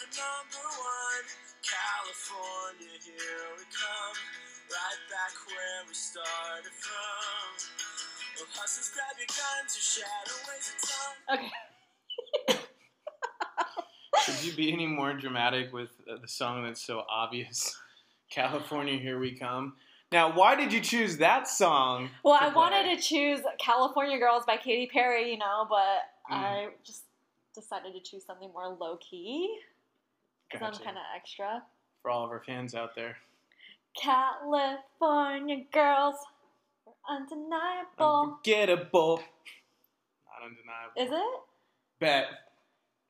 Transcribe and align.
looking 0.00 0.20
out 0.20 0.46
for 0.50 0.62
number 0.62 0.68
one. 0.78 1.26
California, 1.62 2.98
here 3.02 3.46
we 3.56 3.64
come. 3.70 4.16
Right 4.70 5.02
back 5.10 5.34
where 5.46 5.82
we 5.88 5.94
started 5.94 6.72
from. 6.72 7.48
Well, 8.36 8.46
hustlers, 8.54 8.92
grab 8.94 9.16
your 9.18 9.26
guns, 9.26 9.74
your 9.74 9.82
shadow 9.82 10.38
weighs 10.48 10.70
a 10.70 10.78
ton. 10.86 11.14
Okay. 11.34 12.60
Could 14.26 14.44
you 14.44 14.52
be 14.52 14.72
any 14.72 14.86
more 14.86 15.14
dramatic 15.14 15.72
with 15.72 15.90
uh, 16.10 16.16
the 16.20 16.28
song 16.28 16.64
that's 16.64 16.84
so 16.84 17.04
obvious? 17.10 17.76
California, 18.30 18.98
here 18.98 19.18
we 19.18 19.32
come. 19.32 19.74
Now, 20.12 20.32
why 20.34 20.54
did 20.54 20.72
you 20.72 20.80
choose 20.80 21.16
that 21.18 21.48
song? 21.48 22.10
Well, 22.22 22.38
to 22.38 22.44
I 22.44 22.48
wanted 22.54 22.94
to 22.96 23.02
choose 23.02 23.40
California 23.58 24.18
Girls 24.18 24.44
by 24.46 24.56
Katy 24.56 24.90
Perry, 24.92 25.30
you 25.32 25.38
know, 25.38 25.66
but 25.68 26.02
Mm. 26.30 26.34
I 26.34 26.68
just 26.84 27.04
decided 27.54 27.94
to 27.94 28.00
choose 28.00 28.22
something 28.22 28.52
more 28.52 28.68
low 28.68 28.98
key 28.98 29.58
because 30.50 30.60
Gotcha. 30.60 30.80
I'm 30.80 30.84
kind 30.84 30.96
of 30.96 31.04
extra. 31.14 31.62
For 32.02 32.10
all 32.10 32.24
of 32.24 32.30
our 32.30 32.42
fans 32.44 32.74
out 32.74 32.94
there. 32.94 33.16
California 34.00 35.64
Girls 35.72 36.16
are 36.86 37.16
undeniable. 37.16 38.38
Unforgettable. 38.44 39.16
Not 40.26 40.46
undeniable. 40.46 40.96
Is 40.96 41.10
it? 41.10 41.40
Bet. 42.00 42.26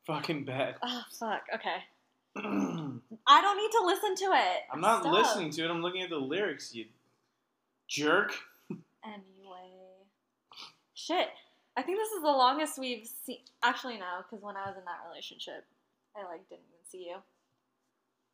Fucking 0.06 0.44
bet. 0.44 0.78
Oh, 0.82 1.02
fuck. 1.18 1.42
Okay. 1.54 1.76
I'm 2.36 3.02
don't 3.26 3.56
need 3.56 3.70
to 3.78 3.84
listen 3.84 4.14
to 4.16 4.36
it. 4.36 4.62
I'm 4.72 4.80
not 4.80 5.02
Stop. 5.02 5.12
listening 5.12 5.50
to 5.50 5.64
it. 5.64 5.70
I'm 5.70 5.82
looking 5.82 6.02
at 6.02 6.10
the 6.10 6.18
lyrics, 6.18 6.74
you 6.74 6.86
jerk. 7.86 8.34
Anyway. 9.04 9.70
Shit. 10.94 11.28
I 11.76 11.82
think 11.82 11.96
this 11.96 12.10
is 12.10 12.20
the 12.20 12.28
longest 12.28 12.78
we've 12.78 13.06
seen. 13.06 13.38
Actually, 13.62 13.96
no, 13.96 14.20
because 14.22 14.42
when 14.42 14.56
I 14.56 14.66
was 14.66 14.76
in 14.76 14.84
that 14.84 15.08
relationship, 15.08 15.64
I 16.16 16.24
like 16.24 16.46
didn't 16.50 16.66
see 16.90 17.06
you. 17.08 17.16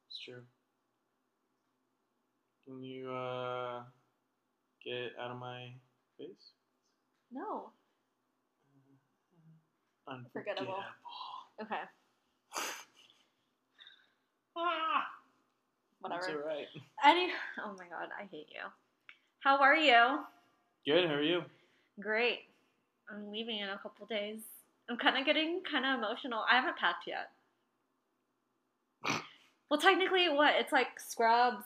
It's 0.08 0.18
true. 0.24 0.42
Can 2.66 2.82
you 2.82 3.10
uh 3.10 3.82
get 4.84 5.12
out 5.20 5.30
of 5.30 5.38
my 5.38 5.72
face? 6.18 6.52
No. 7.32 7.70
Unforgettable. 10.08 10.76
Okay. 11.62 11.80
Ah, 14.56 15.02
Whatever. 16.00 16.20
That's 16.22 16.32
alright. 16.36 16.66
Any. 17.04 17.32
Oh 17.58 17.72
my 17.76 17.86
god, 17.90 18.08
I 18.16 18.22
hate 18.30 18.46
you. 18.54 18.62
How 19.40 19.58
are 19.58 19.74
you? 19.76 20.20
Good. 20.86 21.08
How 21.08 21.14
are 21.14 21.22
you? 21.22 21.42
Great. 22.00 22.40
I'm 23.10 23.32
leaving 23.32 23.58
in 23.58 23.68
a 23.70 23.78
couple 23.78 24.06
days. 24.06 24.42
I'm 24.88 24.96
kind 24.96 25.18
of 25.18 25.26
getting 25.26 25.60
kind 25.68 25.84
of 25.84 25.98
emotional. 25.98 26.44
I 26.48 26.54
haven't 26.54 26.76
packed 26.76 27.04
yet. 27.08 27.30
Well, 29.70 29.80
technically, 29.80 30.28
what? 30.28 30.54
It's 30.58 30.72
like 30.72 30.98
scrubs, 31.00 31.64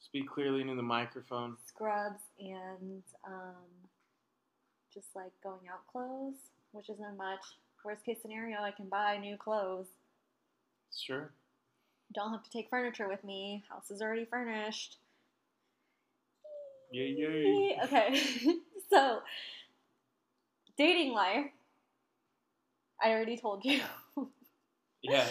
Speak 0.00 0.28
clearly 0.28 0.60
into 0.62 0.74
the 0.74 0.82
microphone. 0.82 1.56
scrubs, 1.66 2.20
and 2.38 3.02
um, 3.26 3.54
just 4.92 5.08
like 5.14 5.32
going 5.42 5.68
out 5.72 5.86
clothes, 5.90 6.36
which 6.72 6.88
isn't 6.90 7.16
much. 7.16 7.40
Worst 7.84 8.04
case 8.04 8.18
scenario, 8.22 8.60
I 8.60 8.70
can 8.70 8.88
buy 8.88 9.16
new 9.18 9.36
clothes. 9.36 9.86
Sure. 10.96 11.30
Don't 12.14 12.32
have 12.32 12.42
to 12.42 12.50
take 12.50 12.68
furniture 12.70 13.08
with 13.08 13.22
me. 13.22 13.64
House 13.68 13.90
is 13.90 14.00
already 14.02 14.24
furnished. 14.24 14.96
Yay, 16.90 17.14
yay. 17.18 17.78
Okay, 17.84 18.20
so 18.90 19.20
dating 20.76 21.12
life. 21.12 21.46
I 23.02 23.10
already 23.10 23.36
told 23.36 23.64
you. 23.64 23.80
Yeah, 25.02 25.24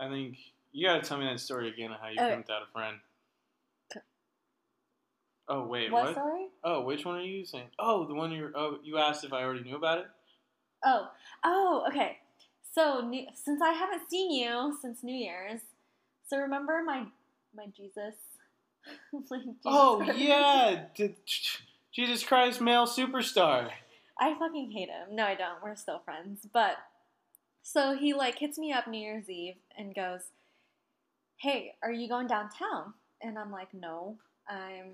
I 0.00 0.08
think 0.08 0.36
you 0.72 0.86
gotta 0.86 1.00
tell 1.02 1.18
me 1.18 1.26
that 1.26 1.40
story 1.40 1.68
again 1.68 1.92
of 1.92 2.00
how 2.00 2.08
you 2.08 2.18
Okay. 2.20 2.34
pimped 2.34 2.50
out 2.50 2.62
a 2.62 2.72
friend. 2.72 2.98
Oh 5.48 5.64
wait, 5.66 5.90
what 5.90 6.02
what? 6.04 6.12
story? 6.12 6.48
Oh, 6.62 6.82
which 6.82 7.04
one 7.06 7.16
are 7.16 7.22
you 7.22 7.44
saying? 7.46 7.68
Oh, 7.78 8.06
the 8.06 8.14
one 8.14 8.30
you 8.30 8.50
oh 8.54 8.78
you 8.82 8.98
asked 8.98 9.24
if 9.24 9.32
I 9.32 9.42
already 9.42 9.62
knew 9.64 9.76
about 9.76 9.98
it. 9.98 10.06
Oh, 10.84 11.08
oh, 11.44 11.86
okay. 11.88 12.18
So 12.74 13.00
new, 13.00 13.26
since 13.34 13.62
I 13.62 13.72
haven't 13.72 14.10
seen 14.10 14.30
you 14.30 14.76
since 14.80 15.02
New 15.02 15.14
Year's, 15.14 15.60
so 16.28 16.36
remember 16.38 16.82
my 16.84 17.06
my 17.56 17.66
Jesus. 17.74 18.14
Jesus 19.12 19.56
Oh 19.64 20.02
Christ. 20.04 20.18
yeah, 20.18 20.84
Jesus 21.92 22.22
Christ, 22.22 22.60
male 22.60 22.86
superstar. 22.86 23.70
I 24.20 24.38
fucking 24.38 24.70
hate 24.70 24.88
him. 24.88 25.16
No, 25.16 25.24
I 25.24 25.34
don't. 25.34 25.62
We're 25.62 25.76
still 25.76 26.00
friends. 26.04 26.46
But 26.52 26.76
so 27.62 27.96
he 27.96 28.12
like 28.14 28.38
hits 28.38 28.58
me 28.58 28.72
up 28.72 28.86
New 28.86 29.00
Year's 29.00 29.28
Eve 29.30 29.56
and 29.76 29.94
goes, 29.94 30.20
"Hey, 31.38 31.74
are 31.82 31.92
you 31.92 32.08
going 32.08 32.26
downtown?" 32.26 32.94
And 33.22 33.38
I'm 33.38 33.50
like, 33.50 33.72
"No, 33.74 34.16
I'm." 34.48 34.92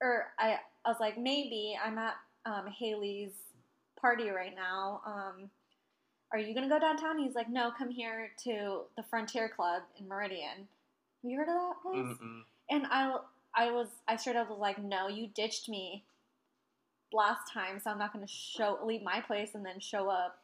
Or 0.00 0.26
I 0.38 0.58
I 0.84 0.88
was 0.88 1.00
like, 1.00 1.16
"Maybe 1.18 1.78
I'm 1.82 1.98
at 1.98 2.16
um, 2.44 2.66
Haley's 2.66 3.32
party 4.00 4.28
right 4.30 4.54
now. 4.54 5.00
Um, 5.06 5.50
are 6.32 6.38
you 6.38 6.54
gonna 6.54 6.68
go 6.68 6.78
downtown?" 6.78 7.18
He's 7.18 7.34
like, 7.34 7.48
"No, 7.48 7.70
come 7.76 7.90
here 7.90 8.30
to 8.44 8.82
the 8.96 9.02
Frontier 9.02 9.48
Club 9.48 9.82
in 9.98 10.06
Meridian." 10.08 10.68
Have 11.22 11.30
you 11.30 11.38
heard 11.38 11.48
of 11.48 11.54
that 11.54 11.82
place? 11.82 12.18
Mm-mm. 12.18 12.42
And 12.68 12.86
I, 12.90 13.16
I 13.54 13.70
was, 13.70 13.88
I 14.06 14.16
straight 14.16 14.36
up 14.36 14.50
was 14.50 14.58
like, 14.58 14.76
no, 14.82 15.08
you 15.08 15.26
ditched 15.28 15.70
me 15.70 16.04
last 17.14 17.50
time, 17.50 17.80
so 17.80 17.90
I'm 17.90 17.98
not 17.98 18.12
going 18.12 18.26
to 18.26 18.30
show, 18.30 18.78
leave 18.84 19.02
my 19.02 19.20
place 19.20 19.50
and 19.54 19.64
then 19.64 19.80
show 19.80 20.10
up 20.10 20.38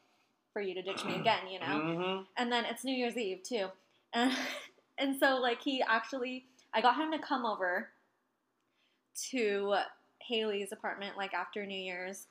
for 0.54 0.62
you 0.62 0.72
to 0.74 0.80
ditch 0.82 1.04
me 1.04 1.16
again, 1.20 1.48
you 1.50 1.58
know? 1.60 1.66
Mhm. 1.66 2.26
And 2.38 2.50
then 2.50 2.64
it's 2.64 2.82
New 2.82 2.94
Year's 2.94 3.16
Eve 3.18 3.42
too, 3.42 3.68
and 4.14 4.32
and 5.00 5.18
so 5.18 5.36
like 5.40 5.62
he 5.62 5.82
actually, 5.82 6.44
I 6.74 6.80
got 6.80 6.96
him 6.96 7.10
to 7.12 7.18
come 7.18 7.44
over 7.46 7.88
to 9.30 9.74
Haley's 10.20 10.72
apartment 10.72 11.16
like 11.16 11.34
after 11.34 11.66
New 11.66 11.78
Year's, 11.78 12.26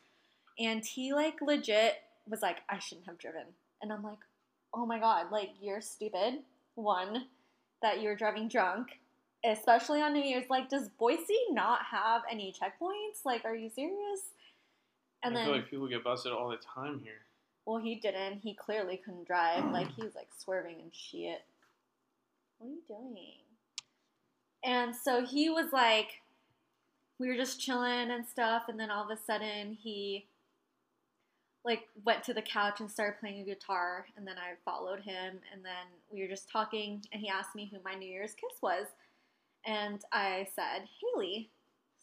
and 0.57 0.85
he 0.85 1.13
like 1.13 1.41
legit 1.41 1.95
was 2.27 2.41
like, 2.41 2.57
I 2.69 2.79
shouldn't 2.79 3.07
have 3.07 3.17
driven, 3.17 3.45
and 3.81 3.91
I'm 3.91 4.03
like, 4.03 4.19
oh 4.73 4.85
my 4.85 4.99
god, 4.99 5.31
like 5.31 5.49
you're 5.61 5.81
stupid. 5.81 6.39
One, 6.75 7.25
that 7.81 8.01
you're 8.01 8.15
driving 8.15 8.47
drunk, 8.47 8.99
especially 9.43 10.01
on 10.01 10.13
New 10.13 10.21
Year's. 10.23 10.49
Like, 10.49 10.69
does 10.69 10.87
Boise 10.87 11.37
not 11.51 11.79
have 11.91 12.21
any 12.31 12.53
checkpoints? 12.53 13.25
Like, 13.25 13.43
are 13.43 13.55
you 13.55 13.69
serious? 13.69 14.21
And 15.23 15.35
I 15.35 15.39
then, 15.39 15.47
feel 15.47 15.55
like 15.55 15.69
people 15.69 15.87
get 15.89 16.03
busted 16.05 16.31
all 16.31 16.47
the 16.49 16.57
time 16.57 17.01
here. 17.03 17.25
well, 17.65 17.79
he 17.81 17.95
didn't. 17.95 18.39
He 18.41 18.53
clearly 18.53 18.95
couldn't 19.03 19.27
drive. 19.27 19.65
Like, 19.73 19.91
he 19.93 20.03
was 20.03 20.15
like 20.15 20.29
swerving 20.37 20.77
and 20.81 20.93
shit. 20.93 21.41
What 22.59 22.67
are 22.67 22.71
you 22.71 22.81
doing? 22.87 23.35
And 24.63 24.93
so 24.95 25.25
he 25.25 25.49
was 25.49 25.71
like, 25.71 26.21
we 27.19 27.27
were 27.27 27.35
just 27.35 27.59
chilling 27.59 28.11
and 28.11 28.25
stuff, 28.27 28.63
and 28.67 28.79
then 28.79 28.91
all 28.91 29.03
of 29.03 29.09
a 29.09 29.21
sudden 29.21 29.77
he 29.81 30.25
like 31.65 31.87
went 32.05 32.23
to 32.23 32.33
the 32.33 32.41
couch 32.41 32.79
and 32.79 32.89
started 32.89 33.19
playing 33.19 33.41
a 33.41 33.45
guitar, 33.45 34.05
and 34.15 34.27
then 34.27 34.35
I 34.37 34.53
followed 34.63 34.99
him, 34.99 35.39
and 35.53 35.63
then 35.63 35.87
we 36.11 36.21
were 36.21 36.27
just 36.27 36.49
talking, 36.49 37.01
and 37.11 37.21
he 37.21 37.29
asked 37.29 37.55
me 37.55 37.69
who 37.71 37.79
my 37.83 37.95
New 37.95 38.07
Year's 38.07 38.33
kiss 38.33 38.61
was, 38.61 38.87
and 39.65 40.01
I 40.11 40.47
said 40.55 40.87
Haley 41.01 41.49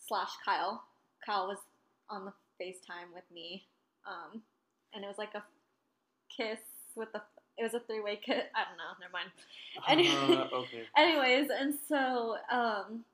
slash 0.07 0.31
Kyle. 0.45 0.83
Kyle 1.25 1.49
was 1.49 1.59
on 2.11 2.27
the 2.27 2.33
FaceTime 2.63 3.15
with 3.15 3.25
me, 3.33 3.65
um, 4.07 4.43
and 4.95 5.05
it 5.05 5.09
was 5.09 5.19
like 5.19 5.35
a 5.35 5.45
kiss 6.35 6.61
with 6.95 7.13
the. 7.13 7.23
It 7.59 7.63
was 7.63 7.75
a 7.75 7.81
three 7.81 8.01
way 8.01 8.17
kiss. 8.25 8.43
I 8.55 8.65
don't 8.65 8.77
know. 8.79 8.93
Never 9.01 9.13
mind. 9.13 9.31
Any- 9.89 10.09
Uh, 10.09 10.49
okay. 10.61 10.83
Anyways, 10.97 11.51
and 11.51 11.75
so 11.89 12.37
um, 12.51 13.05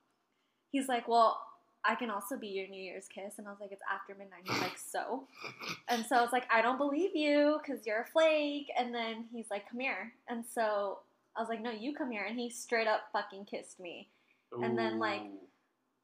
he's 0.70 0.88
like, 0.88 1.08
"Well, 1.08 1.40
I 1.84 1.94
can 1.94 2.10
also 2.10 2.36
be 2.36 2.48
your 2.48 2.68
New 2.68 2.82
Year's 2.82 3.08
kiss," 3.08 3.38
and 3.38 3.46
I 3.46 3.50
was 3.50 3.60
like, 3.60 3.72
"It's 3.72 3.82
after 3.92 4.14
midnight." 4.14 4.42
He's 4.44 4.60
like, 4.60 4.78
"So," 4.78 5.26
and 5.88 6.04
so 6.06 6.16
I 6.16 6.22
was 6.22 6.32
like, 6.32 6.44
"I 6.52 6.62
don't 6.62 6.78
believe 6.78 7.14
you 7.14 7.60
because 7.64 7.86
you're 7.86 8.02
a 8.02 8.06
flake." 8.06 8.68
And 8.78 8.94
then 8.94 9.26
he's 9.32 9.50
like, 9.50 9.68
"Come 9.70 9.80
here," 9.80 10.12
and 10.28 10.44
so 10.44 11.00
I 11.36 11.40
was 11.40 11.48
like, 11.48 11.60
"No, 11.60 11.70
you 11.70 11.94
come 11.94 12.10
here," 12.10 12.24
and 12.24 12.38
he 12.38 12.50
straight 12.50 12.86
up 12.86 13.02
fucking 13.12 13.44
kissed 13.46 13.80
me. 13.80 14.08
Ooh. 14.54 14.62
And 14.62 14.76
then, 14.78 14.98
like, 14.98 15.22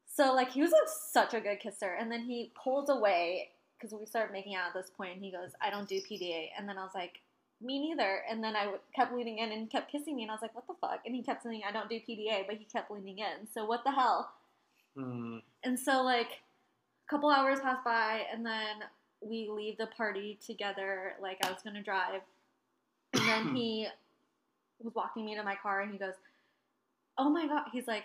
So 0.07 0.33
like 0.35 0.51
he 0.51 0.63
was 0.63 0.73
a, 0.73 0.89
such 1.13 1.35
a 1.35 1.41
good 1.41 1.61
kisser, 1.61 1.93
and 1.99 2.11
then 2.11 2.23
he 2.23 2.51
pulls 2.63 2.89
away 2.89 3.51
because 3.77 3.95
we 3.97 4.07
started 4.07 4.33
making 4.33 4.55
out 4.57 4.69
at 4.69 4.75
this 4.75 4.91
point, 4.91 5.15
and 5.15 5.23
he 5.23 5.31
goes, 5.31 5.51
"I 5.61 5.71
don't 5.71 5.89
do 5.89 6.01
PDA," 6.01 6.49
and 6.59 6.69
then 6.69 6.79
I 6.79 6.83
was 6.83 6.95
like, 6.95 7.21
"Me 7.61 7.79
neither." 7.81 8.23
And 8.29 8.43
then 8.43 8.57
I 8.57 8.65
w- 8.65 8.81
kept 8.95 9.13
leaning 9.13 9.39
in 9.39 9.53
and 9.53 9.71
kept 9.71 9.91
kissing 9.91 10.17
me, 10.17 10.23
and 10.23 10.31
I 10.31 10.35
was 10.35 10.43
like, 10.43 10.55
"What 10.55 10.67
the 10.67 10.75
fuck?" 10.75 11.01
And 11.05 11.15
he 11.15 11.23
kept 11.23 11.43
saying, 11.43 11.63
"I 11.67 11.73
don't 11.73 11.89
do 11.89 12.01
PDA," 12.01 12.45
but 12.47 12.57
he 12.57 12.65
kept 12.65 12.91
leaning 12.91 13.19
in. 13.19 13.49
So 13.53 13.65
what 13.65 13.85
the 13.85 13.93
hell? 13.93 14.33
Hmm. 14.97 15.39
And 15.65 15.79
so 15.79 16.03
like 16.03 16.29
a 17.07 17.11
couple 17.11 17.31
hours 17.31 17.61
pass 17.61 17.79
by, 17.85 18.27
and 18.33 18.45
then 18.45 18.85
we 19.21 19.49
leave 19.49 19.79
the 19.79 19.89
party 19.89 20.39
together. 20.45 21.15
Like 21.21 21.39
I 21.45 21.51
was 21.51 21.63
gonna 21.63 21.83
drive, 21.83 22.23
and 23.15 23.29
then 23.29 23.57
he 23.57 23.89
was 24.81 24.95
walking 24.95 25.25
me 25.25 25.35
to 25.37 25.43
my 25.43 25.57
car, 25.57 25.81
and 25.81 25.93
he 25.93 25.99
goes, 25.99 26.15
"Oh 27.17 27.31
my 27.31 27.47
god!" 27.47 27.67
He's 27.73 27.89
like, 27.89 28.05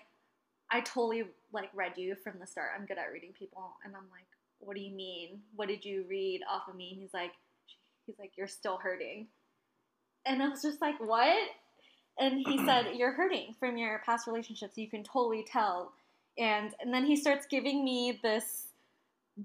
"I 0.72 0.82
totally 0.82 1.26
like 1.52 1.70
read 1.74 1.98
you 1.98 2.16
from 2.16 2.40
the 2.40 2.48
start. 2.48 2.72
I'm 2.78 2.86
good 2.86 2.98
at 2.98 3.12
reading 3.12 3.34
people." 3.38 3.74
And 3.86 3.96
I'm 3.96 4.10
like, 4.12 4.28
"What 4.60 4.76
do 4.76 4.82
you 4.82 4.92
mean? 4.96 5.42
What 5.56 5.68
did 5.68 5.86
you 5.86 6.06
read 6.10 6.42
off 6.50 6.68
of 6.68 6.76
me?" 6.76 6.92
And 6.94 7.02
he's 7.02 7.14
like, 7.14 7.34
"He's 8.06 8.18
like, 8.20 8.32
you're 8.38 8.48
still 8.48 8.78
hurting." 8.78 9.28
And 10.26 10.42
I 10.42 10.50
was 10.50 10.62
just 10.62 10.82
like, 10.82 11.00
what? 11.00 11.50
And 12.20 12.44
he 12.46 12.64
said, 12.66 12.88
you're 12.96 13.12
hurting 13.12 13.56
from 13.60 13.78
your 13.78 14.02
past 14.06 14.28
relationships. 14.28 14.78
You 14.78 14.90
can 14.90 15.04
totally 15.04 15.46
tell. 15.50 15.94
And 16.38 16.74
and 16.82 16.94
then 16.94 17.06
he 17.06 17.16
starts 17.16 17.46
giving 17.46 17.84
me 17.86 18.20
this 18.24 18.68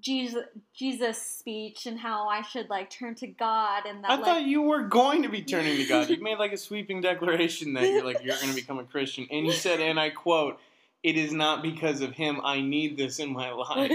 Jesus 0.00 0.44
Jesus 0.74 1.20
speech 1.20 1.86
and 1.86 1.98
how 1.98 2.28
I 2.28 2.42
should 2.42 2.68
like 2.68 2.90
turn 2.90 3.14
to 3.16 3.26
God 3.26 3.84
and 3.86 4.04
that 4.04 4.10
I 4.10 4.14
like 4.16 4.24
thought 4.24 4.42
you 4.42 4.62
were 4.62 4.82
going 4.82 5.22
to 5.22 5.28
be 5.28 5.42
turning 5.42 5.76
to 5.78 5.84
God. 5.84 6.08
You 6.18 6.22
made 6.22 6.38
like 6.38 6.52
a 6.52 6.58
sweeping 6.58 7.00
declaration 7.00 7.72
that 7.74 7.84
you're 7.84 8.04
like 8.04 8.22
you're 8.22 8.36
going 8.36 8.50
to 8.50 8.54
become 8.54 8.78
a 8.78 8.84
Christian, 8.84 9.26
and 9.30 9.46
you 9.46 9.52
said, 9.52 9.80
and 9.80 9.98
I 9.98 10.10
quote, 10.10 10.58
"It 11.02 11.16
is 11.16 11.32
not 11.32 11.62
because 11.62 12.02
of 12.02 12.12
him. 12.12 12.40
I 12.44 12.60
need 12.60 12.98
this 12.98 13.18
in 13.18 13.32
my 13.32 13.50
life." 13.52 13.92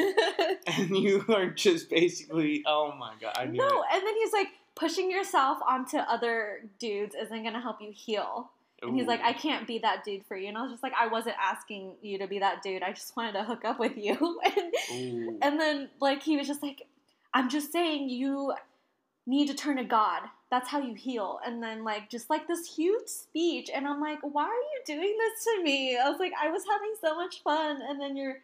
and 0.68 0.98
you 0.98 1.24
are 1.30 1.48
just 1.48 1.90
basically, 1.90 2.64
oh 2.66 2.94
my 2.98 3.14
god, 3.22 3.34
I 3.38 3.46
no, 3.46 3.66
it. 3.66 3.86
and 3.94 4.06
then 4.06 4.16
he's 4.16 4.34
like 4.34 4.48
pushing 4.76 5.12
yourself 5.12 5.60
onto 5.68 5.98
other 5.98 6.62
dudes 6.80 7.16
isn't 7.16 7.42
going 7.42 7.54
to 7.54 7.60
help 7.60 7.82
you 7.82 7.92
heal. 7.94 8.52
And 8.82 8.98
he's 8.98 9.08
like, 9.08 9.22
I 9.22 9.34
can't 9.34 9.66
be 9.66 9.80
that 9.80 10.04
dude 10.04 10.26
for 10.26 10.36
you. 10.36 10.50
And 10.50 10.58
I 10.58 10.64
was 10.64 10.72
just 10.72 10.84
like, 10.84 10.94
I 11.00 11.08
wasn't 11.08 11.36
asking 11.42 11.94
you 12.02 12.18
to 12.20 12.28
be 12.28 12.40
that 12.40 12.62
dude. 12.62 12.84
I 12.84 12.92
just 12.92 13.16
wanted 13.16 13.34
to 13.34 13.44
hook 13.44 13.64
up 13.64 13.80
with 13.80 13.98
you. 13.98 14.42
and, 14.92 15.42
and 15.42 15.60
then, 15.60 15.90
like, 16.02 16.22
he 16.22 16.38
was 16.38 16.48
just 16.48 16.62
like, 16.62 16.82
I'm 17.34 17.50
just 17.50 17.72
saying 17.72 18.10
you 18.10 18.54
need 19.26 19.48
to 19.48 19.54
turn 19.54 19.78
to 19.78 19.84
God. 19.84 20.24
That's 20.52 20.70
how 20.70 20.82
you 20.82 20.96
heal. 20.96 21.40
And 21.46 21.64
then, 21.64 21.84
like, 21.84 22.10
just 22.10 22.30
like 22.30 22.48
this 22.48 22.76
huge 22.76 23.08
speech. 23.08 23.70
And 23.74 23.88
I'm 23.88 24.02
like, 24.02 24.20
why 24.22 24.44
are 24.44 24.48
you 24.48 24.82
doing 24.86 25.18
this 25.18 25.44
to 25.46 25.64
me? 25.64 25.98
I 25.98 26.10
was 26.10 26.20
like, 26.20 26.34
I 26.42 26.50
was 26.50 26.64
having 26.70 26.94
so 27.00 27.16
much 27.16 27.42
fun. 27.42 27.80
And 27.88 28.02
then 28.02 28.18
you're 28.18 28.40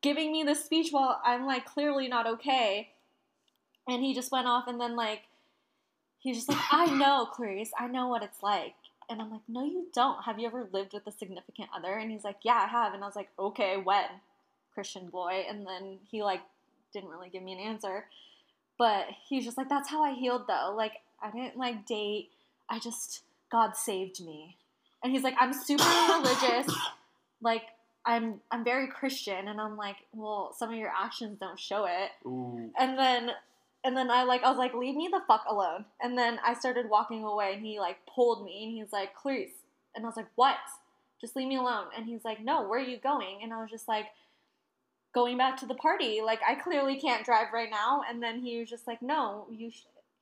giving 0.00 0.32
me 0.32 0.42
this 0.42 0.64
speech 0.64 0.88
while 0.90 1.20
I'm, 1.24 1.46
like, 1.46 1.64
clearly 1.64 2.08
not 2.08 2.26
okay. 2.26 2.88
And 3.88 4.02
he 4.02 4.14
just 4.14 4.32
went 4.32 4.46
off. 4.46 4.68
And 4.68 4.80
then, 4.80 4.96
like, 4.96 5.22
he's 6.18 6.36
just 6.36 6.48
like, 6.48 6.58
I 6.70 6.86
know, 6.86 7.26
Clarice. 7.32 7.70
I 7.78 7.88
know 7.88 8.08
what 8.08 8.22
it's 8.22 8.42
like. 8.42 8.74
And 9.10 9.20
I'm 9.20 9.30
like, 9.30 9.42
no, 9.48 9.64
you 9.64 9.86
don't. 9.94 10.22
Have 10.24 10.38
you 10.38 10.46
ever 10.46 10.68
lived 10.72 10.92
with 10.92 11.06
a 11.06 11.12
significant 11.12 11.68
other? 11.76 11.94
And 11.94 12.10
he's 12.10 12.24
like, 12.24 12.38
yeah, 12.42 12.64
I 12.64 12.68
have. 12.68 12.94
And 12.94 13.02
I 13.02 13.06
was 13.06 13.16
like, 13.16 13.28
okay, 13.38 13.76
when? 13.76 14.06
Christian 14.74 15.08
boy. 15.08 15.44
And 15.48 15.66
then 15.66 15.98
he 16.10 16.22
like 16.22 16.40
didn't 16.92 17.10
really 17.10 17.28
give 17.28 17.42
me 17.42 17.52
an 17.52 17.58
answer. 17.58 18.06
But 18.78 19.06
he's 19.28 19.44
just 19.44 19.58
like, 19.58 19.68
that's 19.68 19.90
how 19.90 20.02
I 20.02 20.14
healed 20.14 20.46
though. 20.48 20.72
Like, 20.76 20.94
I 21.22 21.30
didn't 21.30 21.56
like 21.56 21.86
date. 21.86 22.30
I 22.70 22.78
just, 22.78 23.22
God 23.50 23.76
saved 23.76 24.24
me. 24.24 24.56
And 25.02 25.12
he's 25.12 25.22
like, 25.22 25.34
I'm 25.38 25.52
super 25.52 25.84
religious. 26.08 26.74
Like, 27.40 27.64
I'm 28.04 28.40
I'm 28.50 28.64
very 28.64 28.88
Christian. 28.88 29.48
And 29.48 29.60
I'm 29.60 29.76
like, 29.76 29.96
well, 30.14 30.54
some 30.56 30.70
of 30.70 30.76
your 30.76 30.92
actions 30.96 31.38
don't 31.38 31.58
show 31.58 31.84
it. 31.84 32.10
Ooh. 32.26 32.70
And 32.78 32.98
then 32.98 33.30
and 33.84 33.96
then 33.96 34.10
I 34.10 34.22
like 34.24 34.42
I 34.42 34.48
was 34.48 34.58
like, 34.58 34.74
leave 34.74 34.94
me 34.94 35.08
the 35.10 35.20
fuck 35.26 35.44
alone. 35.48 35.84
And 36.00 36.16
then 36.16 36.38
I 36.44 36.54
started 36.54 36.88
walking 36.88 37.24
away 37.24 37.54
and 37.54 37.64
he 37.64 37.80
like 37.80 37.98
pulled 38.06 38.44
me 38.44 38.64
and 38.64 38.72
he's 38.72 38.92
like, 38.92 39.14
Clarice. 39.14 39.50
And 39.94 40.04
I 40.04 40.08
was 40.08 40.16
like, 40.16 40.30
What? 40.36 40.56
Just 41.20 41.36
leave 41.36 41.48
me 41.48 41.56
alone. 41.56 41.86
And 41.96 42.06
he's 42.06 42.24
like, 42.24 42.42
No, 42.42 42.68
where 42.68 42.78
are 42.78 42.88
you 42.88 42.98
going? 42.98 43.40
And 43.42 43.52
I 43.52 43.60
was 43.60 43.70
just 43.70 43.88
like, 43.88 44.06
going 45.14 45.36
back 45.36 45.56
to 45.58 45.66
the 45.66 45.74
party. 45.74 46.20
Like 46.24 46.40
I 46.46 46.54
clearly 46.54 46.98
can't 46.98 47.24
drive 47.24 47.48
right 47.52 47.70
now. 47.70 48.02
And 48.08 48.22
then 48.22 48.40
he 48.40 48.58
was 48.60 48.70
just 48.70 48.86
like, 48.86 49.02
No, 49.02 49.46
you 49.50 49.70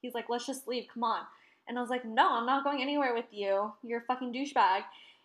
he's 0.01 0.15
like, 0.15 0.29
let's 0.29 0.47
just 0.47 0.67
leave, 0.67 0.87
come 0.93 1.05
on. 1.05 1.23
And 1.69 1.79
I 1.79 1.81
was 1.81 1.91
like, 1.91 2.05
No, 2.05 2.33
I'm 2.33 2.47
not 2.47 2.65
going 2.65 2.83
anywhere 2.83 3.15
with 3.15 3.27
you. 3.31 3.73
You're 3.83 4.01
a 4.01 4.05
fucking 4.05 4.33
douchebag. 4.33 4.83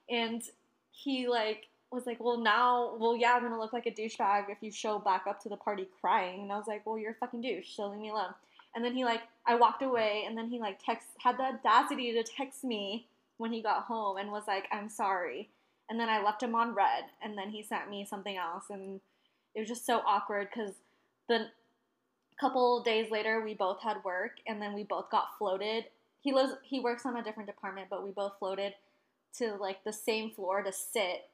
And 0.10 0.44
he 0.92 1.28
like 1.28 1.68
was 1.92 2.06
like, 2.06 2.20
well, 2.20 2.38
now, 2.38 2.96
well, 3.00 3.16
yeah, 3.16 3.34
I'm 3.34 3.44
gonna 3.44 3.60
look 3.60 3.74
like 3.74 3.86
a 3.86 3.92
douchebag 3.92 4.50
if 4.50 4.58
you 4.62 4.72
show 4.72 5.00
back 5.00 5.26
up 5.28 5.42
to 5.44 5.50
the 5.50 5.58
party 5.58 5.88
crying. 6.02 6.42
And 6.42 6.52
I 6.52 6.58
was 6.58 6.68
like, 6.68 6.86
well, 6.86 6.98
you're 6.98 7.12
a 7.12 7.16
fucking 7.16 7.42
douche, 7.42 7.76
so 7.76 7.88
leave 7.88 8.00
me 8.00 8.10
alone. 8.10 8.34
And 8.76 8.84
then 8.84 8.94
he 8.94 9.06
like, 9.06 9.22
I 9.46 9.56
walked 9.56 9.82
away, 9.82 10.26
and 10.28 10.38
then 10.38 10.50
he 10.50 10.60
like 10.60 10.80
text 10.84 11.08
had 11.20 11.38
the 11.38 11.44
audacity 11.44 12.12
to 12.14 12.24
text 12.24 12.64
me 12.64 13.08
when 13.38 13.52
he 13.52 13.62
got 13.62 13.84
home 13.84 14.18
and 14.18 14.32
was 14.32 14.44
like, 14.48 14.66
I'm 14.72 14.90
sorry. 14.90 15.50
And 15.90 16.00
then 16.00 16.10
I 16.10 16.24
left 16.24 16.44
him 16.44 16.56
on 16.56 16.74
red, 16.74 17.06
and 17.22 17.38
then 17.38 17.50
he 17.50 17.64
sent 17.64 17.90
me 17.90 18.06
something 18.06 18.36
else, 18.36 18.66
and 18.70 19.00
it 19.54 19.60
was 19.60 19.70
just 19.70 19.86
so 19.86 20.02
awkward 20.06 20.50
because 20.54 20.74
the 21.30 21.48
couple 22.40 22.84
days 22.84 23.10
later 23.12 23.42
we 23.42 23.54
both 23.54 23.82
had 23.82 24.04
work, 24.04 24.40
and 24.48 24.62
then 24.62 24.74
we 24.74 24.84
both 24.84 25.10
got 25.10 25.38
floated. 25.38 25.86
He 26.22 26.34
lives, 26.34 26.54
he 26.64 26.80
works 26.80 27.06
on 27.06 27.16
a 27.16 27.24
different 27.24 27.48
department, 27.48 27.88
but 27.90 28.04
we 28.04 28.12
both 28.12 28.34
floated 28.40 28.74
to 29.38 29.56
like 29.56 29.84
the 29.84 29.94
same 29.94 30.32
floor 30.32 30.64
to 30.64 30.72
sit 30.72 31.30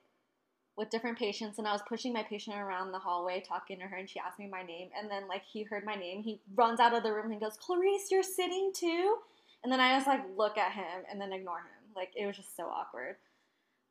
with 0.82 0.90
different 0.90 1.16
patients 1.20 1.60
and 1.60 1.68
I 1.68 1.74
was 1.74 1.84
pushing 1.88 2.12
my 2.12 2.24
patient 2.24 2.58
around 2.58 2.92
the 2.92 2.98
hallway 2.98 3.44
talking 3.48 3.78
to 3.78 3.86
her 3.86 3.98
and 3.98 4.10
she 4.10 4.20
asked 4.20 4.40
me 4.40 4.48
my 4.52 4.64
name 4.64 4.90
and 5.00 5.10
then 5.12 5.28
like 5.28 5.44
he 5.46 5.62
heard 5.62 5.86
my 5.86 5.94
name 5.94 6.24
he 6.24 6.42
runs 6.56 6.80
out 6.80 6.96
of 6.96 7.04
the 7.04 7.14
room 7.14 7.32
and 7.32 7.40
goes 7.40 7.56
Clarice 7.62 8.10
you're 8.10 8.24
sitting 8.24 8.72
too 8.76 9.18
and 9.64 9.72
then 9.72 9.80
I 9.80 9.96
just 9.96 10.08
like 10.08 10.22
look 10.36 10.58
at 10.58 10.72
him 10.72 11.04
and 11.10 11.22
then 11.22 11.32
ignore 11.34 11.60
him 11.60 11.94
like 11.96 12.10
it 12.16 12.26
was 12.26 12.36
just 12.36 12.58
so 12.58 12.64
awkward 12.64 13.18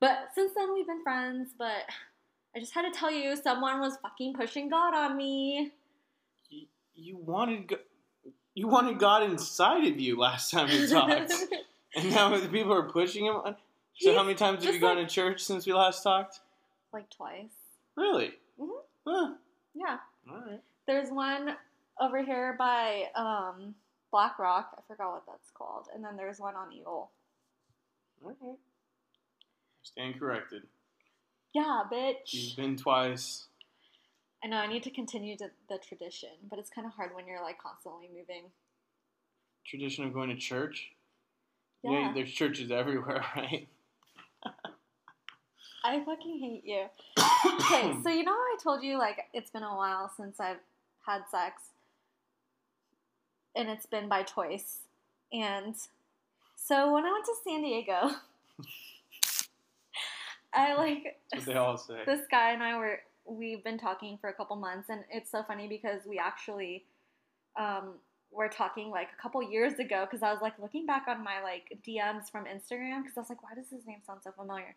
but 0.01 0.31
since 0.35 0.51
then 0.57 0.75
we've 0.75 0.87
been 0.89 1.05
friends 1.05 1.51
but 1.57 1.85
I 2.57 2.59
just 2.59 2.75
had 2.75 2.83
to 2.83 2.99
tell 2.99 3.13
you 3.13 3.37
someone 3.37 3.79
was 3.79 3.97
fucking 4.03 4.35
pushing 4.35 4.69
God 4.69 4.93
on 4.93 5.17
me 5.17 5.71
You, 6.51 6.67
you 6.97 7.17
wanted 7.19 7.69
go- 7.69 7.77
you 8.55 8.67
wanted 8.67 8.99
God 8.99 9.23
inside 9.23 9.87
of 9.87 10.01
you 10.01 10.19
last 10.19 10.51
time 10.51 10.67
we 10.69 10.87
talked, 10.89 11.33
and 11.95 12.11
now 12.11 12.37
the 12.37 12.49
people 12.49 12.73
are 12.75 12.83
pushing 12.91 13.27
him. 13.27 13.37
on- 13.37 13.55
So 13.97 14.09
He's 14.11 14.17
how 14.17 14.25
many 14.25 14.35
times 14.35 14.65
have 14.65 14.75
you 14.75 14.81
gone 14.81 14.97
like- 14.99 15.07
to 15.09 15.15
church 15.15 15.41
since 15.41 15.67
we 15.69 15.73
last 15.73 16.03
talked? 16.03 16.41
Like 16.93 17.11
twice 17.11 17.53
Really? 17.97 18.33
Mhm. 18.59 18.69
Huh. 19.07 19.35
yeah 19.75 19.99
All 20.31 20.41
right. 20.47 20.61
There's 20.87 21.11
one 21.11 21.57
over 22.01 22.23
here 22.23 22.57
by 22.59 23.05
um, 23.15 23.75
Black 24.11 24.39
Rock. 24.39 24.71
I 24.77 24.81
forgot 24.89 25.13
what 25.13 25.23
that's 25.27 25.51
called. 25.55 25.87
And 25.95 26.05
then 26.05 26.17
there's 26.17 26.41
one 26.41 26.55
on 26.57 26.73
Eagle. 26.73 27.11
All 28.25 28.37
right. 28.43 28.57
Stand 29.83 30.19
corrected. 30.19 30.63
Yeah, 31.55 31.83
bitch. 31.93 32.33
You've 32.33 32.57
been 32.57 32.77
twice. 32.77 33.47
I 34.43 34.49
know. 34.49 34.57
I 34.57 34.67
need 34.67 34.83
to 34.85 34.91
continue 34.91 35.37
to 35.37 35.51
the 35.69 35.79
tradition, 35.79 36.31
but 36.49 36.59
it's 36.59 36.71
kind 36.71 36.87
of 36.87 36.95
hard 36.95 37.15
when 37.15 37.27
you're 37.27 37.43
like 37.43 37.59
constantly 37.63 38.09
moving. 38.09 38.45
Tradition 39.67 40.05
of 40.05 40.13
going 40.15 40.31
to 40.31 40.37
church. 40.37 40.91
Yeah. 41.83 42.13
there's 42.15 42.31
churches 42.33 42.71
everywhere, 42.71 43.25
right? 43.37 43.69
I 45.85 46.05
fucking 46.05 46.39
hate 46.39 46.65
you. 46.65 46.87
Okay, 47.61 47.97
so 48.03 48.11
you 48.11 48.23
know 48.23 48.33
how 48.33 48.39
I 48.39 48.57
told 48.63 48.83
you 48.83 48.99
like 48.99 49.19
it's 49.33 49.51
been 49.51 49.63
a 49.63 49.75
while 49.75 50.13
since 50.15 50.41
I've 50.41 50.59
had 51.07 51.23
sex, 51.31 51.63
and 53.57 53.71
it's 53.71 53.87
been 53.87 54.11
by 54.11 54.23
choice. 54.25 54.81
And 55.33 55.75
so 56.55 56.93
when 56.93 57.07
I 57.07 57.13
went 57.13 57.25
to 57.25 57.35
San 57.43 57.63
Diego, 57.63 58.11
I 60.53 60.75
like 60.75 61.19
they 61.47 61.55
all 61.55 61.79
say. 61.79 62.03
this 62.05 62.21
guy 62.31 62.53
and 62.53 62.63
I 62.63 62.77
were 62.77 63.01
we've 63.25 63.65
been 63.65 63.79
talking 63.79 64.19
for 64.21 64.29
a 64.29 64.35
couple 64.35 64.57
months, 64.57 64.91
and 64.91 65.03
it's 65.11 65.31
so 65.31 65.43
funny 65.43 65.67
because 65.67 66.03
we 66.07 66.19
actually 66.19 66.85
um, 67.59 67.95
were 68.31 68.49
talking 68.49 68.91
like 68.91 69.09
a 69.19 69.23
couple 69.23 69.43
years 69.43 69.79
ago 69.79 70.07
because 70.09 70.23
I 70.23 70.33
was 70.33 70.43
like 70.43 70.59
looking 70.59 70.87
back 70.87 71.07
on 71.09 71.25
my 71.25 71.43
like 71.43 71.79
DMs 71.87 72.31
from 72.31 72.45
Instagram 72.45 73.03
because 73.03 73.17
I 73.17 73.21
was 73.21 73.31
like, 73.31 73.43
why 73.43 73.55
does 73.55 73.71
his 73.71 73.87
name 73.87 74.01
sound 74.07 74.21
so 74.23 74.33
familiar? 74.33 74.75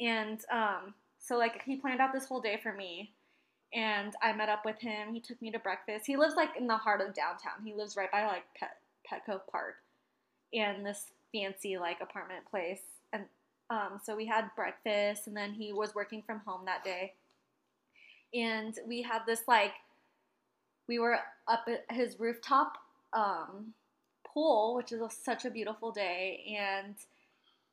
And 0.00 0.40
um, 0.50 0.94
so 1.18 1.36
like 1.36 1.62
he 1.64 1.76
planned 1.76 2.00
out 2.00 2.12
this 2.12 2.26
whole 2.26 2.40
day 2.40 2.58
for 2.62 2.72
me, 2.72 3.12
and 3.74 4.14
I 4.22 4.32
met 4.32 4.48
up 4.48 4.64
with 4.64 4.78
him. 4.80 5.12
He 5.12 5.20
took 5.20 5.40
me 5.42 5.50
to 5.50 5.58
breakfast. 5.58 6.06
He 6.06 6.16
lives 6.16 6.34
like 6.36 6.56
in 6.58 6.66
the 6.66 6.76
heart 6.76 7.00
of 7.00 7.14
downtown. 7.14 7.64
He 7.64 7.74
lives 7.74 7.96
right 7.96 8.10
by 8.10 8.24
like 8.24 8.44
Pet 8.58 8.78
Petco 9.08 9.40
Park, 9.50 9.76
and 10.54 10.84
this 10.84 11.06
fancy 11.32 11.78
like 11.78 12.00
apartment 12.00 12.44
place. 12.50 12.82
And 13.12 13.24
um, 13.68 14.00
so 14.02 14.16
we 14.16 14.26
had 14.26 14.50
breakfast, 14.56 15.26
and 15.26 15.36
then 15.36 15.52
he 15.52 15.72
was 15.72 15.94
working 15.94 16.22
from 16.22 16.40
home 16.46 16.62
that 16.64 16.82
day. 16.82 17.12
And 18.32 18.78
we 18.86 19.02
had 19.02 19.22
this 19.26 19.42
like, 19.48 19.72
we 20.88 20.98
were 20.98 21.18
up 21.48 21.66
at 21.68 21.84
his 21.94 22.18
rooftop 22.18 22.78
um, 23.12 23.74
pool, 24.24 24.74
which 24.76 24.92
is 24.92 25.00
a, 25.00 25.10
such 25.10 25.44
a 25.44 25.50
beautiful 25.50 25.90
day. 25.90 26.56
And 26.58 26.94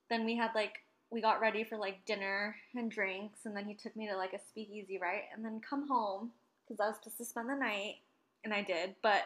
then 0.09 0.25
we 0.25 0.35
had 0.35 0.51
like, 0.55 0.73
we 1.09 1.21
got 1.21 1.41
ready 1.41 1.63
for 1.63 1.77
like 1.77 2.05
dinner 2.05 2.55
and 2.75 2.91
drinks, 2.91 3.45
and 3.45 3.55
then 3.55 3.65
he 3.65 3.73
took 3.73 3.95
me 3.95 4.07
to 4.07 4.17
like 4.17 4.33
a 4.33 4.39
speakeasy, 4.49 4.99
right? 5.01 5.23
And 5.33 5.43
then 5.43 5.61
come 5.67 5.87
home 5.87 6.31
because 6.67 6.79
I 6.79 6.87
was 6.87 6.97
supposed 6.97 7.17
to 7.17 7.25
spend 7.25 7.49
the 7.49 7.55
night, 7.55 7.95
and 8.43 8.53
I 8.53 8.61
did. 8.61 8.95
But 9.01 9.23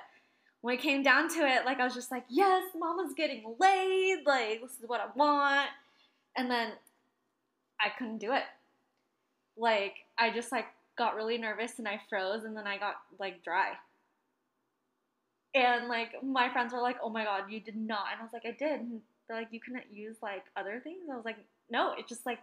when 0.62 0.76
it 0.76 0.82
came 0.82 1.04
down 1.04 1.28
to 1.30 1.40
it, 1.40 1.66
like 1.66 1.80
I 1.80 1.84
was 1.84 1.96
just 1.96 2.12
like, 2.12 2.26
yes, 2.30 2.64
mama's 2.78 3.14
getting 3.16 3.56
laid. 3.60 4.20
Like 4.26 4.62
this 4.62 4.72
is 4.72 4.88
what 4.88 5.02
I 5.02 5.08
want. 5.16 5.70
And 6.38 6.50
then 6.50 6.72
I 7.80 7.90
couldn't 7.98 8.20
do 8.20 8.32
it. 8.34 8.44
Like 9.58 9.96
I 10.18 10.32
just 10.32 10.52
like 10.52 10.68
got 10.98 11.16
really 11.16 11.38
nervous 11.38 11.80
and 11.80 11.88
I 11.88 12.00
froze 12.10 12.44
and 12.44 12.56
then 12.56 12.68
I 12.68 12.78
got 12.78 12.96
like 13.20 13.44
dry. 13.44 13.72
And 15.54 15.88
like 15.88 16.24
my 16.24 16.50
friends 16.54 16.74
were 16.74 16.82
like, 16.82 16.98
"Oh 17.04 17.10
my 17.10 17.26
god, 17.26 17.52
you 17.52 17.60
did 17.60 17.76
not." 17.76 18.06
And 18.12 18.22
I 18.22 18.24
was 18.24 18.32
like, 18.32 18.46
"I 18.46 18.52
did." 18.52 18.80
And 18.80 19.02
they're 19.28 19.36
like, 19.36 19.50
"You 19.52 19.60
couldn't 19.60 19.92
use 19.92 20.16
like 20.22 20.46
other 20.56 20.80
things?" 20.82 21.10
I 21.12 21.16
was 21.16 21.26
like, 21.26 21.40
"No, 21.70 21.94
it 21.94 22.08
just 22.08 22.26
like 22.26 22.42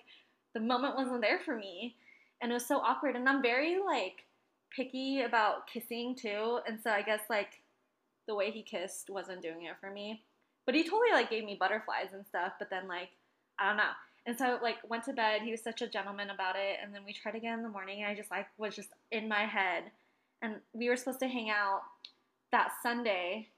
the 0.54 0.60
moment 0.60 0.96
wasn't 0.96 1.22
there 1.22 1.38
for 1.38 1.56
me." 1.56 1.96
And 2.40 2.50
it 2.50 2.54
was 2.54 2.66
so 2.66 2.78
awkward 2.78 3.16
and 3.16 3.28
I'm 3.28 3.42
very 3.42 3.78
like 3.84 4.24
picky 4.70 5.22
about 5.22 5.66
kissing 5.66 6.14
too, 6.14 6.60
and 6.66 6.78
so 6.80 6.90
I 6.90 7.02
guess 7.02 7.22
like 7.28 7.62
the 8.28 8.34
way 8.34 8.50
he 8.50 8.62
kissed 8.62 9.10
wasn't 9.10 9.42
doing 9.42 9.64
it 9.64 9.76
for 9.80 9.90
me. 9.90 10.22
But 10.66 10.74
he 10.74 10.84
totally 10.84 11.12
like 11.12 11.30
gave 11.30 11.44
me 11.44 11.56
butterflies 11.58 12.12
and 12.12 12.26
stuff. 12.26 12.52
But 12.58 12.70
then 12.70 12.86
like 12.86 13.08
I 13.58 13.68
don't 13.68 13.78
know. 13.78 13.90
And 14.26 14.36
so 14.36 14.58
like 14.62 14.76
went 14.88 15.04
to 15.04 15.12
bed. 15.12 15.42
He 15.42 15.50
was 15.50 15.62
such 15.62 15.82
a 15.82 15.88
gentleman 15.88 16.30
about 16.30 16.56
it. 16.56 16.76
And 16.82 16.94
then 16.94 17.04
we 17.04 17.12
tried 17.12 17.34
again 17.34 17.54
in 17.54 17.62
the 17.62 17.70
morning. 17.70 18.02
And 18.02 18.12
I 18.12 18.14
just 18.14 18.30
like 18.30 18.46
was 18.58 18.76
just 18.76 18.90
in 19.10 19.28
my 19.28 19.46
head. 19.46 19.84
And 20.42 20.56
we 20.72 20.88
were 20.88 20.96
supposed 20.96 21.20
to 21.20 21.26
hang 21.26 21.50
out 21.50 21.80
that 22.52 22.70
Sunday, 22.82 23.48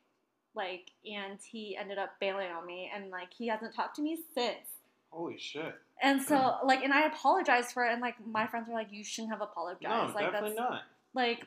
like, 0.54 0.92
and 1.04 1.38
he 1.42 1.76
ended 1.76 1.98
up 1.98 2.10
bailing 2.20 2.50
on 2.50 2.64
me. 2.64 2.90
And 2.94 3.10
like 3.10 3.34
he 3.36 3.48
hasn't 3.48 3.74
talked 3.74 3.96
to 3.96 4.02
me 4.02 4.16
since. 4.34 4.79
Holy 5.10 5.38
shit. 5.38 5.74
And 6.02 6.22
so 6.22 6.56
like, 6.64 6.82
and 6.82 6.92
I 6.92 7.06
apologized 7.06 7.72
for 7.72 7.84
it. 7.86 7.92
And 7.92 8.00
like 8.00 8.14
my 8.26 8.46
friends 8.46 8.68
were 8.68 8.74
like, 8.74 8.88
you 8.90 9.04
shouldn't 9.04 9.30
have 9.32 9.40
No, 9.40 9.46
apologized. 9.46 10.14
like 10.14 10.24
definitely 10.32 10.56
that's 10.56 10.58
not. 10.70 10.82
like 11.14 11.46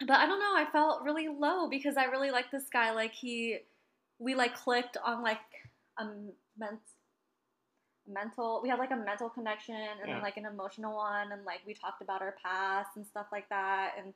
but 0.00 0.14
i 0.18 0.26
don't 0.26 0.40
know 0.40 0.52
i 0.56 0.66
felt 0.72 1.02
really 1.04 1.28
low 1.28 1.68
because 1.68 1.96
i 1.96 2.04
really 2.06 2.32
like 2.32 2.50
this 2.50 2.64
guy 2.72 2.90
like 2.90 3.12
he 3.12 3.58
we 4.18 4.34
like 4.34 4.52
clicked 4.56 4.96
on 5.04 5.22
like 5.22 5.38
a 5.98 6.04
ment- 6.58 6.80
mental 8.08 8.60
we 8.64 8.68
had 8.68 8.78
like 8.80 8.90
a 8.90 8.96
mental 8.96 9.28
connection 9.30 9.76
and 9.76 10.00
Yeah. 10.00 10.14
then 10.14 10.22
like 10.22 10.36
an 10.36 10.44
emotional 10.44 10.96
one 10.96 11.30
and 11.30 11.44
like 11.44 11.60
we 11.66 11.72
talked 11.74 12.02
about 12.02 12.20
our 12.20 12.34
past 12.44 12.90
and 12.96 13.06
stuff 13.06 13.26
like 13.30 13.48
that 13.50 13.92
and 13.96 14.12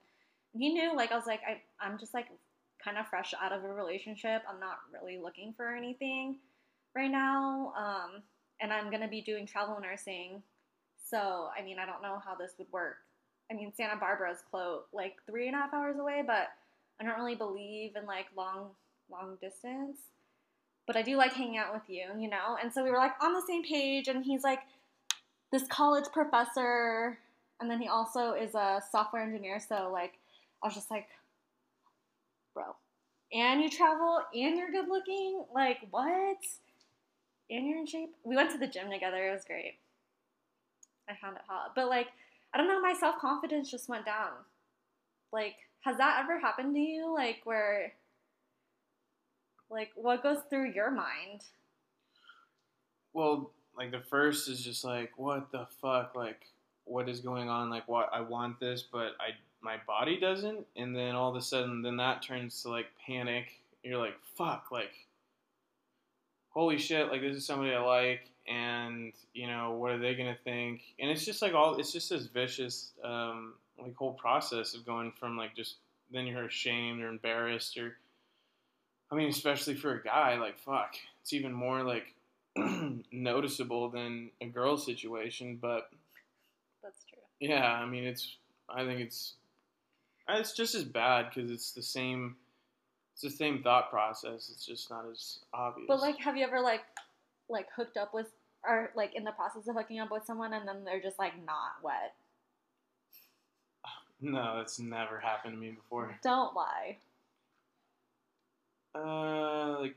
he 0.58 0.70
knew 0.72 0.94
like 0.96 1.12
i 1.12 1.16
was 1.16 1.26
like 1.26 1.40
I, 1.46 1.60
i'm 1.80 1.98
just 1.98 2.12
like 2.14 2.26
kind 2.84 2.98
of 2.98 3.06
fresh 3.06 3.32
out 3.40 3.52
of 3.52 3.62
a 3.62 3.68
relationship 3.72 4.42
i'm 4.50 4.58
not 4.58 4.78
really 4.92 5.18
looking 5.18 5.54
for 5.56 5.72
anything 5.74 6.38
right 6.96 7.10
now 7.10 7.72
um 7.76 8.22
and 8.60 8.72
i'm 8.72 8.90
gonna 8.90 9.08
be 9.08 9.20
doing 9.20 9.46
travel 9.46 9.78
nursing 9.80 10.42
so 11.04 11.48
i 11.58 11.62
mean 11.62 11.78
i 11.78 11.86
don't 11.86 12.02
know 12.02 12.20
how 12.24 12.34
this 12.34 12.52
would 12.58 12.70
work 12.72 12.98
I 13.50 13.54
mean, 13.54 13.72
Santa 13.76 13.96
Barbara 13.96 14.32
is 14.32 14.38
close, 14.50 14.82
like 14.92 15.16
three 15.26 15.46
and 15.46 15.54
a 15.54 15.60
half 15.60 15.74
hours 15.74 15.98
away, 15.98 16.22
but 16.26 16.48
I 17.00 17.04
don't 17.04 17.18
really 17.18 17.36
believe 17.36 17.94
in 17.96 18.06
like 18.06 18.26
long, 18.36 18.70
long 19.10 19.36
distance. 19.40 19.98
But 20.86 20.96
I 20.96 21.02
do 21.02 21.16
like 21.16 21.32
hanging 21.32 21.56
out 21.56 21.72
with 21.72 21.82
you, 21.88 22.06
you 22.18 22.28
know? 22.28 22.56
And 22.62 22.72
so 22.72 22.82
we 22.82 22.90
were 22.90 22.96
like 22.96 23.12
on 23.20 23.32
the 23.32 23.42
same 23.46 23.62
page, 23.62 24.08
and 24.08 24.24
he's 24.24 24.42
like 24.42 24.60
this 25.52 25.64
college 25.68 26.06
professor, 26.12 27.18
and 27.60 27.70
then 27.70 27.80
he 27.80 27.88
also 27.88 28.32
is 28.32 28.54
a 28.54 28.82
software 28.90 29.22
engineer. 29.22 29.60
So, 29.60 29.90
like, 29.92 30.14
I 30.62 30.66
was 30.66 30.74
just 30.74 30.90
like, 30.90 31.08
bro, 32.54 32.76
and 33.32 33.60
you 33.60 33.68
travel, 33.68 34.20
and 34.34 34.56
you're 34.56 34.70
good 34.70 34.88
looking? 34.88 35.44
Like, 35.54 35.78
what? 35.90 36.38
And 37.50 37.66
you're 37.66 37.78
in 37.78 37.86
shape? 37.86 38.14
We 38.24 38.36
went 38.36 38.50
to 38.52 38.58
the 38.58 38.66
gym 38.66 38.90
together, 38.90 39.28
it 39.28 39.32
was 39.32 39.44
great. 39.44 39.74
I 41.08 41.14
found 41.20 41.36
it 41.36 41.42
hot. 41.46 41.72
But, 41.74 41.88
like, 41.88 42.08
I 42.52 42.58
don't 42.58 42.68
know, 42.68 42.80
my 42.80 42.94
self 42.98 43.18
confidence 43.20 43.70
just 43.70 43.88
went 43.88 44.04
down. 44.04 44.32
Like, 45.32 45.56
has 45.80 45.96
that 45.98 46.20
ever 46.24 46.40
happened 46.40 46.74
to 46.74 46.80
you? 46.80 47.14
Like, 47.14 47.40
where, 47.44 47.92
like, 49.70 49.90
what 49.94 50.22
goes 50.22 50.38
through 50.50 50.72
your 50.72 50.90
mind? 50.90 51.44
Well, 53.12 53.50
like 53.76 53.90
the 53.90 54.00
first 54.00 54.48
is 54.48 54.62
just 54.62 54.84
like, 54.84 55.12
what 55.16 55.50
the 55.52 55.66
fuck? 55.80 56.14
Like, 56.14 56.46
what 56.84 57.08
is 57.08 57.20
going 57.20 57.48
on? 57.48 57.70
Like, 57.70 57.88
what 57.88 58.10
I 58.12 58.20
want 58.20 58.58
this, 58.60 58.82
but 58.82 59.12
I 59.20 59.34
my 59.62 59.76
body 59.86 60.18
doesn't. 60.18 60.66
And 60.76 60.94
then 60.94 61.14
all 61.14 61.30
of 61.30 61.36
a 61.36 61.42
sudden, 61.42 61.82
then 61.82 61.96
that 61.96 62.22
turns 62.22 62.62
to 62.62 62.68
like 62.68 62.86
panic. 63.04 63.60
You're 63.82 63.98
like, 63.98 64.16
fuck, 64.36 64.66
like, 64.70 65.05
holy 66.56 66.78
shit, 66.78 67.08
like 67.12 67.20
this 67.20 67.36
is 67.36 67.46
somebody 67.46 67.74
I 67.74 67.78
like, 67.78 68.30
and 68.48 69.12
you 69.34 69.46
know, 69.46 69.72
what 69.72 69.92
are 69.92 69.98
they 69.98 70.14
gonna 70.14 70.38
think? 70.42 70.80
And 70.98 71.10
it's 71.10 71.24
just 71.24 71.42
like 71.42 71.52
all, 71.52 71.76
it's 71.76 71.92
just 71.92 72.08
this 72.08 72.24
vicious, 72.26 72.92
um, 73.04 73.52
like 73.78 73.94
whole 73.94 74.14
process 74.14 74.74
of 74.74 74.86
going 74.86 75.12
from 75.20 75.36
like 75.36 75.54
just 75.54 75.76
then 76.10 76.26
you're 76.26 76.46
ashamed 76.46 77.02
or 77.02 77.08
embarrassed 77.08 77.76
or, 77.76 77.98
I 79.12 79.16
mean, 79.16 79.28
especially 79.28 79.74
for 79.74 79.92
a 79.92 80.02
guy, 80.02 80.38
like 80.38 80.58
fuck, 80.58 80.94
it's 81.20 81.34
even 81.34 81.52
more 81.52 81.82
like 81.82 82.14
noticeable 83.12 83.90
than 83.90 84.30
a 84.40 84.46
girl's 84.46 84.86
situation, 84.86 85.58
but 85.60 85.90
That's 86.82 87.04
true. 87.04 87.18
yeah, 87.38 87.70
I 87.70 87.84
mean, 87.84 88.04
it's. 88.04 88.36
I 88.68 88.84
think 88.86 89.00
it's. 89.00 89.34
It's 90.28 90.54
just 90.54 90.74
as 90.74 90.84
bad 90.84 91.26
because 91.28 91.50
it's 91.50 91.72
the 91.72 91.82
same. 91.82 92.36
It's 93.16 93.22
the 93.22 93.30
same 93.30 93.62
thought 93.62 93.88
process. 93.90 94.50
It's 94.52 94.66
just 94.66 94.90
not 94.90 95.06
as 95.10 95.38
obvious. 95.54 95.86
But, 95.88 96.00
like, 96.00 96.18
have 96.18 96.36
you 96.36 96.44
ever, 96.44 96.60
like, 96.60 96.82
like 97.48 97.66
hooked 97.74 97.96
up 97.96 98.12
with, 98.12 98.26
or, 98.62 98.90
like, 98.94 99.14
in 99.14 99.24
the 99.24 99.30
process 99.30 99.66
of 99.68 99.74
hooking 99.74 100.00
up 100.00 100.10
with 100.10 100.26
someone 100.26 100.52
and 100.52 100.68
then 100.68 100.84
they're 100.84 101.00
just, 101.00 101.18
like, 101.18 101.32
not 101.46 101.82
wet? 101.82 102.12
no, 104.20 104.58
that's 104.58 104.78
never 104.78 105.18
happened 105.18 105.54
to 105.54 105.58
me 105.58 105.70
before. 105.70 106.14
Don't 106.22 106.54
lie. 106.54 106.98
Uh, 108.94 109.78
like 109.80 109.94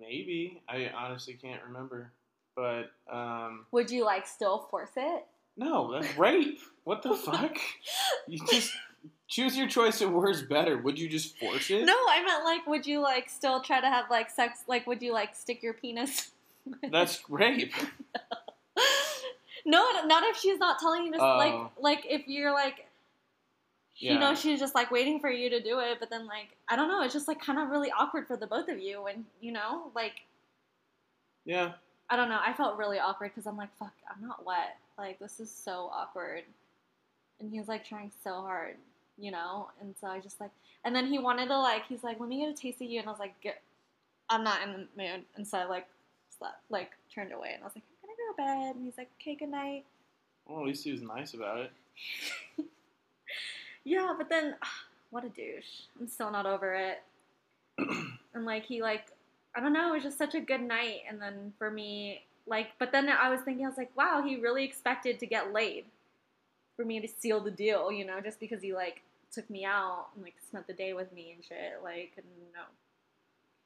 maybe 0.00 0.62
I 0.68 0.88
honestly 0.96 1.34
can't 1.34 1.62
remember, 1.64 2.12
but 2.54 2.92
um, 3.12 3.66
Would 3.72 3.90
you, 3.90 4.04
like, 4.04 4.24
still 4.28 4.68
force 4.70 4.90
it? 4.96 5.26
no, 5.56 5.90
that's 5.92 6.16
rape. 6.16 6.60
What 6.84 7.02
the 7.02 7.14
fuck? 7.16 7.56
You 8.28 8.38
just 8.50 8.72
choose 9.30 9.56
your 9.56 9.66
choice 9.68 10.02
of 10.02 10.10
words 10.10 10.42
better. 10.42 10.76
Would 10.76 10.98
you 10.98 11.08
just 11.08 11.38
force 11.38 11.70
it? 11.70 11.86
No, 11.86 11.94
I 11.94 12.22
meant, 12.22 12.44
like, 12.44 12.66
would 12.66 12.84
you, 12.84 13.00
like, 13.00 13.30
still 13.30 13.60
try 13.62 13.80
to 13.80 13.86
have, 13.86 14.10
like, 14.10 14.28
sex? 14.28 14.64
Like, 14.66 14.86
would 14.86 15.00
you, 15.00 15.14
like, 15.14 15.34
stick 15.34 15.62
your 15.62 15.72
penis? 15.72 16.30
That's 16.90 17.22
rape. 17.30 17.72
no, 19.64 19.88
not 20.04 20.24
if 20.24 20.36
she's 20.36 20.58
not 20.58 20.78
telling 20.80 21.04
you 21.06 21.12
to, 21.12 21.18
Oh. 21.22 21.36
like, 21.38 21.70
like, 21.80 22.06
if 22.10 22.28
you're, 22.28 22.52
like, 22.52 22.86
you 23.96 24.18
know, 24.18 24.34
she's 24.34 24.58
just 24.58 24.74
like 24.74 24.90
waiting 24.90 25.20
for 25.20 25.30
you 25.30 25.50
to 25.50 25.60
do 25.62 25.78
it, 25.80 25.98
but 26.00 26.08
then 26.08 26.26
like 26.26 26.56
I 26.70 26.74
don't 26.74 26.88
know, 26.88 27.02
it's 27.02 27.12
just 27.12 27.28
like 27.28 27.38
kind 27.38 27.58
of 27.58 27.68
really 27.68 27.90
awkward 27.90 28.26
for 28.26 28.34
the 28.34 28.46
both 28.46 28.68
of 28.70 28.80
you, 28.80 29.04
and 29.06 29.26
you 29.42 29.52
know, 29.52 29.90
like 29.94 30.22
Yeah. 31.44 31.72
I 32.08 32.16
don't 32.16 32.30
know, 32.30 32.40
I 32.42 32.54
felt 32.54 32.78
really 32.78 32.98
awkward 32.98 33.32
because 33.34 33.46
I'm 33.46 33.58
like, 33.58 33.68
fuck, 33.78 33.92
I'm 34.10 34.26
not 34.26 34.46
wet, 34.46 34.78
like 34.96 35.18
this 35.18 35.38
is 35.38 35.50
so 35.50 35.90
awkward, 35.94 36.44
and 37.40 37.50
he's 37.52 37.68
like 37.68 37.84
trying 37.84 38.10
so 38.24 38.40
hard, 38.40 38.76
you 39.20 39.30
know, 39.30 39.68
and 39.80 39.94
so 40.00 40.06
I 40.06 40.20
just 40.20 40.40
like, 40.40 40.50
and 40.84 40.94
then 40.94 41.06
he 41.06 41.18
wanted 41.18 41.48
to 41.48 41.58
like, 41.58 41.86
he's 41.88 42.02
like, 42.02 42.18
let 42.20 42.28
me 42.28 42.40
get 42.40 42.48
a 42.48 42.54
taste 42.54 42.80
of 42.80 42.88
you, 42.88 42.98
and 43.00 43.08
I 43.08 43.10
was 43.10 43.20
like, 43.20 43.40
get, 43.40 43.62
I'm 44.28 44.44
not 44.44 44.62
in 44.62 44.72
the 44.72 44.78
mood, 44.96 45.24
and 45.36 45.46
so 45.46 45.58
I 45.58 45.64
like, 45.64 45.86
slept, 46.38 46.60
like 46.70 46.90
turned 47.14 47.32
away, 47.32 47.52
and 47.54 47.62
I 47.62 47.66
was 47.66 47.72
like, 47.74 47.84
I'm 48.02 48.08
gonna 48.08 48.16
go 48.16 48.32
to 48.32 48.66
bed, 48.66 48.76
and 48.76 48.84
he's 48.84 48.98
like, 48.98 49.10
okay, 49.20 49.34
good 49.34 49.50
night. 49.50 49.84
Well, 50.46 50.60
at 50.60 50.66
least 50.66 50.84
he 50.84 50.92
was 50.92 51.02
nice 51.02 51.34
about 51.34 51.58
it. 51.58 51.70
Yeah, 53.84 54.14
but 54.16 54.28
then 54.28 54.54
ah, 54.62 54.84
what 55.10 55.24
a 55.24 55.28
douche. 55.28 55.82
I'm 55.98 56.08
still 56.08 56.30
not 56.30 56.46
over 56.46 56.74
it. 56.74 57.02
and 58.34 58.44
like 58.44 58.64
he 58.66 58.82
like 58.82 59.06
I 59.54 59.60
don't 59.60 59.72
know, 59.72 59.90
it 59.90 59.94
was 59.94 60.02
just 60.02 60.18
such 60.18 60.34
a 60.34 60.40
good 60.40 60.62
night 60.62 61.00
and 61.08 61.20
then 61.20 61.52
for 61.58 61.70
me 61.70 62.22
like 62.46 62.68
but 62.78 62.92
then 62.92 63.08
I 63.08 63.30
was 63.30 63.40
thinking 63.40 63.64
I 63.64 63.68
was 63.68 63.78
like, 63.78 63.96
wow, 63.96 64.22
he 64.24 64.36
really 64.36 64.64
expected 64.64 65.18
to 65.20 65.26
get 65.26 65.52
laid 65.52 65.84
for 66.76 66.84
me 66.84 67.00
to 67.00 67.08
seal 67.08 67.40
the 67.40 67.50
deal, 67.50 67.90
you 67.90 68.04
know, 68.04 68.20
just 68.20 68.38
because 68.38 68.62
he 68.62 68.74
like 68.74 69.02
took 69.32 69.48
me 69.50 69.64
out 69.64 70.08
and 70.14 70.24
like 70.24 70.34
spent 70.46 70.66
the 70.66 70.72
day 70.72 70.92
with 70.92 71.12
me 71.12 71.32
and 71.34 71.44
shit. 71.44 71.80
Like 71.82 72.12
no. 72.54 72.62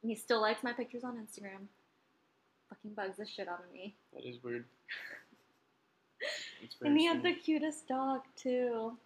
And 0.02 0.10
he 0.10 0.16
still 0.16 0.40
likes 0.40 0.62
my 0.62 0.72
pictures 0.72 1.04
on 1.04 1.16
Instagram. 1.16 1.66
Fucking 2.68 2.94
bugs 2.94 3.16
the 3.18 3.26
shit 3.26 3.48
out 3.48 3.64
of 3.66 3.72
me. 3.72 3.94
That 4.12 4.28
is 4.28 4.42
weird. 4.42 4.64
And 6.82 6.98
he 6.98 7.06
had 7.06 7.22
the 7.22 7.34
cutest 7.34 7.86
dog 7.88 8.22
too. 8.36 8.96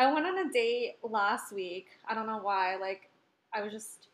I 0.00 0.12
went 0.12 0.26
on 0.26 0.38
a 0.38 0.50
date 0.50 0.96
last 1.02 1.52
week. 1.52 1.88
I 2.08 2.14
don't 2.14 2.26
know 2.26 2.40
why. 2.40 2.76
Like, 2.76 3.10
I 3.52 3.62
was 3.62 3.72
just, 3.72 4.08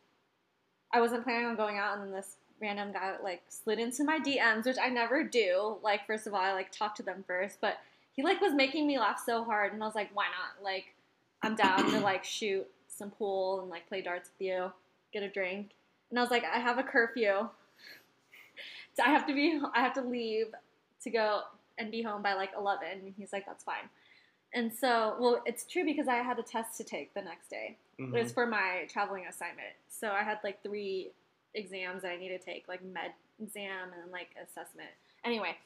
I 0.92 1.00
wasn't 1.00 1.24
planning 1.24 1.46
on 1.46 1.56
going 1.56 1.78
out, 1.78 1.96
and 1.96 2.06
then 2.06 2.12
this 2.12 2.36
random 2.60 2.92
guy 2.92 3.14
like 3.22 3.42
slid 3.48 3.78
into 3.78 4.02
my 4.02 4.18
DMs, 4.18 4.64
which 4.64 4.78
I 4.82 4.88
never 4.88 5.22
do. 5.22 5.76
Like, 5.82 6.06
first 6.06 6.26
of 6.26 6.34
all, 6.34 6.40
I 6.40 6.52
like 6.52 6.72
talk 6.72 6.94
to 6.96 7.02
them 7.02 7.24
first, 7.26 7.60
but 7.60 7.78
he 8.12 8.22
like 8.22 8.40
was 8.40 8.54
making 8.54 8.86
me 8.86 8.98
laugh 8.98 9.22
so 9.24 9.44
hard, 9.44 9.72
and 9.72 9.82
I 9.82 9.86
was 9.86 9.94
like, 9.94 10.10
why 10.14 10.24
not? 10.24 10.64
Like, 10.64 10.94
I'm 11.42 11.54
down 11.54 11.90
to 11.90 12.00
like 12.00 12.24
shoot 12.24 12.66
some 12.88 13.10
pool 13.10 13.60
and 13.60 13.70
like 13.70 13.88
play 13.88 14.00
darts 14.02 14.30
with 14.38 14.46
you, 14.46 14.72
get 15.12 15.22
a 15.22 15.28
drink, 15.28 15.70
and 16.10 16.18
I 16.18 16.22
was 16.22 16.30
like, 16.30 16.44
I 16.44 16.58
have 16.58 16.78
a 16.78 16.82
curfew. 16.82 17.48
So 18.94 19.02
I 19.04 19.10
have 19.10 19.26
to 19.26 19.34
be, 19.34 19.60
I 19.74 19.80
have 19.80 19.94
to 19.94 20.02
leave 20.02 20.46
to 21.02 21.10
go 21.10 21.42
and 21.78 21.90
be 21.90 22.02
home 22.02 22.22
by 22.22 22.34
like 22.34 22.50
11. 22.56 22.86
And 22.90 23.14
he's 23.16 23.32
like, 23.32 23.44
that's 23.46 23.64
fine. 23.64 23.88
And 24.54 24.72
so, 24.72 25.16
well, 25.20 25.42
it's 25.44 25.64
true 25.66 25.84
because 25.84 26.08
I 26.08 26.16
had 26.16 26.38
a 26.38 26.42
test 26.42 26.76
to 26.78 26.84
take 26.84 27.12
the 27.14 27.20
next 27.22 27.50
day. 27.50 27.76
Mhm. 28.00 28.14
It 28.16 28.22
was 28.22 28.32
for 28.32 28.46
my 28.46 28.86
traveling 28.88 29.26
assignment. 29.26 29.74
So 29.88 30.10
I 30.10 30.22
had 30.22 30.38
like 30.42 30.62
three 30.62 31.10
exams 31.54 32.02
that 32.02 32.12
I 32.12 32.16
need 32.16 32.28
to 32.30 32.38
take, 32.38 32.66
like 32.68 32.82
med 32.82 33.12
exam 33.42 33.90
and 34.02 34.10
like 34.10 34.28
assessment. 34.42 34.88
Anyway, 35.24 35.56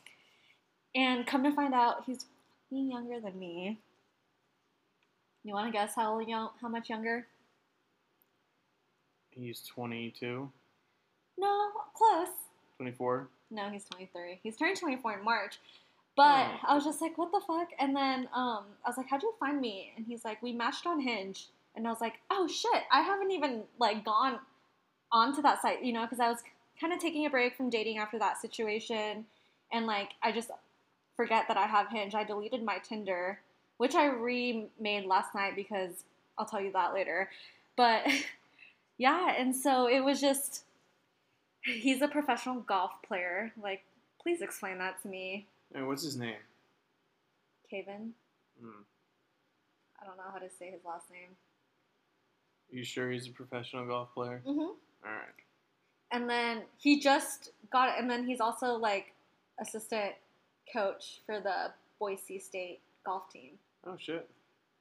and 0.95 1.27
come 1.27 1.45
to 1.45 1.53
find 1.53 1.75
out, 1.75 2.05
he's 2.05 2.27
younger 2.71 3.21
than 3.21 3.39
me. 3.39 3.79
You 5.45 5.55
want 5.55 5.67
to 5.67 5.73
guess 5.73 5.95
how 5.95 6.19
young, 6.21 6.51
how 6.61 6.69
much 6.69 6.91
younger? 6.91 7.27
He's 9.31 9.63
22, 9.63 10.51
No, 11.39 11.69
close. 11.95 12.29
24. 12.79 13.29
No, 13.51 13.69
he's 13.71 13.85
23. 13.85 14.41
He's 14.43 14.57
turning 14.57 14.77
24 14.77 15.19
in 15.19 15.25
March. 15.25 15.59
But 16.17 16.49
Oh. 16.51 16.59
I 16.69 16.75
was 16.75 16.85
just 16.85 17.01
like, 17.01 17.17
what 17.17 17.33
the 17.33 17.41
fuck? 17.47 17.69
And 17.79 17.97
then 17.97 18.29
um, 18.35 18.65
I 18.85 18.89
was 18.89 18.97
like, 18.97 19.07
how'd 19.09 19.23
you 19.23 19.33
find 19.41 19.61
me? 19.61 19.93
And 19.97 20.05
he's 20.07 20.25
like, 20.25 20.43
we 20.43 20.53
matched 20.53 20.87
on 20.87 21.01
Hinge. 21.01 21.49
And 21.77 21.87
I 21.87 21.91
was 21.91 22.01
like, 22.01 22.15
oh 22.31 22.47
shit, 22.49 22.83
I 22.93 23.01
haven't 23.03 23.31
even 23.31 23.63
like 23.79 24.05
gone 24.05 24.41
onto 25.13 25.41
that 25.43 25.63
site, 25.63 25.83
you 25.85 25.93
know, 25.93 26.03
because 26.03 26.21
I 26.21 26.29
was 26.29 26.39
kind 26.81 26.93
of 26.93 26.99
taking 26.99 27.25
a 27.27 27.31
break 27.31 27.57
from 27.57 27.71
dating 27.71 27.99
after 27.99 28.19
that 28.19 28.41
situation, 28.41 29.25
and 29.73 29.87
like 29.87 30.11
I 30.23 30.33
just 30.33 30.51
forget 31.17 31.47
that 31.49 31.57
I 31.57 31.67
have 31.67 31.89
Hinge. 31.91 32.15
I 32.15 32.25
deleted 32.25 32.65
my 32.65 32.79
Tinder, 32.79 33.39
which 33.81 33.95
I 33.95 34.09
remade 34.09 35.07
last 35.07 35.35
night 35.35 35.57
because 35.57 36.05
I'll 36.37 36.45
tell 36.45 36.61
you 36.61 36.71
that 36.73 36.93
later. 36.93 37.31
But 37.77 38.03
yeah, 38.99 39.35
and 39.39 39.57
so 39.57 39.89
it 39.89 40.01
was 40.01 40.21
just 40.21 40.65
he's 41.63 42.03
a 42.03 42.09
professional 42.09 42.61
golf 42.61 42.91
player. 43.03 43.53
Like, 43.59 43.83
please 44.23 44.43
explain 44.43 44.77
that 44.79 45.01
to 45.01 45.09
me, 45.09 45.47
Hey, 45.75 45.81
what's 45.81 46.03
his 46.03 46.19
name? 46.19 46.37
Kaven. 47.73 48.11
Hmm. 48.61 48.83
I 49.99 50.05
don't 50.05 50.19
know 50.19 50.31
how 50.31 50.41
to 50.41 50.51
say 50.59 50.71
his 50.71 50.85
last 50.85 51.11
name. 51.11 51.31
You 52.71 52.85
sure 52.85 53.11
he's 53.11 53.29
a 53.29 53.31
professional 53.31 53.87
golf 53.87 54.13
player? 54.13 54.43
Mm-hmm. 54.47 54.61
All 54.61 54.77
right. 55.05 55.41
And 56.13 56.29
then 56.29 56.65
he 56.77 57.01
just 57.01 57.53
got 57.73 57.89
it, 57.89 57.95
and 57.99 58.11
then 58.11 58.27
he's 58.27 58.41
also 58.43 58.75
like 58.75 59.15
assistant 59.59 60.13
coach 60.71 61.23
for 61.25 61.41
the 61.41 61.73
Boise 61.99 62.39
State 62.39 62.81
golf 63.07 63.33
team. 63.33 63.53
Oh 63.87 63.97
shit. 63.99 64.29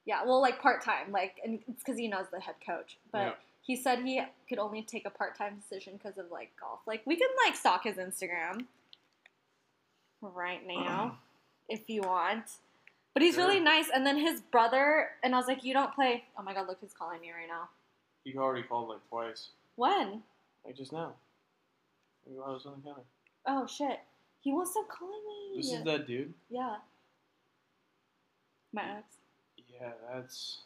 Yeah, 0.06 0.24
well, 0.24 0.40
like 0.40 0.60
part 0.60 0.82
time, 0.82 1.12
like, 1.12 1.36
and 1.44 1.60
it's 1.68 1.82
because 1.84 1.98
he 1.98 2.08
knows 2.08 2.26
the 2.32 2.40
head 2.40 2.54
coach. 2.66 2.98
But 3.12 3.18
Yeah. 3.18 3.32
he 3.62 3.76
said 3.76 4.00
he 4.00 4.22
could 4.48 4.58
only 4.58 4.82
take 4.82 5.06
a 5.06 5.10
part 5.10 5.36
time 5.36 5.56
decision 5.56 5.96
because 5.96 6.18
of 6.18 6.30
like 6.30 6.50
golf. 6.58 6.80
Like, 6.86 7.02
we 7.06 7.16
can 7.16 7.28
like 7.44 7.54
stalk 7.56 7.84
his 7.84 7.96
Instagram 7.96 8.66
right 10.22 10.66
now 10.66 11.18
if 11.68 11.88
you 11.88 12.02
want. 12.02 12.44
But 13.12 13.22
he's 13.22 13.36
really 13.36 13.60
nice. 13.60 13.86
And 13.92 14.06
then 14.06 14.16
his 14.18 14.40
brother, 14.40 15.08
and 15.22 15.34
I 15.34 15.38
was 15.38 15.48
like, 15.48 15.64
you 15.64 15.74
don't 15.74 15.92
play. 15.94 16.24
Oh 16.38 16.42
my 16.42 16.54
god, 16.54 16.68
look 16.68 16.78
who's 16.80 16.92
calling 16.92 17.20
me 17.20 17.30
right 17.32 17.48
now. 17.48 17.68
He 18.24 18.36
already 18.36 18.62
called 18.66 18.88
like 18.88 19.06
twice. 19.08 19.48
When? 19.76 20.22
Like 20.64 20.76
just 20.76 20.92
now. 20.92 21.14
I 22.26 22.50
was 22.50 22.66
on 22.66 22.74
the 22.82 22.88
counter. 22.88 23.02
Oh 23.46 23.66
shit. 23.66 23.98
He 24.40 24.52
won't 24.52 24.68
stop 24.68 24.88
calling 24.88 25.20
me. 25.26 25.60
This 25.60 25.72
is 25.72 25.84
that 25.84 26.06
dude. 26.06 26.32
Yeah. 26.48 26.76
My 28.72 28.82
ex. 28.98 29.16
Yeah, 29.68 29.90
that's. 30.12 30.60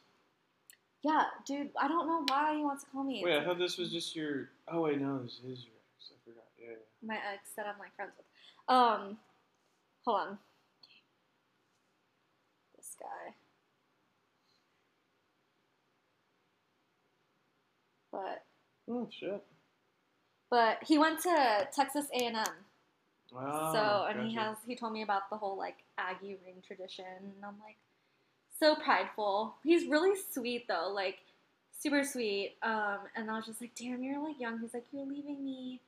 Yeah, 1.03 1.25
dude, 1.47 1.71
I 1.81 1.87
don't 1.89 2.07
know 2.07 2.25
why 2.29 2.57
he 2.57 2.63
wants 2.63 2.85
to 2.85 2.91
call 2.91 3.05
me. 3.05 3.23
Wait, 3.25 3.37
I 3.37 3.45
thought 3.45 3.59
this 3.59 3.77
was 3.79 3.91
just 3.93 4.17
your. 4.17 4.51
Oh 4.69 4.83
wait, 4.83 5.01
no, 5.01 5.23
this 5.23 5.35
is 5.35 5.65
your 5.65 5.75
ex. 5.75 6.11
I 6.11 6.17
forgot. 6.25 6.45
Yeah. 6.59 6.71
yeah. 6.71 7.07
my 7.07 7.15
ex 7.15 7.51
that 7.57 7.67
I'm 7.67 7.79
like 7.79 7.95
friends 7.97 8.13
with. 8.17 8.27
Um, 8.75 9.19
hold 10.05 10.21
on. 10.21 10.39
This 12.77 12.97
guy. 12.99 13.35
But 18.13 18.45
Oh 18.89 19.09
shit. 19.11 19.43
but 20.51 20.79
he 20.87 20.99
went 20.99 21.21
to 21.23 21.69
Texas 21.75 22.07
A 22.13 22.27
and 22.27 22.37
M. 22.37 22.45
Wow. 23.33 23.73
so 23.73 24.07
and 24.09 24.29
he 24.29 24.35
has 24.37 24.57
he 24.67 24.77
told 24.77 24.93
me 24.93 25.03
about 25.03 25.29
the 25.31 25.37
whole 25.37 25.59
like 25.59 25.79
Aggie 25.99 26.39
ring 26.45 26.63
tradition, 26.67 27.05
and 27.07 27.45
I'm 27.45 27.59
like 27.65 27.77
so 28.59 28.75
prideful. 28.77 29.55
He's 29.63 29.87
really 29.89 30.13
sweet 30.33 30.67
though, 30.69 30.91
like 30.95 31.19
super 31.79 32.05
sweet. 32.05 32.55
Um, 32.63 32.99
and 33.17 33.31
I 33.31 33.37
was 33.37 33.47
just 33.47 33.61
like, 33.61 33.73
damn, 33.75 34.03
you're 34.03 34.23
like 34.23 34.41
young. 34.41 34.59
He's 34.61 34.75
like, 34.75 34.85
you're 34.93 35.07
leaving 35.07 35.45
me, 35.45 35.81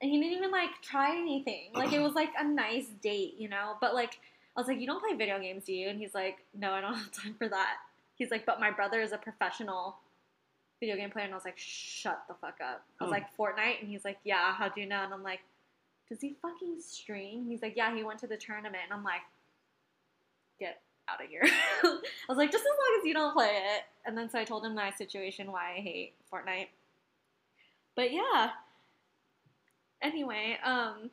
and 0.00 0.10
he 0.10 0.20
didn't 0.20 0.36
even 0.38 0.50
like 0.50 0.70
try 0.82 1.16
anything. 1.16 1.70
Like 1.74 1.92
it 1.92 2.00
was 2.00 2.14
like 2.14 2.30
a 2.38 2.44
nice 2.44 2.86
date, 3.02 3.34
you 3.38 3.48
know. 3.48 3.74
But 3.80 3.94
like 3.94 4.18
I 4.56 4.60
was 4.60 4.68
like, 4.68 4.80
you 4.80 4.86
don't 4.86 5.00
play 5.00 5.16
video 5.16 5.38
games, 5.38 5.64
do 5.64 5.72
you? 5.72 5.88
And 5.88 5.98
he's 5.98 6.14
like, 6.14 6.38
no, 6.58 6.72
I 6.72 6.80
don't 6.80 6.94
have 6.94 7.12
time 7.12 7.34
for 7.34 7.48
that. 7.48 7.76
He's 8.16 8.30
like, 8.30 8.44
but 8.46 8.58
my 8.60 8.70
brother 8.70 9.00
is 9.00 9.12
a 9.12 9.18
professional 9.18 9.96
video 10.80 10.96
game 10.96 11.10
player, 11.10 11.24
and 11.24 11.34
I 11.34 11.36
was 11.36 11.44
like, 11.44 11.58
shut 11.58 12.22
the 12.28 12.34
fuck 12.34 12.58
up. 12.60 12.84
I 13.00 13.04
was 13.04 13.08
Oh. 13.08 13.10
like, 13.10 13.36
Fortnite, 13.36 13.80
and 13.80 13.88
he's 13.88 14.04
like, 14.04 14.18
yeah, 14.24 14.52
how 14.54 14.68
do 14.68 14.80
you 14.80 14.86
know? 14.86 15.02
And 15.02 15.12
I'm 15.12 15.22
like 15.22 15.40
does 16.08 16.22
he 16.22 16.34
fucking 16.40 16.80
stream? 16.80 17.44
He's 17.46 17.60
like, 17.60 17.76
yeah, 17.76 17.94
he 17.94 18.02
went 18.02 18.18
to 18.20 18.26
the 18.26 18.38
tournament. 18.38 18.78
And 18.82 18.94
I'm 18.94 19.04
like, 19.04 19.20
get 20.58 20.80
out 21.12 21.22
of 21.22 21.28
here. 21.30 21.42
I 21.84 21.98
was 22.28 22.38
like, 22.38 22.50
just 22.52 22.64
as 22.64 22.68
long 22.68 23.00
as 23.00 23.06
you 23.06 23.14
don't 23.14 23.32
play 23.32 23.50
it. 23.74 23.82
And 24.06 24.16
then 24.16 24.28
so 24.30 24.38
I 24.38 24.44
told 24.44 24.64
him 24.64 24.74
my 24.74 24.90
situation, 24.92 25.50
why 25.52 25.74
I 25.76 25.80
hate 25.80 26.14
Fortnite. 26.32 26.68
But 27.96 28.12
yeah. 28.12 28.50
Anyway, 30.02 30.58
um, 30.64 31.10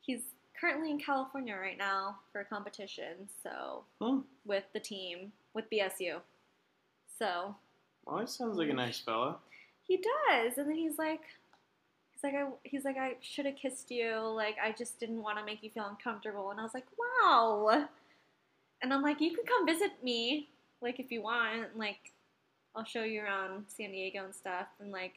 he's 0.00 0.20
currently 0.60 0.90
in 0.90 0.98
California 0.98 1.56
right 1.56 1.78
now 1.78 2.16
for 2.30 2.40
a 2.40 2.44
competition. 2.44 3.28
So 3.42 3.84
with 4.44 4.64
the 4.74 4.80
team 4.80 5.32
with 5.54 5.64
BSU. 5.70 6.20
So 7.18 7.54
Well, 8.04 8.18
that 8.18 8.28
sounds 8.30 8.58
like 8.58 8.68
a 8.68 8.74
nice 8.74 8.98
fella. 9.00 9.36
he 9.82 9.96
does, 9.96 10.58
and 10.58 10.68
then 10.68 10.76
he's 10.76 10.98
like, 10.98 11.20
he's 12.10 12.22
like, 12.22 12.34
I, 12.34 12.46
he's 12.64 12.84
like, 12.84 12.96
I 12.98 13.14
should 13.20 13.46
have 13.46 13.56
kissed 13.56 13.90
you. 13.90 14.16
Like, 14.18 14.56
I 14.62 14.72
just 14.72 14.98
didn't 15.00 15.22
want 15.22 15.38
to 15.38 15.44
make 15.44 15.62
you 15.62 15.70
feel 15.70 15.86
uncomfortable. 15.86 16.50
And 16.50 16.60
I 16.60 16.62
was 16.62 16.74
like, 16.74 16.86
wow. 16.98 17.88
And 18.82 18.92
I'm 18.92 19.02
like, 19.02 19.20
you 19.20 19.34
can 19.34 19.44
come 19.46 19.66
visit 19.66 19.92
me, 20.02 20.48
like, 20.80 20.98
if 20.98 21.10
you 21.12 21.22
want. 21.22 21.76
Like, 21.76 22.12
I'll 22.74 22.84
show 22.84 23.04
you 23.04 23.22
around 23.22 23.64
San 23.68 23.92
Diego 23.92 24.24
and 24.24 24.34
stuff. 24.34 24.66
And 24.80 24.90
like, 24.90 25.14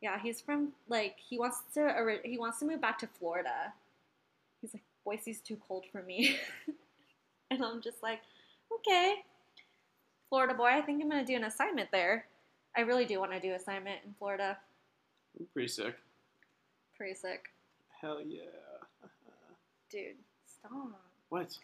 yeah, 0.00 0.18
he's 0.20 0.40
from 0.40 0.72
like 0.88 1.16
he 1.18 1.38
wants 1.38 1.62
to 1.74 2.18
he 2.24 2.38
wants 2.38 2.58
to 2.60 2.66
move 2.66 2.80
back 2.80 2.98
to 2.98 3.06
Florida. 3.18 3.72
He's 4.60 4.74
like, 4.74 4.82
Boise's 5.04 5.40
too 5.40 5.58
cold 5.68 5.84
for 5.92 6.02
me. 6.02 6.36
and 7.50 7.64
I'm 7.64 7.80
just 7.80 8.02
like, 8.02 8.20
okay. 8.74 9.16
Florida 10.28 10.54
boy, 10.54 10.68
I 10.68 10.80
think 10.80 11.02
I'm 11.02 11.08
gonna 11.08 11.24
do 11.24 11.36
an 11.36 11.44
assignment 11.44 11.90
there. 11.92 12.26
I 12.76 12.82
really 12.82 13.04
do 13.04 13.18
want 13.18 13.32
to 13.32 13.40
do 13.40 13.52
assignment 13.54 13.98
in 14.06 14.14
Florida. 14.18 14.56
Pretty 15.52 15.68
sick. 15.68 15.96
Pretty 16.96 17.14
sick. 17.14 17.46
Hell 18.00 18.20
yeah. 18.24 18.42
Dude, 19.90 20.16
stop. 20.46 21.00
What? 21.30 21.56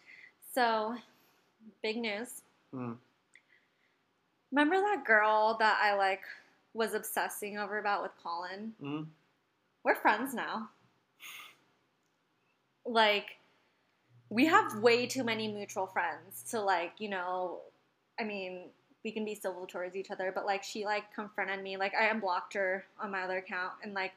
So, 0.57 0.95
big 1.83 1.97
news. 1.97 2.41
Hmm. 2.73 2.93
Remember 4.51 4.77
that 4.77 5.05
girl 5.05 5.55
that 5.59 5.77
I 5.79 5.93
like 5.93 6.23
was 6.73 6.95
obsessing 6.95 7.59
over 7.59 7.77
about 7.77 8.01
with 8.01 8.13
Colin? 8.23 8.73
Hmm. 8.81 9.01
We're 9.83 9.93
friends 9.93 10.33
now. 10.33 10.69
Like, 12.87 13.37
we 14.29 14.47
have 14.47 14.79
way 14.79 15.05
too 15.05 15.23
many 15.23 15.47
mutual 15.47 15.85
friends 15.85 16.41
to 16.49 16.59
like, 16.59 16.93
you 16.97 17.09
know, 17.09 17.59
I 18.19 18.23
mean, 18.23 18.61
we 19.03 19.11
can 19.11 19.25
be 19.25 19.35
civil 19.35 19.67
towards 19.67 19.95
each 19.95 20.09
other, 20.09 20.31
but 20.33 20.47
like 20.47 20.63
she 20.63 20.85
like 20.85 21.13
confronted 21.13 21.61
me, 21.61 21.77
like 21.77 21.93
I 21.93 22.07
unblocked 22.07 22.55
her 22.55 22.83
on 22.99 23.11
my 23.11 23.21
other 23.21 23.37
account 23.37 23.73
and 23.83 23.93
like 23.93 24.13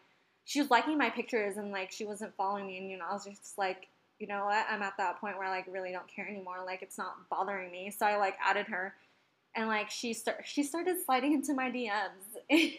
she 0.46 0.58
was 0.58 0.70
liking 0.70 0.96
my 0.96 1.10
pictures 1.10 1.58
and 1.58 1.70
like 1.70 1.92
she 1.92 2.06
wasn't 2.06 2.34
following 2.34 2.66
me 2.66 2.78
and 2.78 2.90
you 2.90 2.96
know, 2.96 3.04
I 3.10 3.12
was 3.12 3.26
just 3.26 3.58
like, 3.58 3.89
you 4.20 4.26
know 4.26 4.44
what, 4.44 4.66
I'm 4.70 4.82
at 4.82 4.96
that 4.98 5.20
point 5.20 5.38
where 5.38 5.46
I 5.46 5.50
like 5.50 5.66
really 5.70 5.92
don't 5.92 6.06
care 6.06 6.28
anymore. 6.28 6.56
Like 6.64 6.82
it's 6.82 6.98
not 6.98 7.28
bothering 7.28 7.72
me. 7.72 7.90
So 7.90 8.06
I 8.06 8.16
like 8.16 8.36
added 8.44 8.66
her 8.66 8.94
and 9.56 9.66
like 9.66 9.90
she 9.90 10.12
start 10.12 10.42
she 10.44 10.62
started 10.62 10.96
sliding 11.04 11.32
into 11.34 11.54
my 11.54 11.70
DMs. 11.70 12.38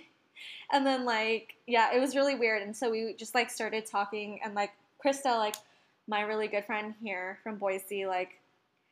and 0.71 0.85
then 0.85 1.05
like 1.05 1.55
yeah, 1.67 1.93
it 1.93 1.99
was 1.99 2.15
really 2.15 2.35
weird. 2.35 2.61
And 2.61 2.75
so 2.75 2.89
we 2.91 3.13
just 3.17 3.35
like 3.35 3.49
started 3.49 3.85
talking 3.85 4.39
and 4.43 4.53
like 4.53 4.71
Krista, 5.03 5.37
like 5.37 5.55
my 6.07 6.21
really 6.21 6.47
good 6.47 6.65
friend 6.65 6.93
here 7.01 7.39
from 7.43 7.57
Boise, 7.57 8.05
like 8.05 8.39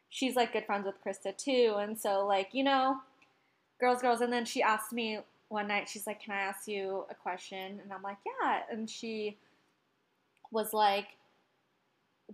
she's 0.10 0.36
like 0.36 0.54
good 0.54 0.66
friends 0.66 0.86
with 0.86 0.96
Krista 1.04 1.38
too. 1.38 1.76
And 1.78 1.98
so 1.98 2.26
like, 2.26 2.50
you 2.54 2.64
know, 2.64 2.98
girls, 3.80 4.02
girls. 4.02 4.22
And 4.22 4.34
then 4.34 4.46
she 4.46 4.62
asked 4.62 4.92
me 4.92 5.20
one 5.50 5.68
night, 5.68 5.88
she's 5.88 6.08
like, 6.08 6.22
Can 6.22 6.34
I 6.34 6.42
ask 6.42 6.68
you 6.68 7.06
a 7.10 7.16
question? 7.16 7.80
And 7.82 7.94
I'm 7.94 8.02
like, 8.02 8.18
Yeah. 8.26 8.62
And 8.72 8.90
she 8.90 9.38
was 10.52 10.74
like, 10.74 11.08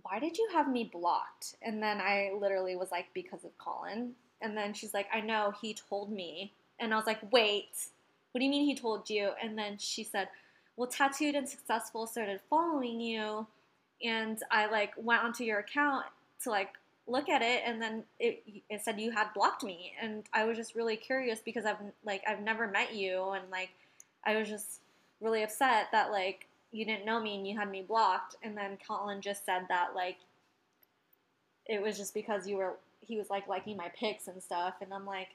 Why 0.02 0.18
did 0.18 0.38
you 0.38 0.48
have 0.52 0.68
me 0.68 0.90
blocked? 0.92 1.56
And 1.62 1.82
then 1.82 2.00
I 2.00 2.32
literally 2.38 2.76
was 2.76 2.90
like, 2.90 3.06
Because 3.14 3.44
of 3.44 3.56
Colin. 3.58 4.12
And 4.42 4.56
then 4.56 4.74
she's 4.74 4.94
like, 4.94 5.08
I 5.12 5.20
know, 5.20 5.54
he 5.60 5.74
told 5.74 6.12
me. 6.12 6.52
And 6.78 6.92
I 6.92 6.96
was 6.96 7.06
like, 7.06 7.20
Wait, 7.32 7.88
what 8.32 8.40
do 8.40 8.44
you 8.44 8.50
mean 8.50 8.66
he 8.66 8.76
told 8.76 9.08
you? 9.08 9.30
And 9.42 9.56
then 9.56 9.78
she 9.78 10.04
said, 10.04 10.28
Well, 10.76 10.88
Tattooed 10.88 11.34
and 11.34 11.48
Successful 11.48 12.06
started 12.06 12.40
following 12.50 13.00
you. 13.00 13.46
And 14.04 14.42
I 14.50 14.66
like 14.66 14.92
went 14.96 15.24
onto 15.24 15.44
your 15.44 15.60
account 15.60 16.04
to 16.42 16.50
like 16.50 16.74
look 17.08 17.28
at 17.28 17.42
it 17.42 17.62
and 17.64 17.80
then 17.80 18.02
it, 18.18 18.42
it 18.68 18.82
said 18.82 19.00
you 19.00 19.12
had 19.12 19.28
blocked 19.32 19.62
me 19.62 19.92
and 20.00 20.24
i 20.32 20.44
was 20.44 20.56
just 20.56 20.74
really 20.74 20.96
curious 20.96 21.40
because 21.44 21.64
i've 21.64 21.76
like 22.04 22.22
i've 22.26 22.40
never 22.40 22.66
met 22.66 22.94
you 22.94 23.30
and 23.30 23.44
like 23.50 23.70
i 24.24 24.36
was 24.36 24.48
just 24.48 24.80
really 25.20 25.42
upset 25.42 25.86
that 25.92 26.10
like 26.10 26.46
you 26.76 26.84
didn't 26.84 27.06
know 27.06 27.20
me 27.20 27.36
and 27.36 27.46
you 27.46 27.56
had 27.58 27.70
me 27.70 27.82
blocked. 27.82 28.36
And 28.42 28.56
then 28.56 28.78
colin 28.86 29.20
just 29.20 29.44
said 29.46 29.62
that 29.68 29.94
like 29.94 30.18
it 31.66 31.82
was 31.82 31.96
just 31.96 32.14
because 32.14 32.46
you 32.46 32.56
were 32.56 32.76
he 33.00 33.16
was 33.16 33.30
like 33.30 33.48
liking 33.48 33.76
my 33.76 33.90
pics 33.98 34.28
and 34.28 34.42
stuff. 34.42 34.74
And 34.80 34.92
i'm 34.92 35.06
like 35.06 35.28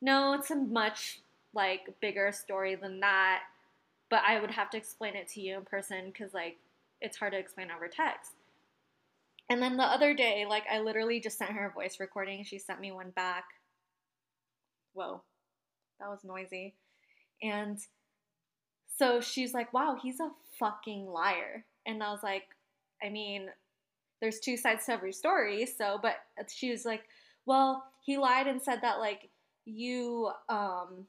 no 0.00 0.34
it's 0.34 0.50
a 0.50 0.56
much 0.56 1.20
like 1.54 1.94
bigger 2.00 2.32
story 2.32 2.74
than 2.74 3.00
that. 3.00 3.42
But 4.10 4.22
i 4.26 4.40
would 4.40 4.50
have 4.50 4.70
to 4.70 4.76
explain 4.76 5.16
it 5.16 5.28
to 5.28 5.40
you 5.40 5.56
in 5.56 5.64
person 5.64 6.06
because 6.06 6.34
like 6.34 6.58
it's 7.00 7.16
hard 7.16 7.32
to 7.32 7.38
explain 7.38 7.70
over 7.70 7.88
text. 7.88 8.32
And 9.50 9.62
then 9.62 9.76
the 9.76 9.82
other 9.84 10.14
day, 10.14 10.46
like 10.48 10.64
I 10.72 10.80
literally 10.80 11.20
just 11.20 11.36
sent 11.36 11.50
her 11.50 11.66
a 11.66 11.70
voice 11.70 12.00
recording. 12.00 12.44
She 12.44 12.58
sent 12.58 12.80
me 12.80 12.92
one 12.92 13.10
back. 13.10 13.44
Whoa, 14.94 15.22
that 16.00 16.08
was 16.08 16.24
noisy. 16.24 16.74
And 17.42 17.78
so 18.96 19.20
she's 19.20 19.52
like, 19.52 19.72
wow, 19.72 19.98
he's 20.00 20.20
a 20.20 20.30
fucking 20.58 21.06
liar. 21.06 21.64
And 21.86 22.02
I 22.02 22.10
was 22.10 22.22
like, 22.22 22.44
I 23.02 23.08
mean, 23.08 23.48
there's 24.20 24.40
two 24.40 24.56
sides 24.56 24.86
to 24.86 24.92
every 24.92 25.12
story. 25.12 25.66
So, 25.66 25.98
but 26.00 26.16
she 26.48 26.70
was 26.70 26.84
like, 26.84 27.02
well, 27.46 27.84
he 28.00 28.16
lied 28.16 28.46
and 28.46 28.60
said 28.60 28.80
that 28.82 28.98
like 28.98 29.30
you, 29.66 30.30
um, 30.48 31.06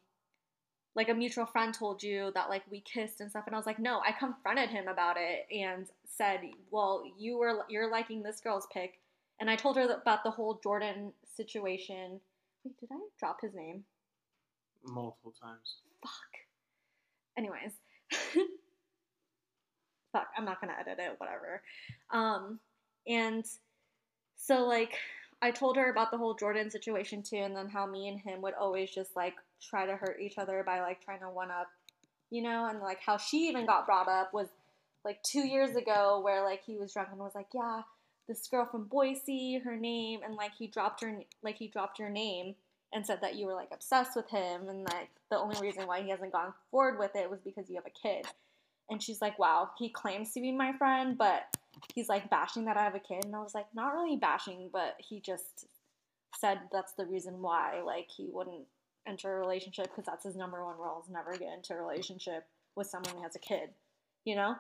like 0.96 1.10
a 1.10 1.14
mutual 1.14 1.46
friend 1.46 1.74
told 1.74 2.02
you 2.02 2.32
that 2.36 2.50
like 2.50 2.64
we 2.72 2.82
kissed 2.82 3.20
and 3.20 3.30
stuff 3.30 3.44
and 3.46 3.54
I 3.54 3.60
was 3.60 3.66
like 3.66 3.80
no 3.80 4.02
I 4.06 4.14
confronted 4.14 4.70
him 4.70 4.88
about 4.88 5.18
it 5.20 5.46
and 5.52 5.88
said 6.08 6.40
well 6.72 7.04
you 7.18 7.38
were 7.38 7.66
you're 7.70 7.92
liking 7.92 8.24
this 8.24 8.40
girl's 8.40 8.68
pic. 8.74 9.00
And 9.40 9.50
I 9.50 9.58
told 9.58 9.76
her 9.76 9.84
about 9.84 10.24
the 10.24 10.32
whole 10.32 10.62
Jordan 10.64 11.12
situation. 11.36 12.22
Wait 12.64 12.78
did 12.80 12.90
I 12.92 12.96
drop 13.20 13.40
his 13.42 13.54
name? 13.54 13.84
Multiple 14.86 15.34
times. 15.42 15.76
Fuck. 16.02 16.12
Anyways 17.38 17.74
fuck 20.16 20.28
I'm 20.38 20.46
not 20.46 20.62
gonna 20.62 20.76
edit 20.80 20.98
it 21.00 21.16
whatever 21.18 21.62
um 22.12 22.60
and 23.08 23.46
so 24.38 24.66
like 24.66 24.98
I 25.42 25.52
told 25.52 25.76
her 25.78 25.90
about 25.92 26.12
the 26.12 26.18
whole 26.18 26.34
Jordan 26.34 26.72
situation 26.72 27.22
too, 27.22 27.38
and 27.38 27.56
then 27.56 27.68
how 27.68 27.86
me 27.86 28.08
and 28.08 28.20
him 28.20 28.42
would 28.42 28.54
always 28.54 28.90
just 28.90 29.16
like 29.16 29.36
try 29.62 29.86
to 29.86 29.96
hurt 29.96 30.20
each 30.20 30.38
other 30.38 30.64
by 30.66 30.80
like 30.82 31.04
trying 31.04 31.20
to 31.20 31.30
one 31.30 31.52
up, 31.52 31.68
you 32.30 32.42
know, 32.42 32.68
and 32.68 32.80
like 32.80 33.00
how 33.06 33.18
she 33.18 33.48
even 33.48 33.66
got 33.66 33.86
brought 33.86 34.08
up 34.08 34.34
was 34.34 34.48
like 35.04 35.22
two 35.24 35.46
years 35.46 35.76
ago 35.76 36.22
where 36.24 36.44
like 36.44 36.64
he 36.66 36.78
was 36.78 36.94
drunk 36.94 37.10
and 37.12 37.20
was 37.20 37.36
like, 37.36 37.50
yeah, 37.54 37.82
this 38.28 38.48
girl 38.48 38.66
from 38.66 38.86
Boise, 38.86 39.62
her 39.64 39.76
name, 39.76 40.22
and 40.26 40.36
like 40.36 40.56
he 40.58 40.68
dropped 40.68 41.04
her 41.04 41.20
like 41.44 41.58
he 41.58 41.68
dropped 41.68 42.00
your 42.00 42.10
name 42.10 42.56
and 42.94 43.06
said 43.06 43.20
that 43.22 43.36
you 43.36 43.46
were 43.46 43.54
like 43.54 43.70
obsessed 43.74 44.16
with 44.16 44.30
him 44.30 44.70
and 44.70 44.84
like 44.86 45.10
the 45.30 45.38
only 45.38 45.60
reason 45.60 45.86
why 45.86 46.02
he 46.02 46.10
hasn't 46.10 46.32
gone 46.32 46.54
forward 46.72 46.98
with 46.98 47.16
it 47.16 47.30
was 47.30 47.42
because 47.42 47.70
you 47.70 47.76
have 47.76 47.86
a 47.86 48.08
kid. 48.08 48.26
And 48.90 49.02
she's 49.02 49.22
like, 49.22 49.40
wow, 49.40 49.70
he 49.78 49.90
claims 49.90 50.32
to 50.34 50.42
be 50.42 50.52
my 50.52 50.74
friend, 50.78 51.18
but 51.18 51.44
he's 51.94 52.10
like 52.10 52.30
bashing 52.30 52.66
that 52.66 52.78
I 52.78 52.84
have 52.84 52.96
a 52.96 53.00
kid. 53.00 53.26
And 53.26 53.36
I 53.36 53.40
was 53.40 53.56
like, 53.56 53.66
not 53.74 53.94
really 53.94 54.16
bashing, 54.16 54.70
but 54.72 54.96
he 55.00 55.20
just 55.20 55.66
said 56.40 56.60
that's 56.72 56.94
the 56.94 57.06
reason 57.06 57.42
why, 57.42 57.82
like, 57.86 58.08
he 58.16 58.30
wouldn't 58.32 58.66
enter 59.08 59.36
a 59.36 59.40
relationship 59.40 59.86
because 59.86 60.06
that's 60.06 60.26
his 60.26 60.36
number 60.36 60.64
one 60.64 60.78
rule 60.78 61.02
is 61.04 61.10
never 61.10 61.32
get 61.32 61.54
into 61.54 61.74
a 61.74 61.82
relationship 61.82 62.46
with 62.76 62.88
someone 62.88 63.16
who 63.16 63.24
has 63.24 63.36
a 63.36 63.40
kid, 63.40 63.70
you 64.24 64.36
know? 64.36 64.56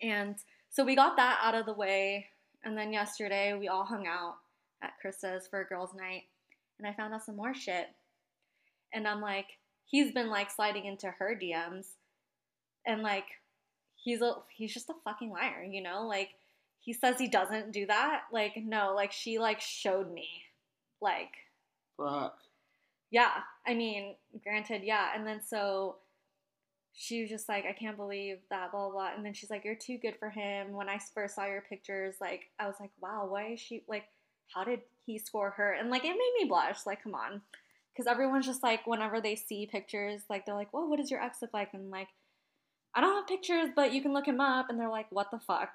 And 0.00 0.36
so 0.70 0.84
we 0.84 0.96
got 0.96 1.16
that 1.16 1.38
out 1.42 1.54
of 1.54 1.66
the 1.66 1.72
way. 1.72 2.26
And 2.64 2.76
then 2.76 2.92
yesterday 2.92 3.56
we 3.58 3.68
all 3.68 3.84
hung 3.84 4.06
out 4.06 4.36
at 4.82 4.94
Krista's 5.04 5.46
for 5.48 5.60
a 5.60 5.64
girls' 5.64 5.94
night. 5.94 6.22
And 6.78 6.88
I 6.88 6.94
found 6.94 7.14
out 7.14 7.24
some 7.24 7.36
more 7.36 7.54
shit. 7.54 7.86
And 8.92 9.06
I'm 9.06 9.20
like, 9.20 9.46
he's 9.84 10.12
been 10.12 10.30
like 10.30 10.50
sliding 10.50 10.86
into 10.86 11.08
her 11.08 11.38
DMs. 11.40 11.86
And 12.86 13.02
like, 13.02 13.26
he's 13.96 14.22
a 14.22 14.34
he's 14.54 14.74
just 14.74 14.90
a 14.90 14.94
fucking 15.04 15.30
liar, 15.30 15.66
you 15.68 15.82
know? 15.82 16.06
Like 16.06 16.30
he 16.80 16.92
says 16.92 17.18
he 17.18 17.28
doesn't 17.28 17.72
do 17.72 17.86
that. 17.86 18.22
Like 18.32 18.56
no, 18.56 18.92
like 18.94 19.12
she 19.12 19.38
like 19.38 19.60
showed 19.60 20.12
me. 20.12 20.28
Like 21.00 21.30
fuck. 21.96 22.36
Yeah. 23.10 23.32
I 23.66 23.74
mean, 23.74 24.14
granted, 24.42 24.82
yeah. 24.84 25.10
And 25.14 25.26
then 25.26 25.40
so 25.46 25.96
she 26.94 27.22
was 27.22 27.30
just 27.30 27.48
like, 27.48 27.64
I 27.66 27.72
can't 27.72 27.96
believe 27.96 28.38
that, 28.50 28.70
blah, 28.72 28.88
blah, 28.88 28.90
blah. 28.90 29.10
And 29.16 29.24
then 29.24 29.34
she's 29.34 29.50
like, 29.50 29.64
You're 29.64 29.74
too 29.74 29.98
good 29.98 30.16
for 30.18 30.30
him. 30.30 30.72
When 30.72 30.88
I 30.88 30.98
first 31.14 31.34
saw 31.34 31.46
your 31.46 31.62
pictures, 31.62 32.16
like, 32.20 32.50
I 32.58 32.66
was 32.66 32.76
like, 32.80 32.90
Wow, 33.00 33.26
why 33.28 33.52
is 33.52 33.60
she, 33.60 33.82
like, 33.88 34.04
how 34.48 34.64
did 34.64 34.80
he 35.06 35.18
score 35.18 35.50
her? 35.50 35.72
And, 35.72 35.90
like, 35.90 36.04
it 36.04 36.08
made 36.08 36.32
me 36.38 36.48
blush. 36.48 36.84
Like, 36.86 37.02
come 37.02 37.14
on. 37.14 37.40
Because 37.92 38.06
everyone's 38.06 38.46
just 38.46 38.62
like, 38.62 38.86
whenever 38.86 39.20
they 39.20 39.36
see 39.36 39.66
pictures, 39.66 40.22
like, 40.28 40.44
they're 40.44 40.54
like, 40.54 40.72
Well, 40.72 40.88
what 40.88 40.98
does 40.98 41.10
your 41.10 41.22
ex 41.22 41.40
look 41.40 41.54
like? 41.54 41.72
And, 41.72 41.90
like, 41.90 42.08
I 42.94 43.00
don't 43.00 43.14
have 43.14 43.26
pictures, 43.26 43.70
but 43.74 43.92
you 43.92 44.02
can 44.02 44.12
look 44.12 44.26
him 44.26 44.40
up. 44.40 44.66
And 44.68 44.78
they're 44.78 44.88
like, 44.88 45.10
what 45.10 45.30
the 45.30 45.38
fuck? 45.38 45.70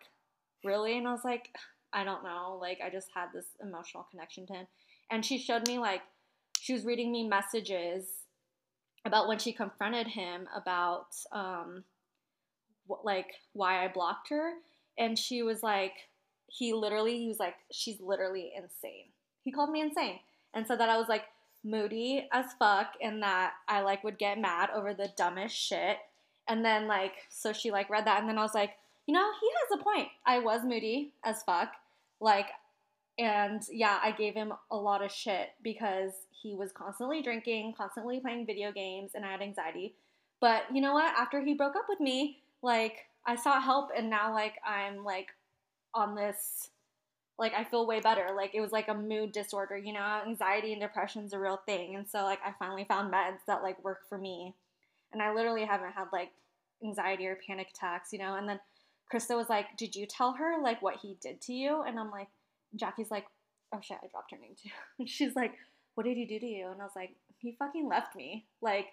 Really? 0.63 0.97
And 0.97 1.07
I 1.07 1.11
was 1.11 1.23
like, 1.23 1.49
I 1.93 2.03
don't 2.03 2.23
know. 2.23 2.57
Like, 2.59 2.79
I 2.83 2.89
just 2.89 3.07
had 3.13 3.27
this 3.33 3.45
emotional 3.61 4.07
connection 4.11 4.45
to 4.47 4.53
him. 4.53 4.67
And 5.09 5.25
she 5.25 5.37
showed 5.37 5.67
me, 5.67 5.79
like, 5.79 6.01
she 6.59 6.73
was 6.73 6.85
reading 6.85 7.11
me 7.11 7.27
messages 7.27 8.05
about 9.05 9.27
when 9.27 9.39
she 9.39 9.53
confronted 9.53 10.07
him 10.07 10.47
about, 10.55 11.15
um, 11.31 11.83
what, 12.87 13.05
like, 13.05 13.35
why 13.53 13.83
I 13.83 13.87
blocked 13.87 14.29
her. 14.29 14.53
And 14.97 15.17
she 15.17 15.43
was 15.43 15.63
like, 15.63 15.93
he 16.47 16.73
literally, 16.73 17.17
he 17.19 17.27
was 17.27 17.39
like, 17.39 17.55
she's 17.71 17.99
literally 17.99 18.51
insane. 18.55 19.05
He 19.43 19.51
called 19.51 19.69
me 19.69 19.81
insane 19.81 20.19
and 20.53 20.65
said 20.65 20.79
that 20.79 20.89
I 20.89 20.97
was 20.97 21.07
like 21.07 21.25
moody 21.63 22.27
as 22.31 22.45
fuck 22.57 22.93
and 23.01 23.21
that 23.21 23.53
I 23.67 23.81
like 23.81 24.03
would 24.03 24.17
get 24.17 24.39
mad 24.39 24.69
over 24.73 24.93
the 24.93 25.11
dumbest 25.15 25.55
shit 25.55 25.97
and 26.47 26.63
then 26.63 26.87
like 26.87 27.13
so 27.29 27.53
she 27.53 27.71
like 27.71 27.89
read 27.89 28.05
that 28.05 28.19
and 28.19 28.29
then 28.29 28.37
I 28.37 28.43
was 28.43 28.53
like, 28.53 28.71
you 29.05 29.13
know, 29.13 29.29
he 29.39 29.49
has 29.49 29.79
a 29.79 29.83
point. 29.83 30.07
I 30.25 30.39
was 30.39 30.61
moody 30.63 31.13
as 31.23 31.43
fuck. 31.43 31.73
Like 32.19 32.47
and 33.19 33.63
yeah, 33.71 33.99
I 34.01 34.11
gave 34.11 34.35
him 34.35 34.53
a 34.69 34.77
lot 34.77 35.03
of 35.03 35.11
shit 35.11 35.49
because 35.63 36.11
he 36.29 36.53
was 36.53 36.71
constantly 36.71 37.21
drinking, 37.21 37.73
constantly 37.75 38.19
playing 38.19 38.45
video 38.45 38.71
games 38.71 39.11
and 39.15 39.25
I 39.25 39.31
had 39.31 39.41
anxiety. 39.41 39.95
But 40.39 40.63
you 40.71 40.81
know 40.81 40.93
what? 40.93 41.13
After 41.17 41.41
he 41.41 41.55
broke 41.55 41.75
up 41.75 41.85
with 41.89 41.99
me, 41.99 42.43
like 42.61 43.07
I 43.25 43.35
sought 43.35 43.63
help 43.63 43.89
and 43.95 44.09
now 44.09 44.33
like 44.33 44.55
I'm 44.65 45.03
like 45.03 45.29
on 45.93 46.15
this 46.15 46.69
like 47.39 47.53
I 47.53 47.63
feel 47.63 47.85
way 47.85 47.99
better. 47.99 48.29
Like 48.35 48.55
it 48.55 48.61
was 48.61 48.71
like 48.71 48.87
a 48.87 48.93
mood 48.93 49.31
disorder, 49.31 49.77
you 49.77 49.93
know, 49.93 50.21
anxiety 50.25 50.71
and 50.71 50.81
depression's 50.81 51.33
a 51.33 51.39
real 51.39 51.61
thing. 51.65 51.95
And 51.95 52.07
so 52.07 52.23
like 52.23 52.39
I 52.45 52.53
finally 52.57 52.85
found 52.85 53.13
meds 53.13 53.39
that 53.47 53.63
like 53.63 53.83
work 53.83 54.07
for 54.09 54.17
me 54.17 54.53
and 55.13 55.21
I 55.21 55.33
literally 55.33 55.65
haven't 55.65 55.93
had 55.93 56.07
like 56.11 56.31
anxiety 56.83 57.27
or 57.27 57.39
panic 57.47 57.69
attacks, 57.73 58.13
you 58.13 58.19
know. 58.19 58.35
And 58.35 58.47
then 58.47 58.59
Krista 59.13 59.35
was 59.35 59.49
like, 59.49 59.77
"Did 59.77 59.95
you 59.95 60.05
tell 60.05 60.33
her 60.33 60.61
like 60.61 60.81
what 60.81 60.97
he 60.97 61.17
did 61.21 61.41
to 61.41 61.53
you?" 61.53 61.81
And 61.83 61.99
I'm 61.99 62.11
like, 62.11 62.27
Jackie's 62.75 63.11
like, 63.11 63.25
"Oh 63.73 63.79
shit, 63.81 63.97
I 64.03 64.07
dropped 64.07 64.31
her 64.31 64.37
name 64.37 64.55
too." 64.61 64.69
And 64.99 65.09
she's 65.09 65.35
like, 65.35 65.53
"What 65.95 66.05
did 66.05 66.17
he 66.17 66.25
do 66.25 66.39
to 66.39 66.45
you?" 66.45 66.67
And 66.69 66.81
I 66.81 66.85
was 66.85 66.95
like, 66.95 67.15
"He 67.39 67.53
fucking 67.53 67.87
left 67.87 68.15
me 68.15 68.45
like 68.61 68.87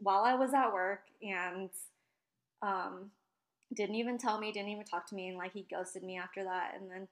while 0.00 0.24
I 0.24 0.34
was 0.34 0.52
at 0.54 0.72
work 0.72 1.02
and 1.22 1.70
um 2.62 3.10
didn't 3.74 3.96
even 3.96 4.18
tell 4.18 4.38
me, 4.38 4.52
didn't 4.52 4.68
even 4.70 4.84
talk 4.84 5.06
to 5.08 5.14
me, 5.14 5.28
and 5.28 5.38
like 5.38 5.52
he 5.52 5.66
ghosted 5.70 6.02
me 6.02 6.18
after 6.18 6.44
that. 6.44 6.74
And 6.78 6.90
then 6.90 7.08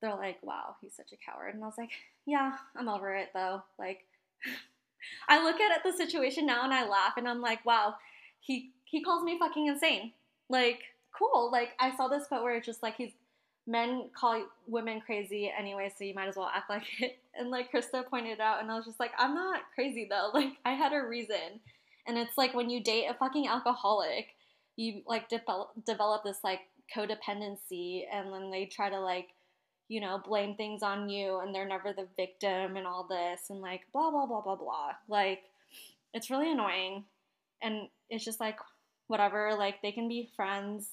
they're 0.00 0.14
like, 0.16 0.38
"Wow, 0.42 0.76
he's 0.80 0.94
such 0.94 1.12
a 1.12 1.16
coward." 1.16 1.54
And 1.54 1.62
I 1.64 1.66
was 1.66 1.78
like, 1.78 1.90
"Yeah, 2.26 2.56
I'm 2.76 2.88
over 2.88 3.14
it 3.14 3.30
though." 3.34 3.62
Like. 3.78 4.06
I 5.28 5.42
look 5.42 5.60
at 5.60 5.82
the 5.82 5.92
situation 5.92 6.46
now 6.46 6.64
and 6.64 6.72
I 6.72 6.88
laugh 6.88 7.14
and 7.16 7.28
I'm 7.28 7.40
like, 7.40 7.64
wow, 7.64 7.94
he 8.40 8.70
he 8.84 9.02
calls 9.02 9.24
me 9.24 9.38
fucking 9.38 9.66
insane. 9.66 10.12
Like, 10.48 10.82
cool. 11.16 11.50
Like 11.50 11.70
I 11.80 11.96
saw 11.96 12.08
this 12.08 12.26
quote 12.26 12.42
where 12.42 12.56
it's 12.56 12.66
just 12.66 12.82
like 12.82 12.96
he's 12.96 13.12
men 13.66 14.10
call 14.14 14.44
women 14.66 15.00
crazy 15.00 15.50
anyway, 15.56 15.92
so 15.96 16.04
you 16.04 16.14
might 16.14 16.28
as 16.28 16.36
well 16.36 16.50
act 16.54 16.70
like 16.70 16.84
it. 17.00 17.18
And 17.36 17.50
like 17.50 17.72
Krista 17.72 18.06
pointed 18.06 18.38
out, 18.38 18.62
and 18.62 18.70
I 18.70 18.76
was 18.76 18.84
just 18.84 19.00
like, 19.00 19.10
I'm 19.18 19.34
not 19.34 19.62
crazy 19.74 20.06
though. 20.08 20.30
Like 20.34 20.52
I 20.64 20.72
had 20.72 20.92
a 20.92 21.04
reason. 21.04 21.60
And 22.06 22.16
it's 22.16 22.38
like 22.38 22.54
when 22.54 22.70
you 22.70 22.80
date 22.80 23.06
a 23.06 23.14
fucking 23.14 23.48
alcoholic, 23.48 24.28
you 24.76 25.02
like 25.06 25.28
develop 25.28 25.72
develop 25.84 26.22
this 26.22 26.38
like 26.44 26.60
codependency, 26.94 28.04
and 28.12 28.32
then 28.32 28.52
they 28.52 28.66
try 28.66 28.88
to 28.88 29.00
like 29.00 29.28
you 29.94 30.00
know, 30.00 30.20
blame 30.24 30.56
things 30.56 30.82
on 30.82 31.08
you 31.08 31.38
and 31.38 31.54
they're 31.54 31.68
never 31.68 31.92
the 31.92 32.08
victim 32.16 32.76
and 32.76 32.84
all 32.84 33.06
this 33.08 33.42
and 33.48 33.60
like 33.60 33.82
blah, 33.92 34.10
blah, 34.10 34.26
blah, 34.26 34.40
blah, 34.40 34.56
blah. 34.56 34.90
Like, 35.06 35.42
it's 36.12 36.30
really 36.30 36.50
annoying. 36.50 37.04
And 37.62 37.88
it's 38.10 38.24
just 38.24 38.40
like, 38.40 38.56
whatever, 39.06 39.54
like, 39.56 39.82
they 39.82 39.92
can 39.92 40.08
be 40.08 40.32
friends. 40.34 40.88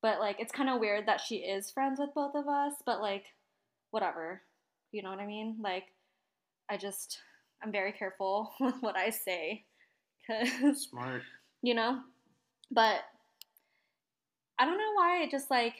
But 0.00 0.18
like, 0.18 0.36
it's 0.40 0.50
kind 0.50 0.70
of 0.70 0.80
weird 0.80 1.06
that 1.06 1.20
she 1.20 1.36
is 1.36 1.70
friends 1.70 2.00
with 2.00 2.14
both 2.14 2.34
of 2.34 2.48
us, 2.48 2.72
but 2.86 3.02
like, 3.02 3.26
whatever. 3.90 4.40
You 4.92 5.02
know 5.02 5.10
what 5.10 5.20
I 5.20 5.26
mean? 5.26 5.56
Like, 5.62 5.84
I 6.70 6.78
just, 6.78 7.18
I'm 7.62 7.70
very 7.70 7.92
careful 7.92 8.50
with 8.60 8.76
what 8.80 8.96
I 8.96 9.10
say. 9.10 9.66
Cause, 10.26 10.88
Smart. 10.88 11.20
You 11.60 11.74
know? 11.74 12.00
But 12.70 13.00
I 14.58 14.64
don't 14.64 14.78
know 14.78 14.94
why 14.94 15.22
it 15.22 15.30
just 15.30 15.50
like, 15.50 15.74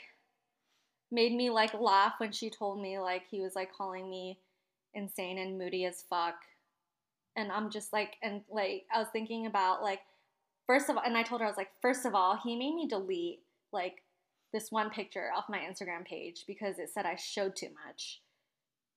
made 1.16 1.32
me 1.32 1.48
like 1.48 1.72
laugh 1.72 2.12
when 2.18 2.30
she 2.30 2.50
told 2.50 2.78
me 2.78 2.98
like 2.98 3.22
he 3.30 3.40
was 3.40 3.56
like 3.56 3.72
calling 3.72 4.08
me 4.10 4.38
insane 4.92 5.38
and 5.38 5.58
moody 5.58 5.86
as 5.86 6.04
fuck. 6.10 6.34
And 7.36 7.50
I'm 7.50 7.70
just 7.70 7.90
like, 7.90 8.16
and 8.22 8.42
like, 8.50 8.84
I 8.94 8.98
was 8.98 9.08
thinking 9.12 9.46
about 9.46 9.82
like, 9.82 10.00
first 10.66 10.90
of 10.90 10.96
all, 10.96 11.02
and 11.04 11.16
I 11.16 11.22
told 11.22 11.40
her, 11.40 11.46
I 11.46 11.50
was 11.50 11.56
like, 11.56 11.70
first 11.80 12.04
of 12.04 12.14
all, 12.14 12.38
he 12.44 12.54
made 12.54 12.74
me 12.74 12.86
delete 12.86 13.40
like 13.72 14.02
this 14.52 14.70
one 14.70 14.90
picture 14.90 15.30
off 15.34 15.48
my 15.48 15.58
Instagram 15.58 16.04
page 16.04 16.44
because 16.46 16.78
it 16.78 16.90
said 16.92 17.06
I 17.06 17.16
showed 17.16 17.56
too 17.56 17.70
much, 17.86 18.20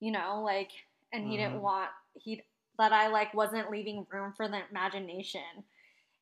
you 0.02 0.12
know, 0.12 0.42
like, 0.44 0.72
and 1.14 1.24
he 1.24 1.38
mm-hmm. 1.38 1.54
didn't 1.54 1.62
want, 1.62 1.90
he, 2.16 2.44
that 2.78 2.92
I 2.92 3.08
like 3.08 3.34
wasn't 3.34 3.72
leaving 3.72 4.06
room 4.12 4.34
for 4.36 4.50
the 4.50 4.60
imagination. 4.70 5.64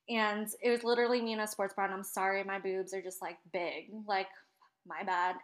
And 0.10 0.48
it 0.62 0.70
was 0.70 0.84
literally 0.84 1.24
me 1.24 1.34
in 1.34 1.40
a 1.40 1.48
sports 1.48 1.74
bra, 1.74 1.86
and 1.86 1.94
I'm 1.94 2.04
sorry, 2.04 2.44
my 2.44 2.60
boobs 2.60 2.94
are 2.94 3.02
just 3.02 3.22
like 3.22 3.38
big. 3.52 3.90
Like, 4.08 4.28
my 4.88 5.04
bad 5.04 5.36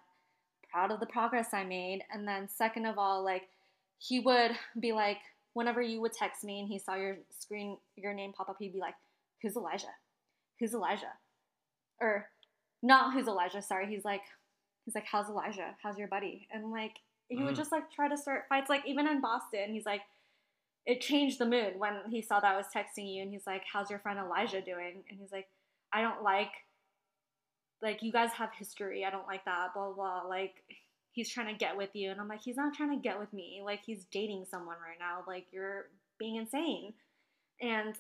proud 0.74 0.92
of 0.92 1.00
the 1.00 1.06
progress 1.06 1.54
I 1.54 1.64
made. 1.64 2.02
And 2.12 2.28
then, 2.28 2.50
second 2.50 2.86
of 2.88 2.98
all, 2.98 3.24
like, 3.24 3.44
he 4.00 4.20
would 4.20 4.52
be 4.80 4.92
like, 4.92 5.20
whenever 5.54 5.82
you 5.82 6.02
would 6.02 6.14
text 6.14 6.44
me 6.44 6.60
and 6.60 6.68
he 6.68 6.80
saw 6.80 6.96
your 6.96 7.18
screen, 7.40 7.78
your 7.96 8.14
name 8.14 8.34
pop 8.34 8.50
up, 8.50 8.58
he'd 8.60 8.74
be 8.74 8.80
like, 8.80 8.96
Who's 9.42 9.56
Elijah? 9.56 9.88
who's 10.60 10.74
Elijah? 10.74 11.12
Or 12.00 12.28
not 12.82 13.14
who's 13.14 13.28
Elijah, 13.28 13.62
sorry. 13.62 13.88
He's 13.88 14.06
like, 14.06 14.22
he's 14.86 14.96
like, 14.96 15.06
how's 15.06 15.28
Elijah? 15.30 15.76
How's 15.82 15.98
your 15.98 16.08
buddy? 16.08 16.48
And 16.52 16.72
like, 16.72 16.94
he 17.28 17.44
would 17.44 17.54
Mm. 17.56 17.58
just 17.58 17.72
like 17.72 17.92
try 17.92 18.08
to 18.08 18.16
start 18.18 18.46
fights. 18.48 18.70
Like 18.70 18.86
even 18.86 19.08
in 19.08 19.20
Boston, 19.22 19.74
he's 19.74 19.86
like, 19.86 20.02
it 20.86 21.02
changed 21.02 21.40
the 21.40 21.46
mood 21.46 21.78
when 21.78 21.94
he 22.10 22.22
saw 22.22 22.40
that 22.40 22.54
I 22.54 22.58
was 22.58 22.68
texting 22.74 23.14
you, 23.14 23.22
and 23.22 23.32
he's 23.32 23.48
like, 23.48 23.64
how's 23.72 23.90
your 23.90 24.00
friend 24.00 24.20
Elijah 24.20 24.62
doing? 24.62 25.04
And 25.10 25.20
he's 25.20 25.32
like, 25.32 25.48
I 25.94 26.02
don't 26.02 26.24
like, 26.24 26.52
like 27.84 28.02
you 28.02 28.12
guys 28.12 28.32
have 28.32 28.50
history. 28.58 29.06
I 29.06 29.12
don't 29.12 29.28
like 29.28 29.46
that. 29.46 29.74
Blah 29.76 29.92
blah. 29.92 30.24
Like 30.28 30.64
he's 31.12 31.30
trying 31.30 31.54
to 31.54 31.60
get 31.60 31.78
with 31.78 31.90
you, 31.94 32.10
and 32.10 32.20
I'm 32.20 32.28
like, 32.28 32.42
he's 32.42 32.58
not 32.58 32.74
trying 32.74 32.92
to 32.92 33.04
get 33.04 33.20
with 33.20 33.32
me. 33.34 33.62
Like 33.64 33.82
he's 33.86 34.06
dating 34.06 34.46
someone 34.50 34.78
right 34.78 34.98
now. 35.00 35.24
Like 35.28 35.46
you're 35.52 35.90
being 36.18 36.38
insane, 36.38 36.94
and 37.62 37.96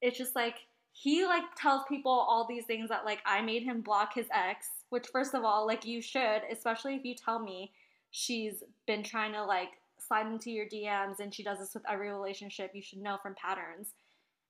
it's 0.00 0.18
just 0.18 0.36
like 0.36 0.56
he 0.92 1.24
like 1.24 1.44
tells 1.56 1.82
people 1.88 2.12
all 2.12 2.46
these 2.46 2.66
things 2.66 2.90
that 2.90 3.04
like 3.04 3.20
I 3.24 3.40
made 3.40 3.62
him 3.62 3.80
block 3.80 4.14
his 4.14 4.26
ex, 4.32 4.68
which 4.90 5.06
first 5.08 5.34
of 5.34 5.42
all, 5.44 5.66
like 5.66 5.86
you 5.86 6.02
should, 6.02 6.42
especially 6.50 6.94
if 6.94 7.04
you 7.04 7.14
tell 7.14 7.38
me 7.38 7.72
she's 8.10 8.62
been 8.86 9.02
trying 9.02 9.32
to 9.32 9.42
like 9.42 9.70
slide 9.98 10.26
into 10.26 10.50
your 10.50 10.66
DMs 10.66 11.18
and 11.18 11.34
she 11.34 11.42
does 11.42 11.58
this 11.58 11.72
with 11.72 11.88
every 11.88 12.10
relationship, 12.10 12.72
you 12.74 12.82
should 12.82 13.00
know 13.00 13.16
from 13.22 13.34
patterns. 13.34 13.94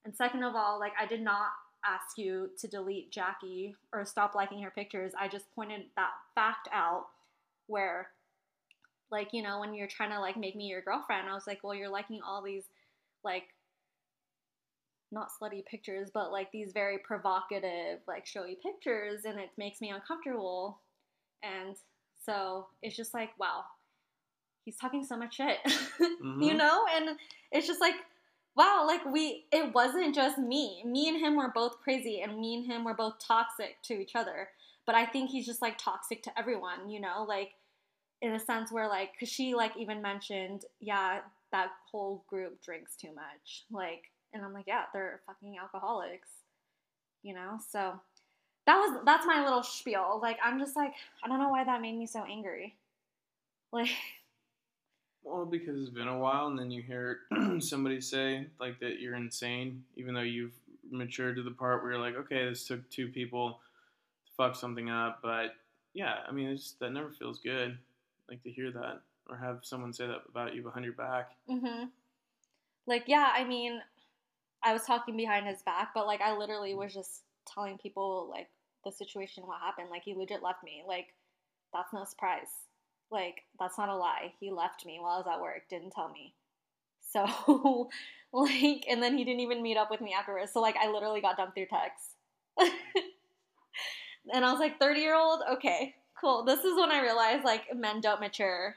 And 0.05 0.15
second 0.15 0.43
of 0.43 0.57
all, 0.57 0.81
like 0.81 0.93
I 1.01 1.07
did 1.07 1.23
not 1.23 1.51
ask 1.85 2.17
you 2.19 2.51
to 2.59 2.69
delete 2.69 3.11
Jackie 3.11 3.75
or 3.93 4.05
stop 4.05 4.35
liking 4.35 4.63
her 4.63 4.71
pictures. 4.71 5.13
I 5.19 5.29
just 5.29 5.53
pointed 5.55 5.83
that 5.97 6.11
fact 6.35 6.69
out 6.73 7.07
where 7.67 8.09
like, 9.11 9.29
you 9.33 9.43
know, 9.43 9.61
when 9.61 9.75
you're 9.75 9.89
trying 9.89 10.11
to 10.11 10.21
like 10.21 10.37
make 10.37 10.57
me 10.57 10.67
your 10.67 10.81
girlfriend, 10.81 11.29
I 11.29 11.35
was 11.35 11.47
like, 11.47 11.63
well, 11.63 11.75
you're 11.75 11.89
liking 11.89 12.21
all 12.27 12.43
these 12.43 12.65
like 13.25 13.45
not 15.13 15.29
slutty 15.31 15.65
pictures, 15.65 16.11
but 16.13 16.33
like 16.33 16.51
these 16.51 16.73
very 16.73 16.99
provocative, 16.99 18.01
like 18.09 18.27
showy 18.27 18.57
pictures, 18.63 19.25
and 19.25 19.39
it 19.39 19.51
makes 19.59 19.81
me 19.81 19.91
uncomfortable. 19.91 20.79
And 21.43 21.77
so 22.25 22.67
it's 22.83 22.97
just 22.97 23.13
like, 23.13 23.39
wow, 23.39 23.65
he's 24.65 24.77
talking 24.77 25.05
so 25.05 25.17
much 25.17 25.37
shit, 25.37 25.59
you 26.41 26.55
Mhm. 26.55 26.57
know? 26.57 26.85
And 26.97 27.19
it's 27.51 27.67
just 27.67 27.81
like, 27.81 27.97
wow, 28.57 28.85
like 28.87 29.05
we, 29.05 29.45
it 29.53 29.75
wasn't 29.75 30.15
just 30.15 30.39
me. 30.39 30.83
Me 30.85 31.09
and 31.09 31.19
him 31.19 31.37
were 31.37 31.51
both 31.55 31.81
crazy, 31.81 32.21
and 32.21 32.39
me 32.39 32.57
and 32.57 32.67
him 32.67 32.85
were 32.85 32.95
both 32.95 33.19
toxic 33.19 33.77
to 33.85 33.95
each 33.95 34.15
other. 34.15 34.49
But 34.85 34.95
I 34.95 35.07
think 35.07 35.31
he's 35.31 35.47
just 35.47 35.63
like 35.63 35.79
toxic 35.79 36.23
to 36.25 36.39
everyone, 36.39 36.91
you 36.91 37.01
know? 37.01 37.25
Like, 37.27 37.53
in 38.21 38.33
a 38.33 38.39
sense 38.39 38.71
where, 38.71 38.89
like, 38.89 39.13
because 39.13 39.29
she, 39.29 39.55
like, 39.55 39.77
even 39.77 40.03
mentioned, 40.03 40.65
yeah, 40.81 41.21
that 41.51 41.71
whole 41.91 42.25
group 42.29 42.63
drinks 42.63 42.97
too 42.97 43.13
much. 43.15 43.65
Like, 43.71 44.11
and 44.33 44.45
I'm 44.45 44.53
like, 44.53 44.67
yeah, 44.67 44.85
they're 44.93 45.21
fucking 45.27 45.57
alcoholics, 45.59 46.29
you 47.23 47.35
know? 47.35 47.59
So 47.71 48.01
that 48.67 48.77
was, 48.77 49.01
that's 49.05 49.27
my 49.27 49.43
little 49.45 49.63
spiel. 49.63 50.19
Like, 50.23 50.39
I'm 50.43 50.59
just 50.59 50.77
like, 50.77 50.93
I 51.23 51.29
don't 51.29 51.41
know 51.41 51.49
why 51.49 51.65
that 51.65 51.81
made 51.81 51.97
me 51.97 52.07
so 52.07 52.25
angry. 52.25 52.77
Like, 53.75 53.89
Well, 55.25 55.47
because 55.47 55.81
it's 55.81 55.91
been 55.91 56.09
a 56.09 56.19
while, 56.19 56.49
and 56.49 56.59
then 56.59 56.71
you 56.71 56.83
hear 56.83 57.21
somebody 57.61 58.01
say 58.01 58.47
like 58.61 58.81
that 58.81 59.01
you're 59.01 59.15
insane, 59.17 59.85
even 59.97 60.15
though 60.15 60.21
you've 60.21 60.55
matured 60.91 61.37
to 61.37 61.43
the 61.43 61.51
part 61.51 61.83
where 61.83 61.93
you're 61.93 62.01
like, 62.01 62.17
okay, 62.17 62.49
this 62.49 62.67
took 62.67 62.89
two 62.91 63.09
people 63.09 63.61
to 64.27 64.33
fuck 64.37 64.57
something 64.57 64.91
up, 64.91 65.21
but 65.23 65.55
yeah, 65.95 66.17
I 66.29 66.33
mean, 66.33 66.49
it's 66.49 66.73
that 66.81 66.91
never 66.93 67.11
feels 67.11 67.39
good, 67.39 67.79
like 68.29 68.43
to 68.43 68.51
hear 68.51 68.71
that 68.73 69.03
or 69.29 69.37
have 69.37 69.61
someone 69.63 69.93
say 69.93 70.07
that 70.07 70.23
about 70.29 70.55
you 70.55 70.63
behind 70.63 70.85
your 70.85 70.95
back. 70.95 71.31
hmm 71.49 71.85
Like, 72.87 73.05
yeah, 73.07 73.31
I 73.35 73.45
mean, 73.45 73.81
I 74.63 74.73
was 74.73 74.85
talking 74.85 75.17
behind 75.17 75.47
his 75.47 75.63
back, 75.63 75.91
but 75.95 76.07
like, 76.07 76.21
I 76.21 76.37
literally 76.37 76.75
was 76.75 76.93
just 76.93 77.23
telling 77.47 77.79
people 77.79 78.29
like 78.31 78.49
the 78.85 78.93
situation, 78.93 79.47
what 79.47 79.61
happened. 79.61 79.91
Like, 79.91 80.03
he 80.05 80.15
legit 80.15 80.43
left 80.43 80.65
me. 80.65 80.83
Like, 80.87 81.15
that's 81.73 81.93
no 81.93 82.05
surprise. 82.05 82.49
Like, 83.13 83.43
that's 83.61 83.77
not 83.77 83.91
a 83.91 83.95
lie. 83.95 84.33
He 84.41 84.51
left 84.51 84.87
me 84.87 84.99
while 84.99 85.13
I 85.13 85.19
was 85.19 85.27
at 85.31 85.41
work, 85.41 85.69
didn't 85.69 85.91
tell 85.93 86.09
me. 86.09 86.33
So, 87.13 87.91
like, 88.33 88.87
and 88.89 89.03
then 89.03 89.19
he 89.19 89.25
didn't 89.25 89.41
even 89.41 89.63
meet 89.63 89.77
up 89.77 89.91
with 89.91 90.01
me 90.01 90.15
afterwards. 90.19 90.53
So, 90.53 90.61
like, 90.61 90.77
I 90.83 90.89
literally 90.89 91.21
got 91.21 91.37
dumped 91.37 91.55
through 91.55 91.67
text. 91.67 92.17
and 94.33 94.45
I 94.45 94.51
was 94.51 94.61
like, 94.61 94.81
30 94.81 95.01
year 95.01 95.15
old? 95.15 95.43
Okay, 95.53 95.95
cool. 96.19 96.45
This 96.45 96.61
is 96.61 96.79
when 96.79 96.91
I 96.91 97.03
realized, 97.03 97.45
like, 97.45 97.65
men 97.77 98.01
don't 98.01 98.21
mature 98.21 98.77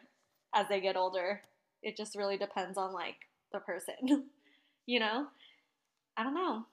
as 0.54 0.68
they 0.68 0.82
get 0.82 0.98
older. 0.98 1.42
It 1.82 1.96
just 1.96 2.16
really 2.16 2.38
depends 2.38 2.78
on, 2.78 2.94
like, 2.94 3.16
the 3.54 3.60
person, 3.60 3.96
you 4.86 5.00
know? 5.00 5.28
I 6.18 6.24
don't 6.24 6.36
know. 6.36 6.66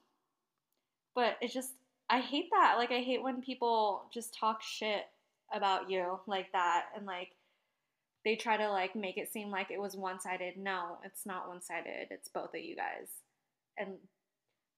But 1.14 1.37
it's 1.40 1.55
just, 1.55 1.72
I 2.11 2.20
hate 2.20 2.48
that. 2.51 2.75
Like, 2.77 2.90
I 2.90 3.01
hate 3.01 3.22
when 3.22 3.40
people 3.40 4.03
just 4.12 4.37
talk 4.37 4.62
shit 4.62 5.05
about 5.55 5.90
you 5.90 6.18
like 6.27 6.51
that 6.53 6.87
and, 6.96 7.07
like, 7.07 7.31
they 8.24 8.37
try 8.37 8.56
to, 8.56 8.70
like, 8.70 8.94
make 8.94 9.16
it 9.18 9.32
seem 9.32 9.50
like 9.50 9.70
it 9.70 9.80
was 9.80 9.96
one 9.96 10.20
sided. 10.20 10.56
No, 10.56 10.98
it's 11.04 11.26
not 11.26 11.48
one 11.48 11.61
sided. 11.61 12.08
It's 12.11 12.28
both 12.28 12.54
of 12.54 12.61
you 12.61 12.76
guys. 12.76 13.08
And 13.78 13.96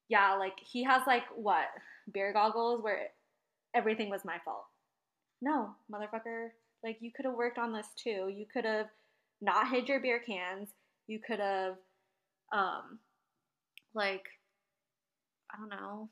yeah, 0.08 0.34
like, 0.34 0.58
he 0.60 0.84
has, 0.84 1.02
like, 1.06 1.24
what? 1.34 1.66
Beer 2.12 2.32
goggles 2.32 2.82
where 2.82 3.08
everything 3.74 4.10
was 4.10 4.24
my 4.24 4.38
fault. 4.44 4.64
No, 5.42 5.74
motherfucker. 5.92 6.48
Like, 6.82 6.98
you 7.00 7.10
could 7.14 7.24
have 7.24 7.34
worked 7.34 7.58
on 7.58 7.72
this 7.72 7.88
too. 7.96 8.32
You 8.34 8.46
could 8.50 8.64
have 8.64 8.86
not 9.40 9.68
hid 9.68 9.88
your 9.88 10.00
beer 10.00 10.20
cans. 10.20 10.70
You 11.06 11.18
could 11.18 11.40
have, 11.40 11.76
um, 12.52 12.98
like, 13.94 14.24
I 15.52 15.58
don't 15.58 15.68
know, 15.68 16.08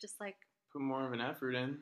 just 0.00 0.20
like, 0.20 0.36
Put 0.72 0.82
more 0.82 1.06
of 1.06 1.12
an 1.12 1.20
effort 1.20 1.54
in 1.54 1.78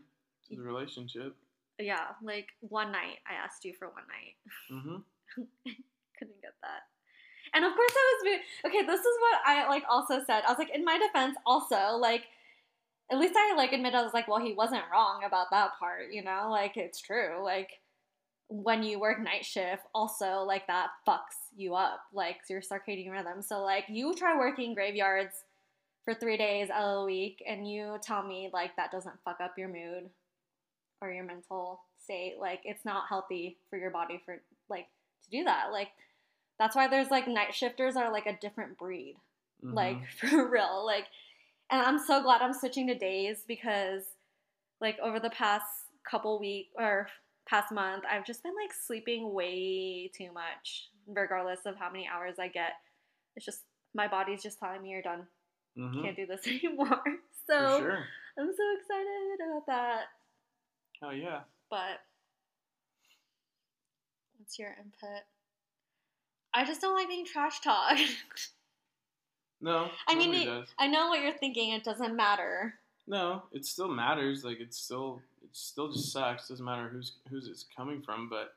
to 0.48 0.56
the 0.56 0.62
relationship. 0.62 1.34
Yeah, 1.82 2.14
like 2.22 2.48
one 2.60 2.92
night. 2.92 3.18
I 3.28 3.34
asked 3.44 3.64
you 3.64 3.74
for 3.78 3.88
one 3.88 4.04
night. 4.08 4.36
hmm 4.70 4.96
Couldn't 6.18 6.42
get 6.42 6.54
that. 6.62 6.82
And 7.54 7.64
of 7.64 7.74
course, 7.74 7.92
I 7.94 8.18
was 8.24 8.40
okay. 8.66 8.86
This 8.86 9.00
is 9.00 9.16
what 9.20 9.40
I 9.46 9.68
like. 9.68 9.84
Also 9.88 10.20
said, 10.26 10.42
I 10.46 10.50
was 10.50 10.58
like, 10.58 10.74
in 10.74 10.84
my 10.84 10.98
defense, 10.98 11.36
also 11.44 11.96
like, 11.98 12.24
at 13.10 13.18
least 13.18 13.34
I 13.36 13.54
like 13.56 13.72
admit 13.72 13.94
I 13.94 14.02
was 14.02 14.14
like, 14.14 14.28
well, 14.28 14.40
he 14.40 14.54
wasn't 14.54 14.84
wrong 14.90 15.22
about 15.24 15.48
that 15.50 15.72
part. 15.78 16.12
You 16.12 16.22
know, 16.24 16.48
like 16.50 16.76
it's 16.76 17.00
true. 17.00 17.42
Like 17.42 17.70
when 18.48 18.82
you 18.82 19.00
work 19.00 19.20
night 19.20 19.44
shift, 19.44 19.82
also 19.94 20.44
like 20.46 20.66
that 20.66 20.88
fucks 21.06 21.36
you 21.54 21.74
up, 21.74 22.00
like 22.12 22.36
your 22.48 22.60
circadian 22.60 23.10
rhythm. 23.10 23.42
So 23.42 23.62
like 23.62 23.84
you 23.88 24.14
try 24.14 24.36
working 24.38 24.74
graveyards 24.74 25.34
for 26.04 26.14
three 26.14 26.36
days 26.36 26.70
out 26.70 26.82
of 26.84 27.00
the 27.00 27.06
week, 27.06 27.42
and 27.46 27.68
you 27.70 27.98
tell 28.02 28.22
me 28.26 28.50
like 28.52 28.76
that 28.76 28.90
doesn't 28.90 29.20
fuck 29.24 29.38
up 29.40 29.58
your 29.58 29.68
mood 29.68 30.10
or 31.02 31.12
your 31.12 31.24
mental 31.24 31.80
state. 32.02 32.36
Like 32.40 32.60
it's 32.64 32.84
not 32.84 33.04
healthy 33.08 33.58
for 33.68 33.78
your 33.78 33.90
body 33.90 34.22
for 34.24 34.40
like 34.70 34.86
to 35.24 35.30
do 35.30 35.44
that. 35.44 35.72
Like 35.72 35.88
that's 36.58 36.76
why 36.76 36.88
there's 36.88 37.10
like 37.10 37.28
night 37.28 37.54
shifters 37.54 37.96
are 37.96 38.12
like 38.12 38.26
a 38.26 38.38
different 38.40 38.78
breed. 38.78 39.16
Mm-hmm. 39.64 39.74
Like 39.74 40.08
for 40.18 40.48
real. 40.48 40.84
Like 40.86 41.06
and 41.70 41.82
I'm 41.82 41.98
so 41.98 42.22
glad 42.22 42.42
I'm 42.42 42.54
switching 42.54 42.86
to 42.88 42.94
days 42.94 43.44
because 43.46 44.02
like 44.80 44.98
over 45.02 45.20
the 45.20 45.30
past 45.30 45.66
couple 46.08 46.38
week 46.38 46.68
or 46.78 47.08
past 47.48 47.72
month, 47.72 48.04
I've 48.10 48.26
just 48.26 48.42
been 48.42 48.54
like 48.54 48.72
sleeping 48.72 49.32
way 49.32 50.10
too 50.16 50.30
much, 50.32 50.88
regardless 51.06 51.60
of 51.66 51.76
how 51.76 51.90
many 51.90 52.08
hours 52.12 52.36
I 52.38 52.48
get. 52.48 52.72
It's 53.36 53.46
just 53.46 53.62
my 53.94 54.08
body's 54.08 54.42
just 54.42 54.58
telling 54.58 54.82
me 54.82 54.90
you're 54.90 55.02
done. 55.02 55.26
hmm 55.76 56.02
Can't 56.02 56.16
do 56.16 56.26
this 56.26 56.46
anymore. 56.46 57.02
So 57.48 57.80
sure. 57.80 57.98
I'm 58.38 58.52
so 58.56 58.62
excited 58.78 59.50
about 59.50 59.66
that. 59.66 60.02
Hell 61.02 61.12
yeah. 61.12 61.40
But 61.68 62.00
what's 64.38 64.58
your 64.58 64.68
input? 64.68 65.24
I 66.54 66.64
just 66.64 66.80
don't 66.80 66.94
like 66.94 67.08
being 67.08 67.26
trash 67.26 67.60
talked. 67.60 68.00
No. 69.64 69.88
I 70.08 70.16
mean, 70.16 70.34
it-. 70.34 70.64
I 70.76 70.88
know 70.88 71.06
what 71.06 71.20
you're 71.20 71.32
thinking. 71.38 71.70
It 71.70 71.84
doesn't 71.84 72.16
matter. 72.16 72.74
No, 73.06 73.44
it 73.52 73.64
still 73.64 73.86
matters. 73.86 74.44
Like 74.44 74.58
it's 74.60 74.76
still 74.76 75.22
it 75.40 75.50
still 75.52 75.92
just 75.92 76.12
sucks. 76.12 76.48
Doesn't 76.48 76.64
matter 76.64 76.88
who's 76.88 77.12
who's 77.30 77.46
it's 77.46 77.64
coming 77.76 78.02
from, 78.02 78.28
but 78.28 78.54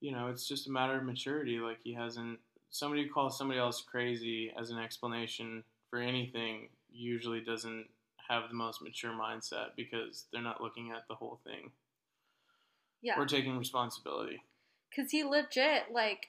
you 0.00 0.10
know, 0.10 0.26
it's 0.26 0.48
just 0.48 0.66
a 0.66 0.72
matter 0.72 0.96
of 0.96 1.04
maturity. 1.04 1.58
Like 1.58 1.78
he 1.84 1.94
hasn't 1.94 2.40
somebody 2.70 3.04
who 3.04 3.10
calls 3.10 3.38
somebody 3.38 3.60
else 3.60 3.80
crazy 3.80 4.52
as 4.58 4.70
an 4.70 4.78
explanation 4.78 5.62
for 5.88 6.00
anything 6.00 6.68
usually 6.92 7.40
doesn't 7.40 7.86
have 8.28 8.48
the 8.48 8.54
most 8.54 8.82
mature 8.82 9.12
mindset 9.12 9.68
because 9.76 10.26
they're 10.32 10.42
not 10.42 10.60
looking 10.60 10.90
at 10.90 11.06
the 11.08 11.14
whole 11.14 11.40
thing 11.44 11.70
Yeah. 13.02 13.18
We're 13.18 13.26
taking 13.26 13.58
responsibility. 13.58 14.42
Because 14.88 15.10
he 15.10 15.24
legit, 15.24 15.92
like, 15.92 16.28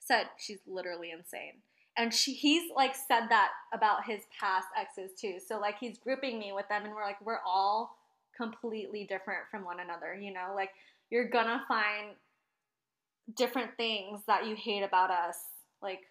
said 0.00 0.28
she's 0.38 0.60
literally 0.66 1.10
insane. 1.10 1.60
And 1.98 2.14
she, 2.14 2.32
he's, 2.32 2.70
like, 2.74 2.94
said 2.94 3.28
that 3.28 3.50
about 3.74 4.04
his 4.06 4.22
past 4.40 4.68
exes, 4.74 5.10
too. 5.20 5.38
So, 5.44 5.58
like, 5.58 5.78
he's 5.78 5.98
grouping 5.98 6.38
me 6.38 6.52
with 6.54 6.66
them, 6.68 6.84
and 6.86 6.94
we're 6.94 7.04
like, 7.04 7.20
we're 7.20 7.40
all 7.46 7.98
completely 8.34 9.04
different 9.04 9.40
from 9.50 9.64
one 9.64 9.80
another, 9.80 10.14
you 10.14 10.32
know? 10.32 10.52
Like, 10.54 10.70
you're 11.10 11.28
gonna 11.28 11.64
find 11.68 12.16
different 13.34 13.76
things 13.76 14.22
that 14.26 14.46
you 14.46 14.56
hate 14.56 14.82
about 14.82 15.10
us. 15.10 15.36
Like, 15.82 16.10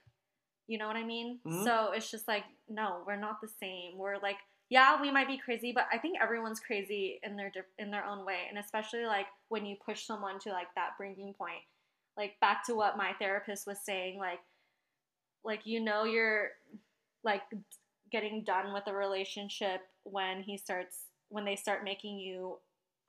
you 0.67 0.77
know 0.77 0.87
what 0.87 0.97
I 0.97 1.03
mean? 1.03 1.39
Mhm. 1.45 1.63
So 1.63 1.91
it's 1.91 2.11
just 2.11 2.27
like, 2.27 2.43
no, 2.69 3.03
we're 3.07 3.15
not 3.15 3.41
the 3.41 3.47
same. 3.47 3.97
We're 3.97 4.17
like 4.17 4.37
yeah, 4.69 5.01
we 5.01 5.11
might 5.11 5.27
be 5.27 5.37
crazy, 5.37 5.71
but 5.71 5.85
I 5.91 5.97
think 5.97 6.17
everyone's 6.21 6.59
crazy 6.59 7.19
in 7.23 7.37
their 7.37 7.51
in 7.79 7.89
their 7.91 8.05
own 8.05 8.25
way, 8.25 8.41
and 8.49 8.57
especially 8.57 9.05
like 9.05 9.27
when 9.49 9.65
you 9.65 9.75
push 9.85 10.05
someone 10.05 10.39
to 10.39 10.49
like 10.49 10.67
that 10.75 10.91
breaking 10.97 11.33
point. 11.37 11.61
Like 12.17 12.33
back 12.41 12.65
to 12.65 12.73
what 12.73 12.97
my 12.97 13.13
therapist 13.19 13.67
was 13.67 13.77
saying, 13.85 14.17
like 14.17 14.39
like 15.43 15.61
you 15.65 15.79
know 15.79 16.03
you're 16.03 16.49
like 17.23 17.43
getting 18.11 18.43
done 18.43 18.73
with 18.73 18.83
a 18.87 18.93
relationship 18.93 19.81
when 20.03 20.41
he 20.41 20.57
starts 20.57 21.05
when 21.29 21.45
they 21.45 21.55
start 21.55 21.83
making 21.83 22.17
you 22.17 22.57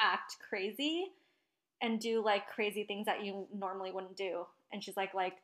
act 0.01 0.37
crazy 0.49 1.07
and 1.81 2.01
do 2.01 2.23
like 2.25 2.49
crazy 2.49 2.85
things 2.85 3.07
that 3.07 3.25
you 3.25 3.47
normally 3.57 3.93
wouldn't 3.93 4.17
do. 4.17 4.45
And 4.73 4.83
she's 4.83 4.97
like 4.97 5.15
like 5.15 5.39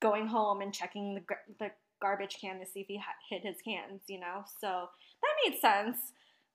going 0.00 0.26
home 0.26 0.60
and 0.60 0.74
checking 0.74 1.14
the 1.14 1.22
the 1.58 1.70
garbage 2.02 2.38
can 2.40 2.58
to 2.60 2.66
see 2.66 2.80
if 2.80 2.88
he 2.88 3.00
hit 3.30 3.42
his 3.42 3.56
cans, 3.64 4.02
you 4.08 4.20
know? 4.20 4.44
So 4.60 4.88
that 5.22 5.50
made 5.50 5.60
sense 5.60 5.96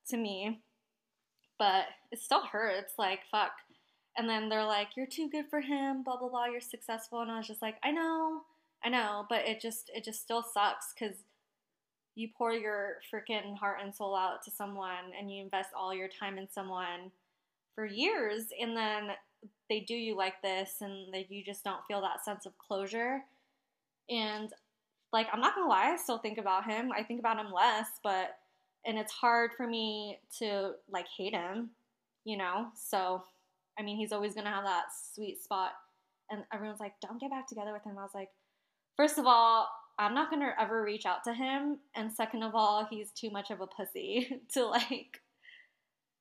to 0.10 0.18
me. 0.18 0.62
But 1.58 1.86
it 2.12 2.20
still 2.20 2.44
hurts 2.46 2.94
like 3.00 3.22
fuck. 3.32 3.52
And 4.18 4.30
then 4.30 4.50
they're 4.50 4.66
like 4.66 4.90
you're 4.96 5.08
too 5.08 5.30
good 5.30 5.46
for 5.50 5.62
him, 5.62 6.04
blah 6.04 6.18
blah 6.18 6.30
blah, 6.30 6.46
you're 6.46 6.62
successful 6.62 7.22
and 7.22 7.32
I 7.32 7.38
was 7.38 7.48
just 7.48 7.62
like 7.62 7.78
I 7.84 7.92
know. 7.92 8.42
I 8.84 8.90
know, 8.90 9.26
but 9.30 9.48
it 9.48 9.60
just 9.60 9.90
it 9.96 10.04
just 10.04 10.22
still 10.22 10.44
sucks 10.44 10.94
cuz 10.94 11.24
you 12.16 12.30
pour 12.36 12.52
your 12.52 12.98
freaking 13.12 13.58
heart 13.58 13.80
and 13.82 13.96
soul 13.96 14.16
out 14.16 14.44
to 14.44 14.52
someone 14.52 15.14
and 15.18 15.32
you 15.32 15.44
invest 15.44 15.70
all 15.76 15.94
your 15.94 16.08
time 16.08 16.38
in 16.38 16.50
someone 16.50 17.12
for 17.76 17.86
years 17.86 18.46
and 18.60 18.76
then 18.76 19.12
they 19.70 19.80
do 19.82 19.94
you 19.94 20.16
like 20.16 20.42
this 20.42 20.82
and 20.82 21.14
that 21.14 21.32
you 21.32 21.44
just 21.44 21.64
don't 21.64 21.86
feel 21.88 22.02
that 22.02 22.26
sense 22.26 22.48
of 22.48 22.58
closure 22.58 23.24
and 24.10 24.54
like 25.14 25.28
i'm 25.34 25.42
not 25.42 25.56
gonna 25.56 25.68
lie 25.68 25.92
i 25.94 25.98
still 25.98 26.18
think 26.18 26.38
about 26.38 26.70
him. 26.70 26.92
I 26.92 27.04
think 27.04 27.20
about 27.20 27.38
him 27.38 27.52
less 27.52 27.88
but 28.04 28.38
and 28.86 28.98
it's 28.98 29.12
hard 29.12 29.52
for 29.58 29.68
me 29.68 30.20
to 30.40 30.72
like 30.90 31.06
hate 31.18 31.34
him 31.34 31.72
you 32.26 32.38
know? 32.38 32.68
So 32.76 33.24
i 33.80 33.84
mean 33.84 33.98
he's 33.98 34.12
always 34.12 34.36
gonna 34.36 34.52
have 34.52 34.66
that 34.66 34.86
sweet 35.14 35.42
spot. 35.42 35.72
And 36.30 36.44
everyone's 36.54 36.82
like 36.82 36.94
don't 37.02 37.22
get 37.22 37.32
back 37.32 37.48
together 37.48 37.72
with 37.72 37.84
him. 37.86 37.98
I 37.98 38.04
was 38.04 38.12
like 38.14 38.30
first 38.98 39.18
of 39.18 39.26
all 39.26 39.70
i'm 40.00 40.14
not 40.14 40.30
gonna 40.30 40.54
ever 40.60 40.84
reach 40.84 41.06
out 41.06 41.24
to 41.24 41.34
him. 41.34 41.80
And 41.96 42.12
second 42.12 42.44
of 42.44 42.54
all 42.54 42.86
he's 42.90 43.12
too 43.12 43.30
much 43.30 43.50
of 43.50 43.62
a 43.62 43.68
pussy 43.68 44.42
to 44.54 44.66
like 44.66 45.22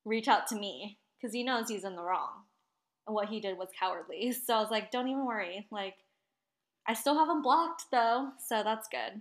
reach 0.05 0.29
out 0.29 0.46
to 0.49 0.55
me 0.55 0.99
because 1.20 1.35
he 1.35 1.42
knows 1.42 1.68
he's 1.68 1.85
in 1.85 1.96
the 1.96 2.03
wrong. 2.03 2.44
And 3.07 3.14
what 3.14 3.29
he 3.29 3.40
did 3.40 3.59
was 3.59 3.68
cowardly. 3.79 4.33
So 4.33 4.55
i 4.55 4.61
was 4.61 4.70
like 4.70 4.92
don't 4.92 5.09
even 5.09 5.27
worry. 5.27 5.66
Like 5.72 5.96
i 6.88 6.94
still 6.94 7.14
have 7.16 7.29
him 7.29 7.42
blocked 7.42 7.85
though 7.90 8.31
so 8.38 8.62
that's 8.62 8.88
good 8.88 9.20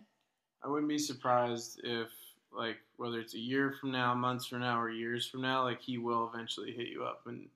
I 0.65 0.67
wouldn't 0.67 0.89
be 0.89 0.97
surprised 0.97 1.80
if, 1.84 2.10
like, 2.51 2.78
whether 2.97 3.19
it's 3.19 3.36
a 3.36 3.39
year 3.39 3.75
from 3.80 3.91
now, 3.91 4.15
months 4.15 4.47
from 4.47 4.62
now, 4.62 4.82
or 4.82 4.89
years 4.89 5.28
from 5.28 5.41
now, 5.41 5.63
like, 5.63 5.80
he 5.80 5.99
will 5.99 6.32
eventually 6.34 6.71
hit 6.71 6.88
you 6.88 7.04
up 7.04 7.21
and 7.28 7.47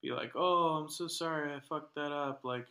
be 0.00 0.12
like, 0.12 0.32
oh, 0.34 0.78
I'm 0.82 0.88
so 0.88 1.06
sorry, 1.06 1.52
I 1.52 1.60
fucked 1.60 1.94
that 1.96 2.10
up. 2.10 2.40
Like, 2.42 2.66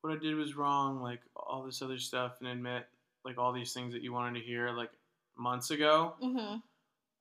what 0.00 0.12
I 0.12 0.18
did 0.18 0.34
was 0.34 0.56
wrong, 0.56 1.00
like, 1.00 1.20
all 1.36 1.62
this 1.62 1.82
other 1.82 1.98
stuff, 1.98 2.38
and 2.40 2.48
admit, 2.48 2.88
like, 3.24 3.38
all 3.38 3.52
these 3.52 3.72
things 3.72 3.92
that 3.92 4.02
you 4.02 4.12
wanted 4.12 4.40
to 4.40 4.44
hear, 4.44 4.70
like, 4.70 4.90
months 5.38 5.70
ago. 5.70 6.14
mm-hmm 6.20 6.56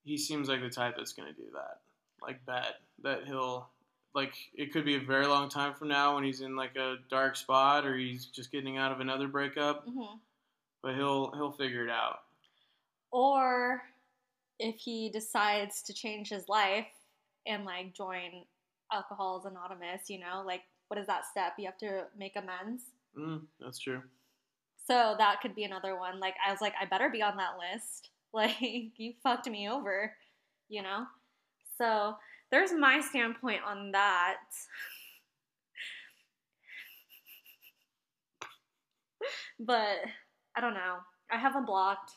He 0.06 0.18
seems 0.18 0.50
like 0.50 0.62
the 0.62 0.70
type 0.70 0.96
that's 0.98 1.14
going 1.14 1.28
to 1.32 1.40
do 1.40 1.50
that. 1.54 1.82
Like, 2.20 2.44
bet 2.48 2.78
that 3.04 3.28
he'll, 3.28 3.70
like, 4.16 4.34
it 4.54 4.72
could 4.74 4.86
be 4.86 4.96
a 4.96 5.00
very 5.00 5.28
long 5.28 5.50
time 5.50 5.74
from 5.74 5.88
now 5.90 6.16
when 6.16 6.24
he's 6.24 6.42
in, 6.42 6.56
like, 6.56 6.76
a 6.76 6.96
dark 7.10 7.36
spot 7.36 7.86
or 7.86 7.96
he's 7.98 8.26
just 8.26 8.52
getting 8.52 8.78
out 8.78 8.92
of 8.92 9.00
another 9.00 9.28
breakup, 9.28 9.88
mm-hmm. 9.88 10.16
But 10.82 10.96
he'll, 10.96 11.32
he'll 11.34 11.52
figure 11.52 11.84
it 11.84 11.90
out. 11.92 12.20
or 13.12 13.82
if 14.60 14.76
he 14.78 15.10
decides 15.10 15.82
to 15.84 15.94
change 15.94 16.30
his 16.30 16.50
life 16.50 16.88
and 17.48 17.64
like 17.66 17.94
join 17.94 18.44
alcoholics 18.92 19.46
anonymous 19.46 20.10
you 20.10 20.20
know 20.20 20.44
like 20.46 20.62
what 20.90 21.00
is 21.00 21.08
that 21.08 21.26
step? 21.26 21.54
You 21.58 21.66
have 21.68 21.78
to 21.80 22.06
make 22.18 22.36
amends? 22.36 22.84
Mm, 23.18 23.42
that's 23.60 23.80
true. 23.80 24.02
so 24.88 25.16
that 25.18 25.40
could 25.42 25.56
be 25.56 25.64
another 25.64 25.98
one. 25.98 26.20
Like 26.20 26.36
i 26.46 26.52
was 26.52 26.62
like 26.62 26.74
i 26.82 26.86
better 26.86 27.10
be 27.10 27.22
on 27.22 27.38
that 27.38 27.58
list. 27.58 28.10
Like 28.32 28.58
you 28.98 29.14
fucked 29.24 29.50
me 29.50 29.68
over 29.70 30.14
you 30.70 30.84
know? 30.84 31.06
So 31.78 32.16
there's 32.52 32.72
my 32.74 33.00
standpoint 33.02 33.62
on 33.66 33.92
that 33.92 34.38
but 39.60 39.98
i 40.56 40.62
don't 40.62 40.74
know 40.74 40.98
i 41.32 41.38
have 41.38 41.54
him 41.56 41.66
blocked 41.66 42.12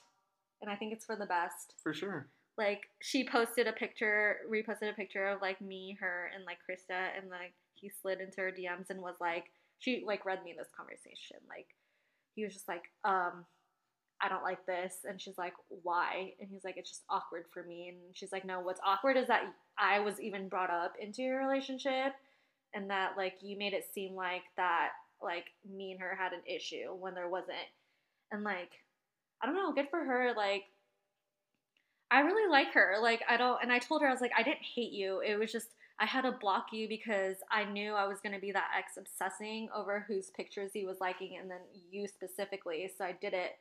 and 0.60 0.70
i 0.70 0.76
think 0.76 0.92
it's 0.92 1.04
for 1.04 1.16
the 1.16 1.26
best 1.26 1.74
For 1.82 1.92
sure. 1.92 2.28
like 2.56 2.82
she 3.00 3.26
posted 3.26 3.66
a 3.66 3.72
picture, 3.72 4.36
reposted 4.50 4.90
a 4.90 4.94
picture 4.94 5.26
of 5.26 5.40
like 5.40 5.60
me, 5.60 5.96
her, 6.00 6.30
and 6.34 6.44
like 6.44 6.58
Krista, 6.58 7.08
and 7.18 7.28
like 7.30 7.54
he 7.74 7.88
slid 7.90 8.20
into 8.20 8.40
her 8.42 8.52
DMs 8.52 8.90
and 8.90 9.00
was 9.00 9.16
like, 9.20 9.44
she 9.78 10.04
like 10.06 10.24
read 10.26 10.44
me 10.44 10.54
this 10.56 10.68
conversation. 10.76 11.38
Like 11.48 11.66
he 12.34 12.44
was 12.44 12.52
just 12.52 12.68
like, 12.68 12.84
um, 13.04 13.44
I 14.22 14.28
don't 14.28 14.42
like 14.44 14.64
this, 14.66 14.94
and 15.08 15.20
she's 15.20 15.38
like, 15.38 15.54
why? 15.68 16.32
And 16.40 16.48
he's 16.50 16.64
like, 16.64 16.76
it's 16.76 16.90
just 16.90 17.04
awkward 17.10 17.44
for 17.52 17.62
me, 17.62 17.88
and 17.88 17.98
she's 18.14 18.32
like, 18.32 18.44
no, 18.44 18.60
what's 18.60 18.80
awkward 18.86 19.16
is 19.16 19.26
that 19.28 19.42
I 19.78 20.00
was 20.00 20.20
even 20.20 20.48
brought 20.48 20.70
up 20.70 20.94
into 21.00 21.22
your 21.22 21.38
relationship, 21.38 22.12
and 22.74 22.88
that 22.90 23.12
like 23.16 23.34
you 23.42 23.58
made 23.58 23.72
it 23.72 23.86
seem 23.92 24.14
like 24.14 24.42
that 24.56 24.90
like 25.22 25.46
me 25.70 25.92
and 25.92 26.00
her 26.00 26.16
had 26.18 26.32
an 26.32 26.42
issue 26.46 26.94
when 26.98 27.14
there 27.14 27.28
wasn't, 27.28 27.56
and 28.30 28.44
like 28.44 28.70
I 29.42 29.46
don't 29.46 29.56
know, 29.56 29.72
good 29.72 29.88
for 29.90 30.04
her, 30.04 30.32
like. 30.36 30.64
I 32.14 32.20
really 32.20 32.50
like 32.50 32.74
her. 32.74 32.96
Like 33.00 33.22
I 33.26 33.38
don't 33.38 33.58
and 33.62 33.72
I 33.72 33.78
told 33.78 34.02
her 34.02 34.06
I 34.08 34.10
was 34.10 34.20
like 34.20 34.32
I 34.36 34.42
didn't 34.42 34.60
hate 34.74 34.92
you. 34.92 35.22
It 35.26 35.38
was 35.38 35.50
just 35.50 35.68
I 35.98 36.04
had 36.04 36.22
to 36.22 36.32
block 36.32 36.66
you 36.70 36.86
because 36.86 37.36
I 37.50 37.64
knew 37.64 37.94
I 37.94 38.06
was 38.06 38.20
going 38.20 38.34
to 38.34 38.40
be 38.40 38.52
that 38.52 38.68
ex 38.76 38.98
obsessing 38.98 39.68
over 39.74 40.04
whose 40.06 40.30
pictures 40.30 40.72
he 40.74 40.84
was 40.84 41.00
liking 41.00 41.38
and 41.40 41.50
then 41.50 41.60
you 41.90 42.06
specifically. 42.06 42.90
So 42.98 43.04
I 43.04 43.16
did 43.18 43.32
it 43.32 43.52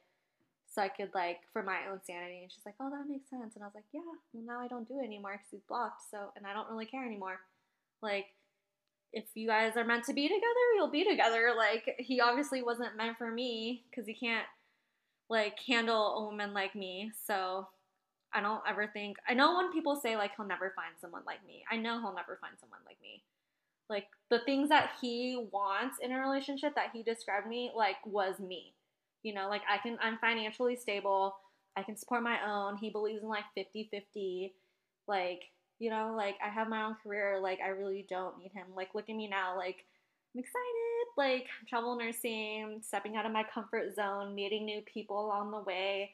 so 0.72 0.82
I 0.82 0.88
could 0.88 1.14
like 1.14 1.42
for 1.52 1.62
my 1.62 1.80
own 1.92 2.00
sanity. 2.06 2.40
And 2.42 2.52
she's 2.52 2.66
like, 2.66 2.76
"Oh, 2.80 2.90
that 2.90 3.10
makes 3.10 3.30
sense." 3.30 3.56
And 3.56 3.64
I 3.64 3.68
was 3.68 3.76
like, 3.76 3.92
"Yeah, 3.92 4.02
well 4.34 4.44
now 4.44 4.60
I 4.60 4.68
don't 4.68 4.88
do 4.88 5.00
it 5.00 5.06
anymore 5.06 5.38
cuz 5.38 5.52
he's 5.52 5.64
blocked." 5.68 6.10
So 6.10 6.32
and 6.36 6.48
I 6.48 6.54
don't 6.54 6.70
really 6.70 6.86
care 6.86 7.06
anymore. 7.06 7.42
Like 8.02 8.34
if 9.14 9.26
you 9.36 9.48
guys 9.48 9.76
are 9.76 9.84
meant 9.84 10.06
to 10.06 10.14
be 10.14 10.28
together, 10.28 10.66
you'll 10.76 10.88
be 10.88 11.04
together. 11.04 11.54
Like 11.56 11.96
he 12.00 12.22
obviously 12.22 12.64
wasn't 12.64 12.96
meant 12.96 13.18
for 13.18 13.32
me 13.32 13.84
cuz 13.94 14.06
he 14.08 14.14
can't 14.14 14.48
like 15.30 15.60
handle 15.60 16.18
a 16.18 16.24
woman 16.26 16.54
like 16.54 16.74
me. 16.76 17.12
So 17.26 17.68
I 18.34 18.42
don't 18.42 18.64
ever 18.68 18.88
think 18.88 19.18
I 19.28 19.34
know 19.34 19.58
when 19.58 19.74
people 19.74 19.98
say 19.98 20.16
like 20.16 20.36
he'll 20.38 20.46
never 20.46 20.72
find 20.72 20.98
someone 21.00 21.24
like 21.26 21.46
me. 21.46 21.66
I 21.70 21.78
know 21.78 22.00
he'll 22.00 22.14
never 22.14 22.38
find 22.38 22.58
someone 22.60 22.82
like 22.86 23.02
me. 23.02 23.24
Like 23.90 24.08
the 24.30 24.40
things 24.40 24.70
that 24.70 24.92
he 25.02 25.36
wants 25.52 25.98
in 26.00 26.14
a 26.14 26.20
relationship 26.20 26.76
that 26.76 26.92
he 26.94 27.04
described 27.04 27.48
me 27.48 27.72
like 27.76 27.98
was 28.06 28.40
me. 28.40 28.74
You 29.24 29.34
know, 29.34 29.50
like 29.50 29.62
I 29.70 29.78
can 29.78 29.98
I'm 30.02 30.18
financially 30.18 30.76
stable. 30.76 31.36
I 31.78 31.84
can 31.84 31.96
support 31.96 32.24
my 32.24 32.38
own. 32.46 32.78
He 32.78 32.90
believes 32.90 33.24
in 33.24 33.30
like 33.30 33.46
50-50. 33.58 34.52
Like, 35.08 35.44
you 35.80 35.90
know, 35.90 36.14
like 36.16 36.36
I 36.46 36.50
have 36.50 36.68
my 36.68 36.84
own 36.84 36.96
career. 37.02 37.40
Like 37.42 37.60
I 37.64 37.70
really 37.70 38.06
don't 38.10 38.38
need 38.38 38.52
him. 38.54 38.68
Like 38.76 38.94
look 38.94 39.10
at 39.10 39.16
me 39.16 39.28
now. 39.28 39.58
Like 39.58 39.86
I'm 40.36 40.40
excited. 40.40 40.58
Like 41.18 41.48
travel 41.68 41.98
nursing, 41.98 42.82
stepping 42.84 43.16
out 43.16 43.26
of 43.26 43.32
my 43.32 43.44
comfort 43.44 43.96
zone, 43.96 44.34
meeting 44.34 44.66
new 44.66 44.82
people 44.82 45.26
along 45.26 45.52
the 45.52 45.60
way 45.60 46.12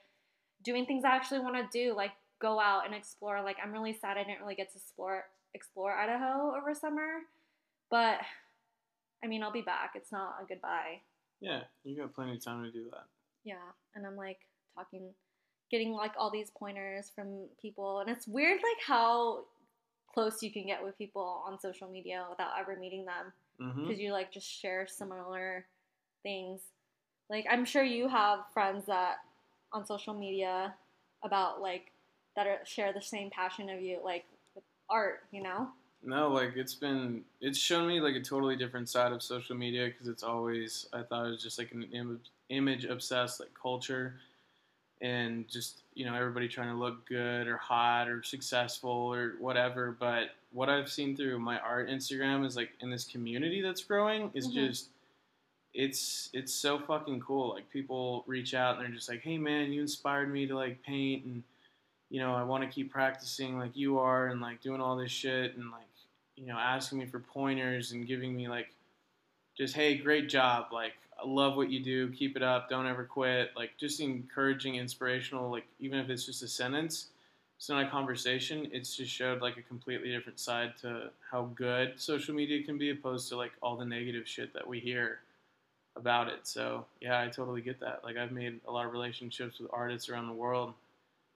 doing 0.63 0.85
things 0.85 1.03
I 1.05 1.15
actually 1.15 1.39
want 1.39 1.55
to 1.55 1.77
do, 1.77 1.95
like 1.95 2.11
go 2.39 2.59
out 2.59 2.85
and 2.85 2.93
explore. 2.93 3.41
Like 3.41 3.57
I'm 3.63 3.71
really 3.71 3.93
sad 3.93 4.17
I 4.17 4.23
didn't 4.23 4.41
really 4.41 4.55
get 4.55 4.71
to 4.71 4.77
explore 4.77 5.25
explore 5.53 5.93
Idaho 5.93 6.55
over 6.55 6.73
summer, 6.73 7.21
but 7.89 8.19
I 9.23 9.27
mean 9.27 9.43
I'll 9.43 9.51
be 9.51 9.61
back. 9.61 9.91
It's 9.95 10.11
not 10.11 10.35
a 10.41 10.45
goodbye. 10.45 11.01
Yeah, 11.41 11.61
you 11.83 11.97
got 11.97 12.13
plenty 12.13 12.33
of 12.35 12.43
time 12.43 12.63
to 12.63 12.71
do 12.71 12.85
that. 12.91 13.05
Yeah, 13.43 13.55
and 13.95 14.05
I'm 14.05 14.15
like 14.15 14.39
talking, 14.75 15.09
getting 15.71 15.93
like 15.93 16.13
all 16.17 16.31
these 16.31 16.49
pointers 16.49 17.11
from 17.13 17.45
people, 17.61 17.99
and 17.99 18.09
it's 18.09 18.27
weird 18.27 18.57
like 18.57 18.83
how 18.85 19.45
close 20.13 20.41
you 20.41 20.51
can 20.51 20.65
get 20.65 20.83
with 20.83 20.97
people 20.97 21.43
on 21.45 21.59
social 21.59 21.87
media 21.89 22.25
without 22.29 22.51
ever 22.59 22.75
meeting 22.79 23.05
them 23.05 23.31
Mm-hmm. 23.59 23.87
because 23.87 23.99
you 23.99 24.11
like 24.11 24.31
just 24.31 24.47
share 24.47 24.85
similar 24.87 25.65
things. 26.21 26.61
Like 27.27 27.45
I'm 27.49 27.65
sure 27.65 27.83
you 27.83 28.07
have 28.07 28.41
friends 28.53 28.85
that 28.85 29.15
on 29.73 29.83
social 29.83 30.13
media 30.13 30.75
about 31.23 31.59
like 31.59 31.91
that 32.35 32.45
are 32.45 32.59
share 32.65 32.93
the 32.93 33.01
same 33.01 33.31
passion 33.31 33.67
of 33.71 33.81
you, 33.81 33.99
like 34.03 34.25
with 34.53 34.63
art, 34.91 35.23
you 35.31 35.41
know? 35.41 35.69
No, 36.07 36.29
like 36.29 36.55
it's 36.55 36.73
been 36.73 37.23
it's 37.41 37.59
shown 37.59 37.85
me 37.85 37.99
like 37.99 38.15
a 38.15 38.21
totally 38.21 38.55
different 38.55 38.87
side 38.87 39.11
of 39.11 39.21
social 39.21 39.57
media 39.57 39.87
because 39.87 40.07
it's 40.07 40.23
always 40.23 40.87
I 40.93 41.01
thought 41.03 41.25
it 41.27 41.31
was 41.31 41.43
just 41.43 41.59
like 41.59 41.73
an 41.73 41.83
Im- 41.91 42.21
image 42.49 42.85
obsessed 42.85 43.41
like 43.41 43.49
culture 43.61 44.15
and 45.01 45.47
just 45.49 45.81
you 45.95 46.05
know 46.05 46.15
everybody 46.15 46.47
trying 46.47 46.69
to 46.69 46.75
look 46.79 47.05
good 47.07 47.45
or 47.47 47.57
hot 47.57 48.07
or 48.07 48.23
successful 48.23 48.89
or 48.89 49.33
whatever 49.39 49.95
but 49.99 50.29
what 50.53 50.69
I've 50.69 50.89
seen 50.89 51.15
through 51.15 51.39
my 51.39 51.59
art 51.59 51.89
Instagram 51.89 52.45
is 52.45 52.55
like 52.55 52.69
in 52.79 52.89
this 52.89 53.03
community 53.03 53.61
that's 53.61 53.83
growing 53.83 54.31
is 54.33 54.47
Mhm. 54.47 54.53
just 54.53 54.87
it's 55.73 56.29
it's 56.31 56.53
so 56.53 56.79
fucking 56.79 57.19
cool 57.19 57.49
like 57.49 57.69
people 57.69 58.23
reach 58.27 58.53
out 58.53 58.77
and 58.77 58.85
they're 58.85 58.95
just 58.95 59.09
like 59.09 59.21
hey 59.21 59.37
man 59.37 59.73
you 59.73 59.81
inspired 59.81 60.31
me 60.31 60.47
to 60.47 60.55
like 60.55 60.81
paint 60.83 61.25
and 61.25 61.43
you 62.09 62.21
know, 62.21 62.33
I 62.33 62.43
want 62.43 62.63
to 62.63 62.69
keep 62.69 62.89
practicing 62.89 63.59
like 63.59 63.75
you 63.75 63.99
are 63.99 64.27
and 64.27 64.39
like 64.39 64.61
doing 64.61 64.79
all 64.79 64.95
this 64.95 65.11
shit 65.11 65.57
and 65.57 65.71
like, 65.71 65.86
you 66.37 66.45
know, 66.45 66.57
asking 66.57 66.99
me 66.99 67.05
for 67.05 67.19
pointers 67.19 67.91
and 67.91 68.07
giving 68.07 68.35
me 68.35 68.47
like 68.47 68.69
just, 69.57 69.75
hey, 69.75 69.97
great 69.97 70.29
job. 70.29 70.67
Like, 70.71 70.93
I 71.21 71.27
love 71.27 71.57
what 71.57 71.71
you 71.71 71.83
do. 71.83 72.11
Keep 72.11 72.37
it 72.37 72.43
up. 72.43 72.69
Don't 72.69 72.85
ever 72.85 73.03
quit. 73.03 73.51
Like, 73.55 73.71
just 73.77 73.99
encouraging, 73.99 74.75
inspirational, 74.75 75.49
like, 75.49 75.65
even 75.79 75.97
if 75.97 76.09
it's 76.09 76.25
just 76.25 76.43
a 76.43 76.47
sentence, 76.47 77.07
it's 77.57 77.69
not 77.69 77.83
a 77.83 77.89
conversation. 77.89 78.67
It's 78.71 78.95
just 78.95 79.11
showed 79.11 79.41
like 79.41 79.57
a 79.57 79.63
completely 79.63 80.11
different 80.11 80.39
side 80.39 80.77
to 80.81 81.09
how 81.31 81.49
good 81.55 81.93
social 81.95 82.35
media 82.35 82.63
can 82.63 82.77
be 82.77 82.91
opposed 82.91 83.29
to 83.29 83.35
like 83.35 83.51
all 83.63 83.75
the 83.75 83.85
negative 83.85 84.27
shit 84.27 84.53
that 84.53 84.67
we 84.67 84.79
hear 84.79 85.21
about 85.95 86.27
it. 86.27 86.41
So, 86.43 86.85
yeah, 87.01 87.19
I 87.19 87.29
totally 87.29 87.61
get 87.61 87.79
that. 87.79 88.01
Like, 88.03 88.15
I've 88.15 88.31
made 88.31 88.59
a 88.67 88.71
lot 88.71 88.85
of 88.85 88.91
relationships 88.91 89.59
with 89.59 89.71
artists 89.73 90.07
around 90.07 90.27
the 90.27 90.33
world 90.33 90.75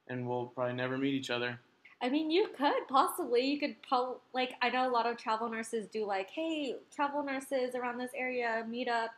and 0.07 0.27
we'll 0.27 0.45
probably 0.45 0.75
never 0.75 0.95
meet 0.95 1.15
each 1.15 1.31
other. 1.31 1.59
I 2.01 2.09
mean, 2.09 2.31
you 2.31 2.47
could 2.57 2.87
possibly. 2.89 3.41
You 3.45 3.59
could 3.59 3.75
probably 3.87 4.15
like. 4.33 4.53
I 4.61 4.69
know 4.69 4.87
a 4.87 4.91
lot 4.91 5.05
of 5.05 5.17
travel 5.17 5.49
nurses 5.49 5.87
do 5.87 6.05
like, 6.05 6.29
hey, 6.29 6.75
travel 6.93 7.23
nurses 7.23 7.75
around 7.75 7.97
this 7.99 8.11
area 8.15 8.65
meet 8.67 8.87
up 8.87 9.11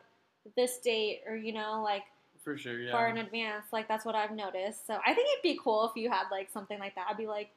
this 0.56 0.78
date, 0.78 1.22
or 1.26 1.36
you 1.36 1.52
know, 1.52 1.82
like 1.82 2.02
For 2.42 2.58
sure, 2.58 2.78
yeah. 2.78 2.92
far 2.92 3.08
in 3.08 3.16
advance. 3.18 3.66
Like 3.72 3.88
that's 3.88 4.04
what 4.04 4.14
I've 4.14 4.32
noticed. 4.32 4.86
So 4.86 4.98
I 5.06 5.14
think 5.14 5.28
it'd 5.32 5.42
be 5.42 5.58
cool 5.62 5.86
if 5.88 5.96
you 5.96 6.10
had 6.10 6.24
like 6.30 6.50
something 6.52 6.78
like 6.78 6.94
that. 6.96 7.06
I'd 7.08 7.16
be 7.16 7.26
like, 7.26 7.50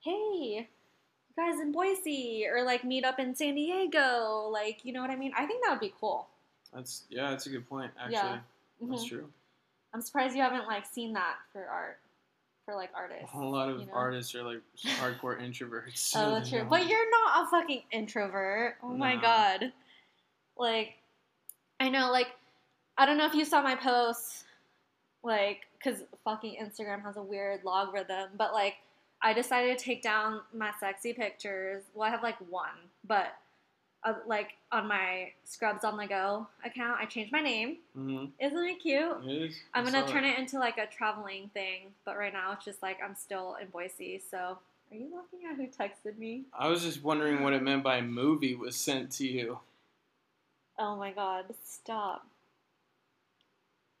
hey, 0.00 0.10
you 0.10 0.64
guys 1.36 1.60
in 1.60 1.70
Boise, 1.70 2.46
or 2.52 2.64
like 2.64 2.82
meet 2.84 3.04
up 3.04 3.18
in 3.20 3.34
San 3.34 3.54
Diego. 3.54 4.48
Like, 4.52 4.84
you 4.84 4.92
know 4.92 5.00
what 5.00 5.10
I 5.10 5.16
mean? 5.16 5.32
I 5.38 5.46
think 5.46 5.62
that 5.64 5.70
would 5.70 5.80
be 5.80 5.94
cool. 6.00 6.26
That's 6.72 7.04
yeah, 7.08 7.30
that's 7.30 7.46
a 7.46 7.50
good 7.50 7.68
point. 7.68 7.92
Actually, 7.96 8.14
Yeah. 8.14 8.38
that's 8.80 9.04
Mhm. 9.04 9.08
true. 9.08 9.32
I'm 9.92 10.00
surprised 10.00 10.34
you 10.34 10.42
haven't 10.42 10.66
like 10.66 10.84
seen 10.86 11.12
that 11.12 11.36
for 11.52 11.64
art, 11.68 12.00
for 12.64 12.74
like 12.74 12.90
artists. 12.94 13.30
A 13.34 13.38
lot 13.38 13.68
of 13.68 13.80
you 13.80 13.86
know? 13.86 13.92
artists 13.92 14.34
are 14.34 14.42
like 14.42 14.60
hardcore 14.84 15.40
introverts. 15.40 15.96
so 15.98 16.20
Oh, 16.20 16.30
that's 16.32 16.50
true. 16.50 16.66
But 16.68 16.88
you're 16.88 17.10
not 17.10 17.46
a 17.46 17.50
fucking 17.50 17.82
introvert. 17.92 18.76
Oh 18.82 18.96
my 18.96 19.16
god. 19.16 19.72
Like, 20.56 20.94
I 21.80 21.88
know, 21.88 22.10
like, 22.10 22.28
I 22.96 23.06
don't 23.06 23.18
know 23.18 23.26
if 23.26 23.34
you 23.34 23.44
saw 23.44 23.60
my 23.60 23.74
post, 23.74 24.44
like, 25.24 25.62
because 25.78 26.04
fucking 26.24 26.56
Instagram 26.62 27.02
has 27.02 27.16
a 27.16 27.22
weird 27.22 27.64
logarithm, 27.64 28.30
but 28.38 28.52
like, 28.52 28.74
I 29.20 29.32
decided 29.32 29.78
to 29.78 29.84
take 29.84 30.02
down 30.02 30.40
my 30.52 30.70
sexy 30.78 31.12
pictures. 31.12 31.82
Well, 31.94 32.06
I 32.06 32.10
have 32.10 32.22
like 32.22 32.36
one, 32.50 32.68
but 33.06 33.34
uh, 34.04 34.14
like 34.26 34.54
on 34.70 34.86
my 34.86 35.32
Scrubs 35.44 35.84
on 35.84 35.96
the 35.96 36.06
Go 36.06 36.46
account, 36.64 37.00
I 37.00 37.06
changed 37.06 37.32
my 37.32 37.40
name. 37.40 37.78
Mhm. 37.96 38.32
Isn't 38.38 38.64
it 38.64 38.80
cute? 38.80 39.24
It 39.24 39.42
is. 39.50 39.62
I'm 39.72 39.84
gonna 39.84 40.06
turn 40.06 40.24
it 40.24 40.38
into 40.38 40.58
like 40.58 40.78
a 40.78 40.86
traveling 40.86 41.48
thing, 41.54 41.94
but 42.04 42.16
right 42.16 42.32
now 42.32 42.52
it's 42.52 42.64
just 42.64 42.82
like 42.82 42.98
I'm 43.02 43.14
still 43.14 43.56
in 43.60 43.68
Boise. 43.68 44.20
So, 44.30 44.58
are 44.90 44.96
you 44.96 45.10
looking 45.14 45.48
at 45.48 45.56
who 45.56 45.66
texted 45.66 46.18
me? 46.18 46.44
I 46.52 46.68
was 46.68 46.82
just 46.82 47.02
wondering 47.02 47.42
what 47.42 47.52
it 47.54 47.62
meant 47.62 47.82
by 47.82 48.00
movie 48.00 48.54
was 48.54 48.76
sent 48.76 49.10
to 49.12 49.26
you. 49.26 49.58
Oh 50.78 50.96
my 50.96 51.12
god, 51.12 51.46
stop. 51.64 52.26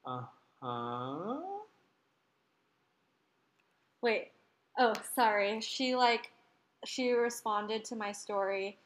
Uh 0.04 0.24
huh. 0.60 1.40
Wait. 4.02 4.32
Oh, 4.76 4.92
sorry. 5.14 5.60
She 5.60 5.94
like 5.96 6.30
she 6.84 7.12
responded 7.12 7.84
to 7.86 7.96
my 7.96 8.12
story 8.12 8.76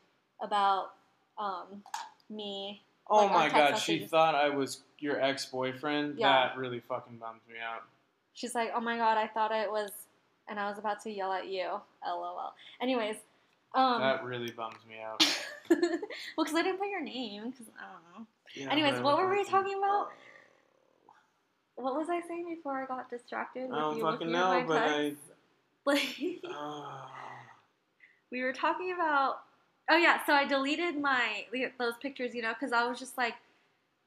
about 0.41 0.93
um 1.39 1.82
me. 2.30 2.82
Oh 3.11 3.16
Like, 3.16 3.32
my 3.32 3.49
god, 3.49 3.78
she 3.78 4.07
thought 4.07 4.34
I 4.34 4.51
was 4.51 4.82
your 4.99 5.20
ex 5.20 5.47
boyfriend. 5.47 6.18
Yeah. 6.18 6.49
That 6.49 6.57
really 6.59 6.80
fucking 6.80 7.16
bums 7.16 7.43
me 7.49 7.55
out. 7.59 7.84
She's 8.34 8.55
like, 8.55 8.70
"Oh 8.74 8.80
my 8.80 8.97
god, 8.97 9.16
I 9.16 9.26
thought 9.26 9.53
it 9.53 9.70
was 9.70 9.91
and 10.49 10.59
I 10.59 10.68
was 10.68 10.78
about 10.78 11.03
to 11.05 11.11
yell 11.11 11.32
at 11.32 11.49
you." 11.49 11.80
LOL. 12.07 12.55
Anyways, 12.80 13.16
um 13.74 14.01
that 14.01 14.24
really 14.24 14.51
bums 14.51 14.78
me 14.89 14.97
out. 15.01 15.24
well, 16.36 16.45
cuz 16.45 16.55
I 16.55 16.62
didn't 16.62 16.78
put 16.78 16.89
your 16.89 17.03
name 17.03 17.53
cuz 17.53 17.66
I 17.78 17.93
don't 17.93 18.20
know. 18.20 18.26
Yeah, 18.55 18.70
Anyways, 18.70 19.01
what 19.01 19.18
were 19.18 19.30
we 19.30 19.45
talking 19.45 19.76
about? 19.78 20.09
What 21.76 21.95
was 21.95 22.09
I 22.11 22.20
saying 22.26 22.53
before 22.57 22.82
I 22.82 22.86
got 22.86 23.09
distracted 23.09 23.70
I 23.72 23.78
don't 23.78 24.01
fucking 24.01 24.28
looking 24.28 24.28
at 24.28 24.32
my 24.32 24.61
know, 24.62 24.66
but 24.66 24.82
I. 24.82 25.11
text? 25.11 25.22
Like 25.84 26.41
Oh. 26.45 27.09
we 28.30 28.43
were 28.43 28.53
talking 28.53 28.93
about 28.93 29.41
oh 29.91 29.97
yeah 29.97 30.24
so 30.26 30.32
i 30.32 30.47
deleted 30.47 31.01
my 31.01 31.45
those 31.78 31.95
pictures 32.01 32.34
you 32.34 32.43
know 32.43 32.53
because 32.53 32.72
i 32.72 32.86
was 32.86 32.99
just 32.99 33.16
like 33.16 33.34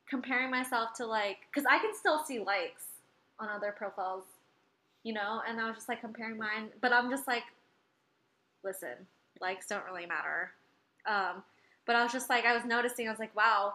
comparing 0.09 0.51
myself 0.51 0.93
to 0.93 1.05
like 1.05 1.37
because 1.51 1.65
i 1.69 1.79
can 1.79 1.91
still 1.97 2.23
see 2.23 2.39
likes 2.39 2.83
on 3.39 3.49
other 3.49 3.73
profiles 3.75 4.23
you 5.03 5.13
know 5.13 5.41
and 5.47 5.59
i 5.59 5.67
was 5.67 5.75
just 5.75 5.89
like 5.89 6.01
comparing 6.01 6.37
mine 6.37 6.67
but 6.81 6.93
i'm 6.93 7.09
just 7.09 7.27
like 7.27 7.43
listen 8.63 8.95
likes 9.39 9.65
don't 9.67 9.83
really 9.85 10.05
matter. 10.05 10.51
Um, 11.07 11.43
but 11.87 11.95
i 11.95 12.03
was 12.03 12.11
just 12.11 12.29
like 12.29 12.45
i 12.45 12.53
was 12.53 12.63
noticing 12.63 13.07
i 13.07 13.11
was 13.11 13.19
like 13.19 13.35
wow 13.35 13.73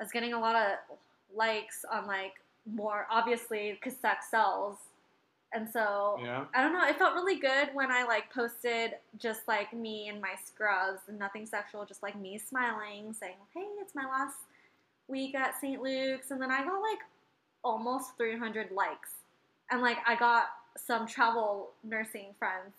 i 0.00 0.02
was 0.02 0.10
getting 0.10 0.32
a 0.32 0.40
lot 0.40 0.56
of 0.56 0.96
likes 1.34 1.84
on 1.90 2.06
like 2.06 2.32
more 2.66 3.06
obviously 3.10 3.72
because 3.72 3.98
sex 3.98 4.26
sells 4.30 4.76
and 5.54 5.68
so 5.70 6.18
Yeah. 6.22 6.46
I 6.54 6.62
don't 6.62 6.72
know. 6.72 6.84
It 6.86 6.96
felt 6.98 7.14
really 7.14 7.36
good 7.38 7.70
when 7.74 7.90
I 7.90 8.04
like 8.04 8.32
posted 8.32 8.94
just 9.18 9.46
like 9.48 9.72
me 9.72 10.08
and 10.08 10.20
my 10.20 10.34
scrubs 10.44 11.02
and 11.08 11.18
nothing 11.18 11.46
sexual, 11.46 11.84
just 11.84 12.02
like 12.02 12.16
me 12.16 12.38
smiling, 12.38 13.12
saying, 13.12 13.36
"Hey, 13.54 13.66
it's 13.80 13.94
my 13.94 14.04
last 14.04 14.38
week 15.08 15.34
at 15.34 15.60
St. 15.60 15.80
Luke's," 15.82 16.30
and 16.30 16.40
then 16.40 16.50
I 16.50 16.64
got 16.64 16.80
like 16.80 17.00
almost 17.64 18.16
300 18.16 18.70
likes, 18.72 19.10
and 19.70 19.82
like 19.82 19.98
I 20.06 20.16
got 20.16 20.46
some 20.76 21.06
travel 21.06 21.72
nursing 21.84 22.34
friends 22.38 22.74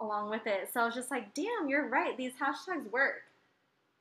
along 0.00 0.30
with 0.30 0.46
it. 0.46 0.68
So 0.72 0.80
I 0.80 0.84
was 0.86 0.94
just 0.94 1.10
like, 1.10 1.32
"Damn, 1.34 1.68
you're 1.68 1.88
right. 1.88 2.16
These 2.16 2.32
hashtags 2.34 2.90
work." 2.90 3.22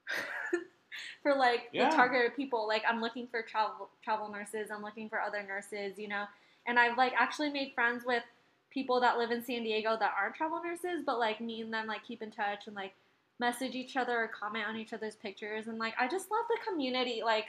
for 1.24 1.36
like 1.36 1.70
Yeah. 1.72 1.90
the 1.90 1.96
targeted 1.96 2.36
people 2.36 2.68
like 2.68 2.84
i'm 2.88 3.00
looking 3.00 3.28
for 3.28 3.42
travel 3.42 3.90
travel 4.04 4.30
nurses 4.30 4.70
i'm 4.72 4.82
looking 4.82 5.08
for 5.08 5.22
other 5.22 5.42
nurses 5.44 5.98
you 5.98 6.08
know 6.08 6.26
and 6.68 6.80
I've 6.80 6.98
like 6.98 7.14
actually 7.18 7.50
made 7.50 7.74
friends 7.74 8.04
with 8.06 8.24
people 8.72 9.00
that 9.02 9.18
live 9.18 9.32
in 9.32 9.44
San 9.44 9.64
Diego 9.64 9.98
that 10.00 10.14
aren't 10.20 10.36
travel 10.36 10.62
nurses, 10.64 11.04
but 11.06 11.20
like 11.20 11.42
me 11.42 11.62
and 11.62 11.74
them 11.74 11.88
like 11.88 12.06
keep 12.06 12.22
in 12.22 12.32
touch 12.32 12.68
and 12.68 12.76
like 12.76 12.94
message 13.40 13.76
each 13.76 13.98
other 13.98 14.18
or 14.18 14.28
comment 14.28 14.66
on 14.68 14.78
each 14.78 14.94
other's 14.94 15.16
pictures. 15.16 15.68
And 15.68 15.78
like 15.78 15.94
I 16.00 16.08
just 16.08 16.32
love 16.32 16.46
the 16.50 16.60
community 16.70 17.22
like 17.24 17.48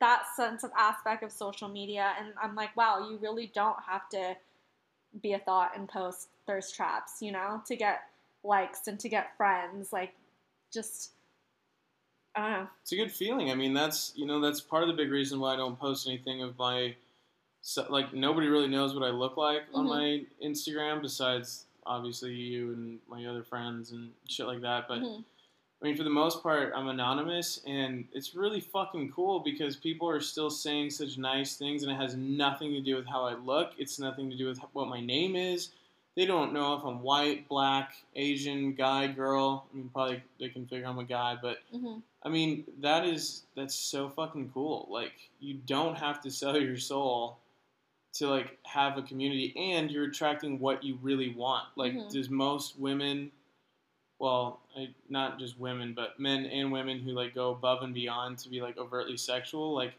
that 0.00 0.24
sense 0.36 0.64
of 0.64 0.70
aspect 0.76 1.22
of 1.22 1.32
social 1.32 1.68
media. 1.68 2.12
And 2.18 2.34
I'm 2.42 2.54
like 2.54 2.76
wow 2.76 3.08
you 3.08 3.18
really 3.18 3.50
don't 3.54 3.78
have 3.88 4.08
to 4.10 4.36
be 5.22 5.32
a 5.32 5.38
thought 5.38 5.76
and 5.76 5.88
post 5.88 6.28
thirst 6.46 6.74
traps 6.74 7.20
you 7.20 7.30
know 7.32 7.62
to 7.66 7.76
get 7.76 8.04
likes 8.44 8.88
and 8.88 8.98
to 9.00 9.08
get 9.08 9.36
friends. 9.36 9.92
Like 9.92 10.12
just 10.72 11.12
I 12.34 12.40
don't 12.40 12.50
know. 12.50 12.68
It's 12.80 12.92
a 12.92 12.96
good 12.96 13.12
feeling. 13.12 13.50
I 13.50 13.54
mean, 13.54 13.74
that's 13.74 14.12
you 14.16 14.26
know 14.26 14.40
that's 14.40 14.60
part 14.60 14.82
of 14.82 14.88
the 14.88 14.94
big 14.94 15.10
reason 15.10 15.38
why 15.38 15.54
I 15.54 15.56
don't 15.56 15.78
post 15.78 16.06
anything 16.06 16.42
of 16.42 16.56
my 16.58 16.94
so, 17.62 17.86
like 17.88 18.12
nobody 18.12 18.48
really 18.48 18.68
knows 18.68 18.94
what 18.94 19.04
I 19.04 19.10
look 19.10 19.36
like 19.36 19.62
on 19.72 19.86
Mhm. 19.86 19.88
my 19.88 20.26
Instagram 20.46 21.00
besides 21.00 21.66
obviously 21.86 22.34
you 22.34 22.72
and 22.72 23.00
my 23.08 23.24
other 23.26 23.42
friends 23.42 23.92
and 23.92 24.12
shit 24.28 24.46
like 24.46 24.60
that. 24.60 24.86
But 24.88 25.00
Mhm. 25.00 25.24
I 25.80 25.84
mean, 25.84 25.96
for 25.96 26.04
the 26.04 26.10
most 26.10 26.44
part, 26.44 26.72
I'm 26.76 26.86
anonymous, 26.88 27.60
and 27.66 28.06
it's 28.12 28.36
really 28.36 28.60
fucking 28.60 29.10
cool 29.10 29.40
because 29.40 29.74
people 29.74 30.08
are 30.08 30.20
still 30.20 30.48
saying 30.50 30.90
such 30.90 31.18
nice 31.18 31.56
things, 31.56 31.82
and 31.82 31.90
it 31.90 31.96
has 31.96 32.14
nothing 32.14 32.70
to 32.72 32.80
do 32.80 32.94
with 32.94 33.06
how 33.06 33.24
I 33.24 33.34
look. 33.34 33.72
It's 33.78 33.98
nothing 33.98 34.30
to 34.30 34.36
do 34.36 34.46
with 34.46 34.58
what 34.74 34.86
my 34.86 35.00
name 35.00 35.34
is. 35.34 35.70
They 36.14 36.24
don't 36.26 36.52
know 36.52 36.74
if 36.74 36.84
I'm 36.84 37.02
white, 37.02 37.48
black, 37.48 37.96
Asian, 38.14 38.74
guy, 38.74 39.08
girl. 39.08 39.66
I 39.72 39.76
mean, 39.76 39.88
probably 39.88 40.22
they 40.38 40.50
can 40.50 40.66
figure 40.66 40.86
I'm 40.86 40.98
a 40.98 41.04
guy, 41.04 41.36
but 41.40 41.62
hmm 41.70 41.98
I 42.24 42.28
mean, 42.28 42.64
that 42.78 43.04
is 43.04 43.46
that's 43.56 43.74
so 43.74 44.08
fucking 44.08 44.52
cool. 44.54 44.86
Like, 44.88 45.30
you 45.40 45.54
don't 45.54 45.96
have 45.96 46.20
to 46.22 46.30
sell 46.30 46.56
your 46.56 46.76
soul 46.76 47.38
to 48.14 48.28
like 48.28 48.58
have 48.64 48.98
a 48.98 49.02
community, 49.02 49.54
and 49.56 49.90
you're 49.90 50.04
attracting 50.04 50.58
what 50.58 50.84
you 50.84 50.98
really 51.02 51.34
want. 51.34 51.66
Like, 51.76 51.94
Mhm. 51.94 52.10
does 52.10 52.28
most 52.30 52.78
women, 52.78 53.32
well, 54.18 54.60
I, 54.76 54.94
not 55.08 55.38
just 55.38 55.58
women, 55.58 55.94
but 55.94 56.18
men 56.20 56.46
and 56.46 56.70
women 56.70 56.98
who 57.00 57.12
like 57.12 57.34
go 57.34 57.50
above 57.50 57.82
and 57.82 57.94
beyond 57.94 58.38
to 58.38 58.48
be 58.48 58.60
like 58.60 58.78
overtly 58.78 59.16
sexual, 59.16 59.72
like 59.72 59.94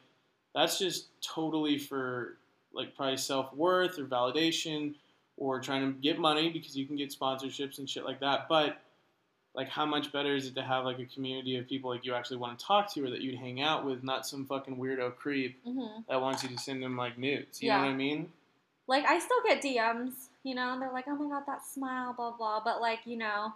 that's 0.53 0.77
just 0.77 1.07
totally 1.21 1.77
for 1.79 2.37
like 2.73 2.95
probably 2.95 3.17
self 3.17 3.53
worth 3.53 3.97
or 3.99 4.05
validation 4.05 4.95
or 5.37 5.59
trying 5.59 5.81
to 5.93 5.99
get 5.99 6.19
money 6.19 6.49
because 6.49 6.77
you 6.77 6.85
can 6.85 6.95
get 6.95 7.09
sponsorships 7.09 7.79
and 7.79 7.89
shit 7.89 8.05
like 8.05 8.19
that. 8.19 8.47
But 8.47 8.77
like 9.55 9.69
how 9.69 9.85
much 9.85 10.11
better 10.11 10.35
is 10.35 10.47
it 10.47 10.55
to 10.55 10.63
have 10.63 10.83
like 10.85 10.99
a 10.99 11.05
community 11.05 11.57
of 11.57 11.67
people 11.67 11.89
like 11.91 12.05
you 12.05 12.13
actually 12.15 12.37
want 12.37 12.57
to 12.57 12.65
talk 12.65 12.91
to 12.93 13.05
or 13.05 13.09
that 13.09 13.21
you'd 13.21 13.37
hang 13.37 13.61
out 13.61 13.85
with, 13.85 14.03
not 14.03 14.25
some 14.25 14.45
fucking 14.45 14.77
weirdo 14.77 15.15
creep 15.15 15.59
hmm 15.63 16.01
that 16.09 16.19
wants 16.19 16.43
you 16.43 16.49
to 16.49 16.57
send 16.57 16.83
them 16.83 16.97
like 16.97 17.17
nudes. 17.17 17.61
You 17.61 17.69
Yeah. 17.69 17.77
know 17.77 17.83
what 17.85 17.91
I 17.91 17.95
mean? 17.95 18.31
like 18.87 19.05
I 19.05 19.19
still 19.19 19.37
get 19.45 19.61
DMs, 19.61 20.13
you 20.43 20.55
know, 20.55 20.73
and 20.73 20.81
they're 20.81 20.91
like, 20.91 21.05
"Oh 21.07 21.15
my 21.15 21.29
god, 21.29 21.43
that 21.47 21.65
smile, 21.65 22.13
blah 22.13 22.31
blah." 22.31 22.61
But 22.63 22.81
like, 22.81 22.99
you 23.05 23.15
know, 23.17 23.53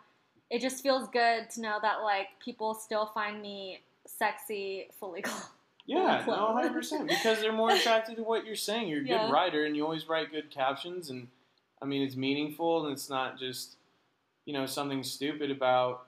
it 0.49 0.61
just 0.61 0.81
feels 0.81 1.09
good 1.09 1.49
to 1.51 1.61
know 1.61 1.79
that 1.81 2.01
like 2.01 2.27
people 2.39 2.73
still 2.73 3.07
find 3.07 3.41
me 3.41 3.81
sexy, 4.05 4.87
fully 4.99 5.21
clothed. 5.21 5.47
Yeah, 5.85 6.23
no, 6.27 6.53
hundred 6.53 6.73
percent. 6.73 7.07
Because 7.07 7.39
they're 7.41 7.51
more 7.53 7.71
attracted 7.71 8.17
to 8.17 8.23
what 8.23 8.45
you're 8.45 8.55
saying. 8.55 8.87
You're 8.89 8.99
a 8.99 9.03
good 9.03 9.09
Yeah. 9.11 9.31
writer, 9.31 9.65
and 9.65 9.75
you 9.75 9.83
always 9.83 10.07
write 10.07 10.31
good 10.31 10.49
captions, 10.49 11.09
and 11.09 11.27
I 11.81 11.85
mean, 11.85 12.01
it's 12.03 12.15
meaningful 12.15 12.85
and 12.85 12.93
it's 12.93 13.09
not 13.09 13.37
just, 13.37 13.75
you 14.47 14.53
know, 14.53 14.67
something 14.67 15.03
stupid 15.03 15.51
about, 15.51 16.07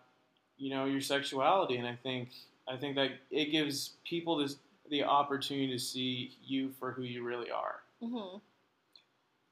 you 0.57 0.71
know, 0.71 0.85
your 0.85 1.01
sexuality. 1.01 1.77
And 1.77 1.87
I 1.87 1.95
think, 1.95 2.31
I 2.67 2.77
think 2.77 2.95
that 2.97 3.11
it 3.31 3.47
gives 3.51 3.97
people 4.05 4.37
this 4.37 4.57
the 4.89 5.03
opportunity 5.03 5.71
to 5.71 5.79
see 5.79 6.37
you 6.43 6.71
for 6.79 6.93
who 6.93 7.03
you 7.03 7.23
really 7.23 7.51
are. 7.51 7.81
hmm 8.01 8.39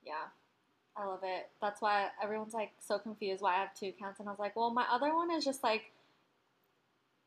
Yeah, 0.03 0.29
I 0.97 1.05
love 1.05 1.21
it. 1.23 1.49
That's 1.61 1.81
why 1.81 2.09
everyone's 2.23 2.53
like 2.55 2.73
so 2.79 2.99
confused 2.99 3.41
why 3.43 3.55
I 3.55 3.61
have 3.61 3.75
two 3.75 3.87
accounts, 3.87 4.19
and 4.19 4.29
I 4.29 4.33
was 4.33 4.39
like, 4.39 4.55
well, 4.57 4.71
my 4.71 4.85
other 4.91 5.13
one 5.15 5.31
is 5.31 5.45
just 5.45 5.63
like 5.63 5.91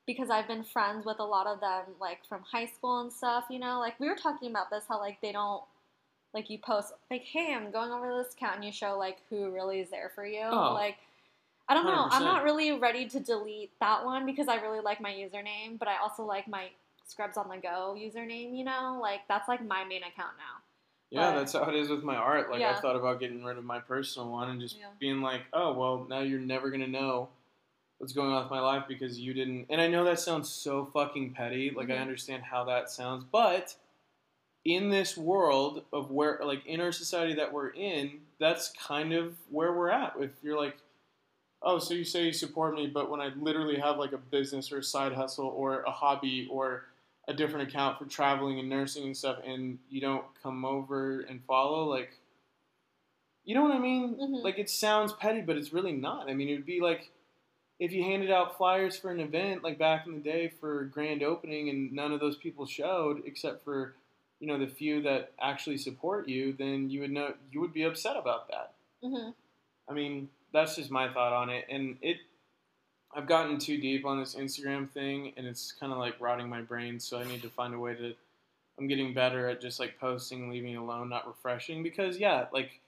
because 0.06 0.30
I've 0.30 0.48
been 0.48 0.64
friends 0.64 1.06
with 1.06 1.20
a 1.20 1.24
lot 1.24 1.46
of 1.46 1.60
them 1.60 1.94
like 2.00 2.24
from 2.26 2.42
high 2.42 2.66
school 2.66 3.00
and 3.00 3.12
stuff. 3.12 3.46
You 3.50 3.58
know, 3.58 3.78
like 3.80 3.98
we 4.00 4.08
were 4.08 4.16
talking 4.16 4.50
about 4.50 4.70
this, 4.70 4.84
how 4.88 4.98
like 4.98 5.20
they 5.20 5.32
don't 5.32 5.62
like 6.34 6.50
you 6.50 6.58
post 6.58 6.94
like, 7.10 7.24
hey, 7.24 7.54
I'm 7.54 7.72
going 7.72 7.92
over 7.92 8.22
this 8.22 8.34
account, 8.34 8.56
and 8.56 8.64
you 8.64 8.72
show 8.72 8.98
like 8.98 9.18
who 9.30 9.50
really 9.52 9.80
is 9.80 9.90
there 9.90 10.12
for 10.14 10.26
you. 10.26 10.44
Oh, 10.50 10.72
like, 10.74 10.98
I 11.70 11.74
don't 11.74 11.84
know. 11.86 12.08
I'm 12.10 12.24
not 12.24 12.42
really 12.42 12.72
ready 12.72 13.06
to 13.10 13.20
delete 13.20 13.70
that 13.78 14.04
one 14.04 14.26
because 14.26 14.48
I 14.48 14.56
really 14.56 14.80
like 14.80 15.00
my 15.00 15.12
username, 15.12 15.78
but 15.78 15.86
I 15.86 15.98
also 16.02 16.24
like 16.24 16.48
my 16.48 16.70
Scrubs 17.06 17.36
on 17.36 17.48
the 17.48 17.58
Go 17.58 17.96
username. 17.96 18.56
You 18.58 18.64
know, 18.64 18.98
like 19.00 19.20
that's 19.28 19.48
like 19.48 19.64
my 19.64 19.84
main 19.84 20.02
account 20.02 20.32
now. 20.36 20.62
Yeah, 21.10 21.30
But- 21.30 21.38
that's 21.38 21.52
how 21.52 21.68
it 21.68 21.76
is 21.76 21.88
with 21.88 22.02
my 22.02 22.16
art. 22.16 22.50
Like 22.50 22.58
Yeah. 22.60 22.74
I 22.76 22.80
thought 22.80 22.96
about 22.96 23.20
getting 23.20 23.44
rid 23.44 23.56
of 23.56 23.64
my 23.64 23.78
personal 23.78 24.30
one 24.30 24.50
and 24.50 24.60
just 24.60 24.76
Yeah. 24.78 24.86
being 24.98 25.20
like, 25.22 25.42
oh 25.52 25.72
well, 25.72 26.06
now 26.08 26.20
you're 26.20 26.40
never 26.40 26.70
gonna 26.70 26.88
know 26.88 27.28
what's 27.98 28.12
going 28.12 28.32
on 28.32 28.42
with 28.42 28.50
my 28.50 28.60
life 28.60 28.84
because 28.88 29.20
you 29.20 29.32
didn't. 29.32 29.66
And 29.70 29.80
I 29.80 29.86
know 29.86 30.02
that 30.04 30.18
sounds 30.18 30.48
so 30.48 30.86
fucking 30.86 31.34
petty. 31.34 31.70
Like 31.70 31.88
I 31.90 31.94
Mhm. 31.98 32.00
understand 32.02 32.42
how 32.42 32.64
that 32.64 32.90
sounds, 32.90 33.22
but 33.24 33.76
in 34.64 34.90
this 34.90 35.16
world 35.16 35.84
of 35.92 36.10
where, 36.10 36.40
like 36.44 36.66
in 36.66 36.80
our 36.80 36.90
society 36.92 37.34
that 37.34 37.52
we're 37.52 37.70
in, 37.70 38.26
that's 38.38 38.70
kind 38.72 39.12
of 39.12 39.36
where 39.50 39.72
we're 39.72 39.90
at. 39.90 40.14
If 40.18 40.32
you're 40.42 40.58
like, 40.58 40.76
oh, 41.62 41.78
so 41.78 41.94
you 41.94 42.04
say 42.04 42.24
you 42.26 42.32
support 42.32 42.74
me, 42.74 42.86
but 42.86 43.10
when 43.10 43.20
I 43.20 43.30
literally 43.36 43.78
have 43.78 43.98
like 43.98 44.12
a 44.12 44.18
business 44.18 44.72
or 44.72 44.78
a 44.78 44.82
side 44.84 45.12
hustle 45.12 45.46
or 45.48 45.82
a 45.82 45.90
hobby 45.90 46.48
or 46.50 46.84
a 47.28 47.34
different 47.34 47.68
account 47.68 47.98
for 47.98 48.06
traveling 48.06 48.58
and 48.58 48.68
nursing 48.68 49.04
and 49.04 49.16
stuff, 49.16 49.38
and 49.44 49.78
you 49.90 50.00
don't 50.00 50.24
come 50.42 50.64
over 50.64 51.20
and 51.22 51.42
follow, 51.44 51.84
like, 51.84 52.12
you 53.44 53.54
know 53.54 53.62
what 53.62 53.72
I 53.72 53.78
mean? 53.78 54.16
Mhm. 54.16 54.42
Like, 54.42 54.58
it 54.58 54.70
sounds 54.70 55.12
petty, 55.14 55.40
but 55.40 55.56
it's 55.56 55.72
really 55.72 55.92
not. 55.92 56.28
I 56.28 56.34
mean, 56.34 56.48
it 56.48 56.54
would 56.54 56.66
be 56.66 56.80
like 56.80 57.10
if 57.80 57.92
you 57.92 58.04
handed 58.04 58.30
out 58.30 58.56
flyers 58.58 58.98
for 58.98 59.10
an 59.10 59.20
event, 59.20 59.64
like 59.64 59.78
back 59.78 60.06
in 60.06 60.14
the 60.14 60.20
day 60.20 60.48
for 60.48 60.84
grand 60.86 61.22
opening, 61.22 61.70
and 61.70 61.92
none 61.92 62.12
of 62.12 62.20
those 62.20 62.36
people 62.36 62.66
showed 62.66 63.24
except 63.26 63.64
for, 63.64 63.94
you 64.40 64.46
know, 64.48 64.58
the 64.58 64.68
few 64.68 65.02
that 65.02 65.32
actually 65.40 65.78
support 65.78 66.28
you, 66.28 66.52
then 66.54 66.90
you 66.90 67.00
would 67.02 67.12
know 67.12 67.34
you 67.52 67.60
would 67.60 67.72
be 67.74 67.84
upset 67.84 68.16
about 68.16 68.48
that. 68.50 68.74
hmm 69.02 69.30
I 69.88 69.94
mean, 69.94 70.30
that's 70.52 70.76
just 70.76 70.90
my 70.90 71.12
thought 71.12 71.32
on 71.32 71.50
it, 71.50 71.66
and 71.70 71.96
it. 72.02 72.18
I've 73.12 73.26
gotten 73.26 73.58
too 73.58 73.76
deep 73.76 74.06
on 74.06 74.20
this 74.20 74.36
Instagram 74.36 74.88
thing, 74.88 75.32
and 75.36 75.44
it's 75.44 75.72
kind 75.72 75.92
of 75.92 75.98
like 75.98 76.20
rotting 76.20 76.48
my 76.48 76.60
brain. 76.62 77.00
So 77.00 77.18
I 77.18 77.24
need 77.24 77.42
to 77.42 77.48
find 77.48 77.74
a 77.74 77.78
way 77.78 77.94
to. 77.94 78.14
I'm 78.78 78.86
getting 78.86 79.12
better 79.12 79.48
at 79.48 79.60
just 79.60 79.80
like 79.80 79.98
posting, 79.98 80.48
leaving 80.48 80.76
alone, 80.76 81.08
not 81.08 81.26
refreshing. 81.26 81.82
Because 81.82 82.18
yeah, 82.18 82.46
like 82.52 82.80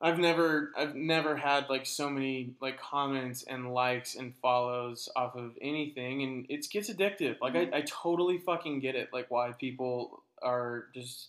I've 0.00 0.18
never, 0.20 0.70
I've 0.78 0.94
never 0.94 1.34
had 1.36 1.68
like 1.68 1.84
so 1.84 2.08
many 2.08 2.54
like 2.60 2.80
comments 2.80 3.42
and 3.42 3.74
likes 3.74 4.14
and 4.14 4.32
follows 4.36 5.08
off 5.16 5.34
of 5.34 5.52
anything, 5.60 6.22
and 6.22 6.46
it 6.48 6.70
gets 6.70 6.88
addictive. 6.88 7.40
Like 7.40 7.56
I, 7.56 7.68
I 7.78 7.80
totally 7.82 8.38
fucking 8.38 8.78
get 8.78 8.94
it. 8.94 9.08
Like 9.12 9.30
why 9.30 9.50
people 9.50 10.22
are 10.40 10.84
just 10.94 11.28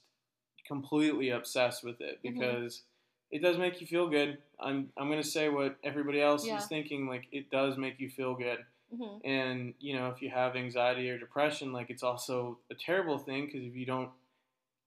completely 0.68 1.32
obsessed 1.32 1.84
with 1.84 2.00
it 2.02 2.20
Mhm. 2.24 2.34
because 2.34 2.84
it 3.32 3.42
does 3.42 3.58
make 3.58 3.80
you 3.82 3.88
feel 3.88 4.08
good. 4.10 4.38
I'm 4.60 4.90
I'm 4.98 5.10
gonna 5.10 5.24
say 5.24 5.50
what 5.50 5.78
everybody 5.84 6.22
else 6.22 6.46
Yeah. 6.46 6.58
is 6.58 6.68
thinking. 6.68 7.08
Like 7.08 7.28
it 7.32 7.50
does 7.52 7.78
make 7.78 8.00
you 8.00 8.10
feel 8.10 8.36
good, 8.36 8.60
hmm 8.96 9.18
and 9.24 9.74
you 9.80 9.96
know 9.96 10.10
if 10.10 10.22
you 10.22 10.30
have 10.30 10.56
anxiety 10.56 11.10
or 11.10 11.18
depression, 11.18 11.72
like 11.74 11.90
it's 11.90 12.04
also 12.04 12.58
a 12.72 12.76
terrible 12.76 13.18
thing 13.18 13.46
because 13.46 13.64
if 13.66 13.76
you 13.76 13.86
don't 13.86 14.10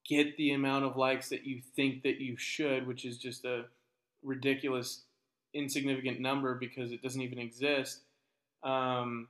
get 0.09 0.37
the 0.37 0.53
amount 0.53 0.85
of 0.85 0.97
likes 0.97 1.29
that 1.29 1.47
you 1.47 1.61
think 1.77 2.03
that 2.03 2.21
you 2.21 2.37
should, 2.37 2.87
which 2.87 3.05
is 3.05 3.19
just 3.19 3.45
a 3.45 3.65
ridiculous, 4.23 5.03
insignificant 5.55 6.21
number 6.21 6.55
because 6.57 6.93
it 6.93 7.03
doesn't 7.03 7.21
even 7.23 7.39
exist. 7.39 8.01
Um, 8.65 9.29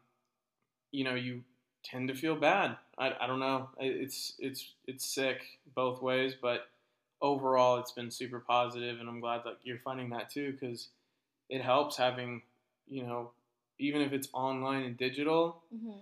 you 0.93 1.05
know, 1.05 1.15
you 1.15 1.43
tend 1.85 2.09
to 2.09 2.15
feel 2.15 2.37
bad. 2.37 2.77
I, 2.99 3.15
I 3.21 3.27
don't 3.27 3.41
know. 3.41 3.69
It's 3.79 4.35
it's 4.39 4.73
it's 4.87 5.05
sick 5.05 5.43
both 5.75 6.03
ways, 6.03 6.35
but 6.41 6.69
overall, 7.23 7.79
it's 7.79 7.93
been 7.93 8.11
super 8.11 8.41
positive, 8.41 9.01
and 9.01 9.09
I'm 9.09 9.21
glad 9.21 9.43
that 9.45 9.59
you're 9.63 9.79
finding 9.79 10.11
that 10.11 10.31
too 10.31 10.53
because 10.53 10.89
it 11.49 11.63
helps 11.63 11.97
having 11.97 12.43
you 12.89 13.05
know 13.05 13.31
even 13.79 14.03
if 14.03 14.13
it's 14.13 14.29
online 14.33 14.83
and 14.83 14.97
digital. 14.97 15.63
hmm 15.73 16.01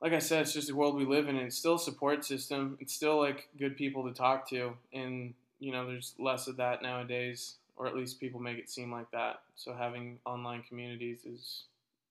Like 0.00 0.12
I 0.12 0.18
said, 0.20 0.42
it's 0.42 0.52
just 0.52 0.68
the 0.68 0.76
world 0.76 0.94
we 0.94 1.04
live 1.04 1.28
in, 1.28 1.36
and 1.36 1.46
it's 1.46 1.58
still 1.58 1.74
a 1.74 1.78
support 1.78 2.24
system. 2.24 2.78
It's 2.80 2.94
still 2.94 3.18
like 3.18 3.48
good 3.58 3.76
people 3.76 4.06
to 4.08 4.14
talk 4.14 4.48
to, 4.50 4.74
and 4.92 5.34
you 5.58 5.72
know, 5.72 5.86
there's 5.86 6.14
less 6.18 6.46
of 6.48 6.56
that 6.56 6.82
nowadays, 6.82 7.56
or 7.76 7.86
at 7.86 7.94
least 7.96 8.20
people 8.20 8.40
make 8.40 8.58
it 8.58 8.70
seem 8.70 8.90
like 8.90 9.10
that. 9.10 9.42
So 9.56 9.74
having 9.74 10.18
online 10.24 10.62
communities 10.62 11.26
is 11.26 11.64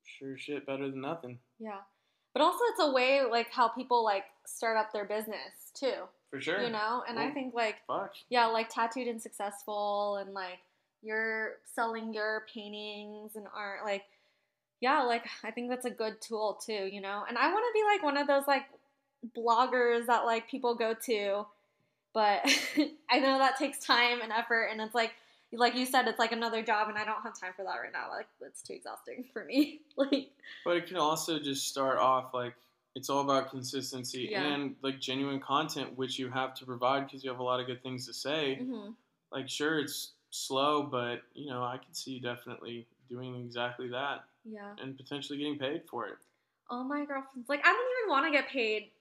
sure 0.03 0.37
shit 0.37 0.65
better 0.67 0.89
than 0.89 1.01
nothing. 1.01 1.39
Yeah. 1.59 1.79
But 2.33 2.43
also 2.43 2.59
it's 2.69 2.81
a 2.81 2.91
way 2.91 3.23
like 3.29 3.49
how 3.51 3.69
people 3.69 4.03
like 4.03 4.25
start 4.45 4.77
up 4.77 4.93
their 4.93 5.05
business 5.05 5.71
too. 5.73 5.93
For 6.29 6.39
sure. 6.39 6.61
You 6.61 6.69
know? 6.69 7.03
And 7.07 7.19
I 7.19 7.31
think 7.31 7.53
like 7.53 7.77
Fuck. 7.87 8.13
yeah, 8.29 8.45
like 8.47 8.69
tattooed 8.69 9.07
and 9.07 9.21
successful 9.21 10.17
and 10.17 10.33
like 10.33 10.59
you're 11.01 11.53
selling 11.73 12.13
your 12.13 12.45
paintings 12.53 13.35
and 13.35 13.47
art 13.55 13.85
like 13.85 14.03
yeah, 14.81 15.01
like 15.01 15.25
I 15.43 15.51
think 15.51 15.69
that's 15.69 15.85
a 15.85 15.91
good 15.91 16.21
tool 16.21 16.59
too, 16.65 16.89
you 16.91 17.01
know? 17.01 17.23
And 17.27 17.37
I 17.37 17.51
want 17.51 17.65
to 17.65 17.73
be 17.73 17.83
like 17.83 18.03
one 18.03 18.17
of 18.17 18.27
those 18.27 18.47
like 18.47 18.65
bloggers 19.37 20.05
that 20.05 20.25
like 20.25 20.49
people 20.49 20.75
go 20.75 20.93
to, 21.05 21.45
but 22.13 22.41
I 23.09 23.19
know 23.19 23.39
that 23.39 23.57
takes 23.57 23.79
time 23.79 24.21
and 24.21 24.31
effort 24.31 24.67
and 24.71 24.81
it's 24.81 24.95
like 24.95 25.11
like 25.51 25.75
you 25.75 25.85
said 25.85 26.07
it's 26.07 26.19
like 26.19 26.31
another 26.31 26.61
job 26.61 26.89
and 26.89 26.97
I 26.97 27.05
don't 27.05 27.23
have 27.23 27.37
time 27.39 27.53
for 27.55 27.63
that 27.63 27.77
right 27.81 27.91
now. 27.91 28.09
Like 28.09 28.27
it's 28.41 28.61
too 28.61 28.73
exhausting 28.73 29.25
for 29.33 29.43
me. 29.43 29.81
like 29.97 30.29
But 30.63 30.77
it 30.77 30.87
can 30.87 30.97
also 30.97 31.39
just 31.39 31.67
start 31.67 31.97
off 31.97 32.33
like 32.33 32.53
it's 32.95 33.09
all 33.09 33.21
about 33.21 33.49
consistency 33.51 34.29
Yeah. 34.31 34.43
and 34.53 34.75
like 34.81 34.99
genuine 34.99 35.39
content, 35.39 35.97
which 35.97 36.17
you 36.19 36.29
have 36.29 36.53
to 36.55 36.65
provide 36.65 37.05
because 37.05 37.23
you 37.23 37.29
have 37.29 37.39
a 37.39 37.43
lot 37.43 37.59
of 37.59 37.67
good 37.67 37.81
things 37.83 38.05
to 38.07 38.13
say. 38.13 38.59
mhm. 38.61 38.95
Like, 39.31 39.47
sure, 39.47 39.79
it's 39.79 40.13
slow, 40.31 40.83
but 40.83 41.21
you 41.33 41.49
know, 41.49 41.63
I 41.63 41.77
can 41.77 41.93
see 41.93 42.11
you 42.13 42.19
definitely 42.19 42.87
doing 43.07 43.35
exactly 43.35 43.89
that 43.89 44.25
yeah. 44.43 44.75
and 44.81 44.97
potentially 44.97 45.37
getting 45.37 45.57
paid 45.57 45.83
for 45.89 46.07
it. 46.07 46.17
All 46.69 46.83
my 46.83 47.05
girlfriends 47.05 47.49
like 47.49 47.61
I 47.65 47.71
don't 47.71 47.91
even 47.99 48.09
want 48.09 48.25
to 48.25 48.31
get 48.31 48.49
paid. 48.49 48.91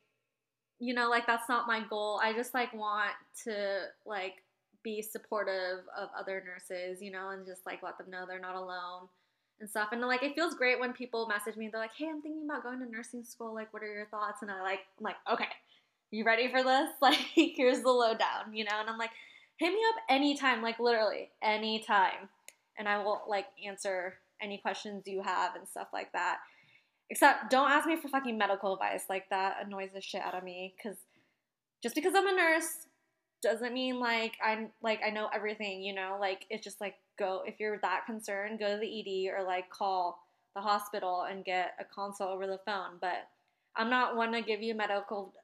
You 0.80 0.94
know, 0.94 1.08
like 1.10 1.26
that's 1.26 1.48
not 1.48 1.66
my 1.66 1.82
goal. 1.88 2.20
I 2.22 2.32
just 2.32 2.54
like 2.54 2.72
want 2.72 3.10
to 3.44 3.86
like 4.06 4.42
be 4.82 5.02
supportive 5.02 5.80
of 5.96 6.08
other 6.16 6.42
nurses, 6.46 7.02
you 7.02 7.10
know, 7.10 7.30
and 7.30 7.44
just 7.44 7.66
like 7.66 7.82
let 7.82 7.98
them 7.98 8.10
know 8.10 8.26
they're 8.26 8.38
not 8.38 8.54
alone 8.54 9.08
and 9.60 9.68
stuff. 9.68 9.88
And 9.92 10.00
like 10.02 10.22
it 10.22 10.34
feels 10.34 10.54
great 10.54 10.80
when 10.80 10.92
people 10.92 11.26
message 11.26 11.56
me. 11.56 11.66
and 11.66 11.74
They're 11.74 11.80
like, 11.80 11.94
"Hey, 11.96 12.08
I'm 12.08 12.22
thinking 12.22 12.44
about 12.44 12.62
going 12.62 12.80
to 12.80 12.90
nursing 12.90 13.24
school. 13.24 13.54
Like, 13.54 13.72
what 13.72 13.82
are 13.82 13.92
your 13.92 14.06
thoughts?" 14.06 14.42
And 14.42 14.50
I 14.50 14.62
like, 14.62 14.80
I'm 14.98 15.04
like, 15.04 15.16
"Okay, 15.30 15.48
you 16.10 16.24
ready 16.24 16.48
for 16.50 16.62
this? 16.62 16.90
Like, 17.00 17.18
here's 17.34 17.82
the 17.82 17.90
lowdown, 17.90 18.52
you 18.54 18.64
know." 18.64 18.80
And 18.80 18.88
I'm 18.88 18.98
like, 18.98 19.10
"Hit 19.56 19.72
me 19.72 19.80
up 19.90 20.02
anytime, 20.08 20.62
like 20.62 20.78
literally 20.78 21.30
anytime, 21.42 22.28
and 22.78 22.88
I 22.88 22.98
will 23.02 23.22
like 23.28 23.46
answer 23.66 24.14
any 24.40 24.58
questions 24.58 25.04
you 25.06 25.22
have 25.22 25.56
and 25.56 25.68
stuff 25.68 25.88
like 25.92 26.12
that." 26.12 26.38
Except 27.10 27.50
don't 27.50 27.70
ask 27.70 27.86
me 27.86 27.96
for 27.96 28.08
fucking 28.08 28.36
medical 28.36 28.74
advice. 28.74 29.04
Like 29.08 29.28
that 29.30 29.56
annoys 29.64 29.90
the 29.94 30.00
shit 30.00 30.20
out 30.22 30.34
of 30.34 30.44
me 30.44 30.74
cuz 30.82 30.96
just 31.82 31.94
because 31.94 32.14
I'm 32.14 32.26
a 32.26 32.32
nurse 32.32 32.86
doesn't 33.42 33.72
mean 33.72 34.00
like 34.00 34.32
I'm 34.44 34.70
like 34.82 35.00
I 35.04 35.10
know 35.10 35.28
everything, 35.32 35.82
you 35.82 35.94
know? 35.94 36.18
Like 36.20 36.44
it's 36.50 36.64
just 36.64 36.80
like 36.80 36.96
go 37.18 37.42
if 37.46 37.58
you're 37.58 37.78
that 37.82 38.06
concerned, 38.06 38.58
go 38.58 38.74
to 38.74 38.80
the 38.80 39.26
ED 39.28 39.34
or 39.34 39.44
like 39.44 39.70
call 39.70 40.20
the 40.54 40.60
hospital 40.60 41.26
and 41.30 41.44
get 41.44 41.72
a 41.80 41.84
consult 41.84 42.30
over 42.30 42.46
the 42.46 42.60
phone. 42.64 42.98
But 43.00 43.28
I'm 43.76 43.90
not 43.90 44.16
one 44.16 44.32
to 44.32 44.42
give 44.42 44.62
you 44.62 44.74
medical 44.74 45.34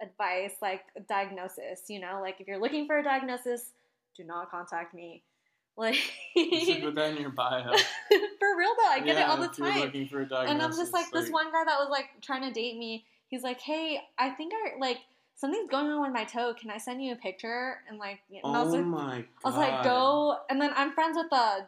advice 0.00 0.54
like 0.62 0.82
a 0.96 1.00
diagnosis, 1.00 1.82
you 1.88 2.00
know? 2.00 2.20
Like 2.20 2.40
if 2.40 2.46
you're 2.46 2.60
looking 2.60 2.86
for 2.86 2.98
a 2.98 3.02
diagnosis, 3.02 3.72
do 4.16 4.24
not 4.24 4.50
contact 4.50 4.94
me. 4.94 5.22
Like 5.76 5.96
You 6.36 6.64
should 6.64 6.82
put 6.82 6.94
that 6.96 7.12
in 7.12 7.22
your 7.22 7.30
bio. 7.30 7.62
for 7.70 8.58
real 8.58 8.74
though, 8.76 8.90
I 8.90 9.00
get 9.02 9.16
it 9.16 9.26
all 9.26 9.38
the 9.38 9.48
time 9.48 9.80
looking 9.80 10.08
for 10.08 10.20
a 10.20 10.28
diagnosis, 10.28 10.52
and 10.52 10.60
I'm 10.60 10.72
just 10.72 10.92
like 10.92 11.10
this 11.10 11.30
one 11.30 11.46
guy 11.46 11.64
that 11.64 11.78
was 11.78 11.88
like 11.90 12.06
trying 12.20 12.42
to 12.42 12.50
date 12.50 12.76
me. 12.76 13.06
He's 13.28 13.42
like, 13.42 13.60
"Hey, 13.60 13.98
I 14.18 14.30
think 14.30 14.52
I 14.52 14.78
like 14.78 14.98
something's 15.40 15.70
going 15.70 15.86
on 15.86 16.02
with 16.02 16.12
my 16.12 16.24
toe. 16.24 16.54
Can 16.54 16.70
I 16.70 16.78
send 16.78 17.02
you 17.02 17.12
a 17.12 17.16
picture?" 17.16 17.78
And 17.88 17.98
like, 17.98 18.20
and 18.30 18.56
I 18.56 18.62
was 18.62 18.74
Oh 18.74 18.76
like, 18.76 18.86
my 18.86 19.16
god! 19.16 19.24
I 19.44 19.48
was 19.48 19.56
like, 19.56 19.84
"Go." 19.84 20.36
And 20.48 20.60
then 20.60 20.70
I'm 20.76 20.92
friends 20.92 21.16
with 21.16 21.32
a 21.32 21.66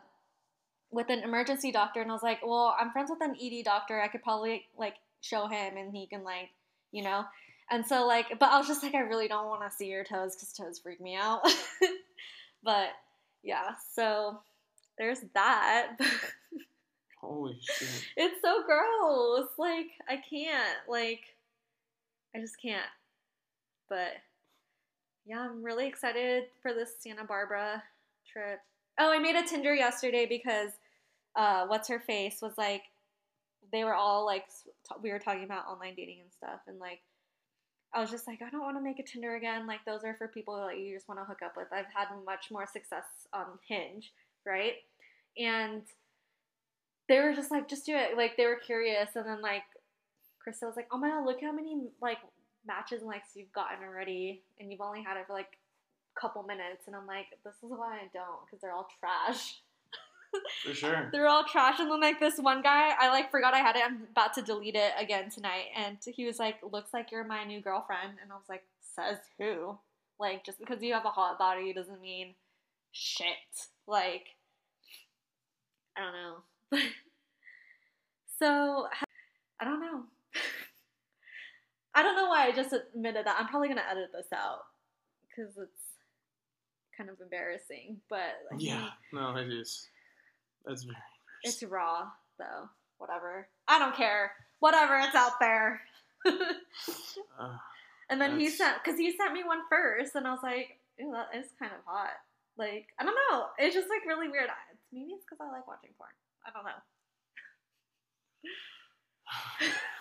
with 0.90 1.08
an 1.08 1.20
emergency 1.20 1.72
doctor, 1.72 2.00
and 2.02 2.10
I 2.10 2.14
was 2.14 2.22
like, 2.22 2.40
"Well, 2.44 2.76
I'm 2.78 2.90
friends 2.90 3.10
with 3.10 3.22
an 3.22 3.36
ED 3.40 3.64
doctor. 3.64 4.00
I 4.00 4.08
could 4.08 4.22
probably 4.22 4.66
like 4.76 4.94
show 5.22 5.46
him, 5.48 5.76
and 5.76 5.94
he 5.94 6.06
can 6.06 6.22
like, 6.24 6.50
you 6.92 7.02
know." 7.02 7.24
And 7.70 7.86
so 7.86 8.06
like, 8.06 8.38
but 8.38 8.50
I 8.50 8.58
was 8.58 8.66
just 8.68 8.82
like, 8.82 8.94
I 8.94 8.98
really 9.00 9.28
don't 9.28 9.46
want 9.48 9.62
to 9.62 9.74
see 9.74 9.86
your 9.86 10.04
toes 10.04 10.36
because 10.36 10.52
toes 10.52 10.78
freak 10.78 11.00
me 11.00 11.16
out. 11.16 11.40
but 12.62 12.88
yeah, 13.42 13.70
so 13.94 14.40
there's 14.98 15.20
that. 15.32 15.96
Holy 17.18 17.56
shit. 17.62 17.88
it's 18.16 18.42
so 18.42 18.62
gross. 18.64 19.48
Like 19.56 19.86
I 20.08 20.16
can't. 20.28 20.78
Like 20.86 21.20
I 22.36 22.40
just 22.40 22.60
can't. 22.60 22.84
But 23.92 24.22
yeah, 25.26 25.40
I'm 25.40 25.62
really 25.62 25.86
excited 25.86 26.44
for 26.62 26.72
this 26.72 26.94
Santa 26.98 27.24
Barbara 27.24 27.82
trip. 28.26 28.60
Oh, 28.98 29.12
I 29.12 29.18
made 29.18 29.36
a 29.36 29.46
Tinder 29.46 29.74
yesterday 29.74 30.24
because 30.24 30.70
uh, 31.36 31.66
what's 31.66 31.90
her 31.90 32.00
face 32.00 32.40
was 32.40 32.54
like, 32.56 32.84
they 33.70 33.84
were 33.84 33.92
all 33.92 34.24
like, 34.24 34.46
we 35.02 35.10
were 35.10 35.18
talking 35.18 35.44
about 35.44 35.66
online 35.66 35.94
dating 35.94 36.20
and 36.22 36.32
stuff, 36.32 36.60
and 36.66 36.78
like, 36.78 37.00
I 37.94 38.00
was 38.00 38.10
just 38.10 38.26
like, 38.26 38.40
I 38.40 38.48
don't 38.48 38.62
want 38.62 38.78
to 38.78 38.82
make 38.82 38.98
a 38.98 39.02
Tinder 39.02 39.36
again. 39.36 39.66
Like, 39.66 39.84
those 39.84 40.04
are 40.04 40.14
for 40.14 40.26
people 40.26 40.56
that 40.56 40.78
you 40.78 40.94
just 40.94 41.06
want 41.06 41.20
to 41.20 41.26
hook 41.26 41.40
up 41.44 41.58
with. 41.58 41.66
I've 41.70 41.92
had 41.94 42.08
much 42.24 42.46
more 42.50 42.66
success 42.66 43.04
on 43.34 43.44
Hinge, 43.68 44.10
right? 44.46 44.76
And 45.36 45.82
they 47.10 47.20
were 47.20 47.34
just 47.34 47.50
like, 47.50 47.68
just 47.68 47.84
do 47.84 47.94
it. 47.94 48.16
Like, 48.16 48.38
they 48.38 48.46
were 48.46 48.56
curious, 48.56 49.10
and 49.16 49.26
then 49.26 49.42
like, 49.42 49.64
Krista 50.40 50.62
was 50.66 50.76
like, 50.76 50.88
oh 50.90 50.96
my 50.96 51.10
god, 51.10 51.26
look 51.26 51.42
how 51.42 51.52
many 51.52 51.76
like 52.00 52.18
matches 52.66 53.00
and 53.00 53.08
likes 53.08 53.30
you've 53.34 53.52
gotten 53.52 53.84
already, 53.86 54.42
and 54.58 54.70
you've 54.70 54.80
only 54.80 55.02
had 55.02 55.16
it 55.16 55.26
for 55.26 55.32
like 55.32 55.58
a 56.16 56.20
couple 56.20 56.42
minutes. 56.42 56.86
And 56.86 56.96
I'm 56.96 57.06
like, 57.06 57.26
this 57.44 57.54
is 57.62 57.70
why 57.70 57.96
I 57.96 58.08
don't, 58.12 58.44
because 58.46 58.60
they're 58.60 58.72
all 58.72 58.88
trash. 59.00 59.60
For 60.64 60.72
sure. 60.72 61.08
They're 61.12 61.28
all 61.28 61.44
trash. 61.44 61.78
And 61.78 61.90
then 61.90 62.00
like 62.00 62.18
this 62.18 62.38
one 62.38 62.62
guy, 62.62 62.94
I 62.98 63.10
like 63.10 63.30
forgot 63.30 63.52
I 63.52 63.58
had 63.58 63.76
it. 63.76 63.82
I'm 63.84 64.06
about 64.10 64.32
to 64.34 64.42
delete 64.42 64.76
it 64.76 64.92
again 64.98 65.28
tonight. 65.28 65.66
And 65.76 65.98
he 66.06 66.24
was 66.24 66.38
like, 66.38 66.56
"Looks 66.62 66.94
like 66.94 67.12
you're 67.12 67.22
my 67.22 67.44
new 67.44 67.60
girlfriend." 67.60 68.14
And 68.22 68.32
I 68.32 68.36
was 68.36 68.48
like, 68.48 68.64
"Says 68.80 69.18
who?" 69.38 69.76
Like 70.18 70.42
just 70.42 70.58
because 70.58 70.82
you 70.82 70.94
have 70.94 71.04
a 71.04 71.10
hot 71.10 71.38
body 71.38 71.74
doesn't 71.74 72.00
mean 72.00 72.34
shit. 72.92 73.26
Like 73.86 74.28
I 75.96 76.00
don't 76.00 76.12
know. 76.12 76.78
so 78.38 78.88
I 79.60 79.64
don't 79.64 79.80
know. 79.80 80.04
I 81.94 82.02
don't 82.02 82.16
know 82.16 82.28
why 82.28 82.46
I 82.46 82.52
just 82.52 82.72
admitted 82.72 83.26
that. 83.26 83.36
I'm 83.38 83.48
probably 83.48 83.68
gonna 83.68 83.84
edit 83.90 84.10
this 84.12 84.32
out 84.34 84.60
because 85.28 85.52
it's 85.58 85.82
kind 86.96 87.10
of 87.10 87.20
embarrassing. 87.20 88.00
But 88.08 88.38
I 88.50 88.56
mean, 88.56 88.66
Yeah, 88.66 88.88
no, 89.12 89.36
it 89.36 89.52
is. 89.52 89.88
That's 90.64 90.84
very 90.84 90.96
it's 91.44 91.62
raw, 91.64 92.08
though. 92.38 92.68
Whatever. 92.98 93.48
I 93.68 93.78
don't 93.78 93.96
care. 93.96 94.32
Whatever, 94.60 94.98
it's 94.98 95.14
out 95.14 95.40
there. 95.40 95.80
uh, 96.26 97.56
and 98.08 98.20
then 98.20 98.38
he 98.38 98.48
sent, 98.48 98.78
because 98.82 98.98
he 98.98 99.10
sent 99.16 99.32
me 99.32 99.42
one 99.42 99.62
first, 99.68 100.14
and 100.14 100.26
I 100.26 100.30
was 100.30 100.42
like, 100.42 100.78
ew, 100.98 101.10
that 101.12 101.36
is 101.36 101.46
kind 101.58 101.72
of 101.72 101.80
hot. 101.84 102.12
Like, 102.56 102.86
I 103.00 103.04
don't 103.04 103.16
know. 103.30 103.46
It's 103.58 103.74
just 103.74 103.88
like 103.88 104.06
really 104.06 104.28
weird. 104.28 104.48
I- 104.50 104.76
Maybe 104.92 105.12
it's 105.12 105.24
because 105.24 105.38
I 105.40 105.50
like 105.50 105.66
watching 105.66 105.90
porn. 105.98 106.10
I 106.46 106.50
don't 106.52 106.64
know. 106.64 106.80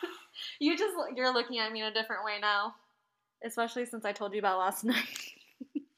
you 0.61 0.77
just, 0.77 0.95
you're 1.15 1.33
looking 1.33 1.57
at 1.57 1.71
me 1.71 1.81
in 1.81 1.87
a 1.87 1.93
different 1.93 2.23
way 2.23 2.37
now. 2.39 2.75
Especially 3.43 3.85
since 3.87 4.05
I 4.05 4.11
told 4.11 4.33
you 4.33 4.39
about 4.39 4.59
last 4.59 4.83
night. 4.85 5.19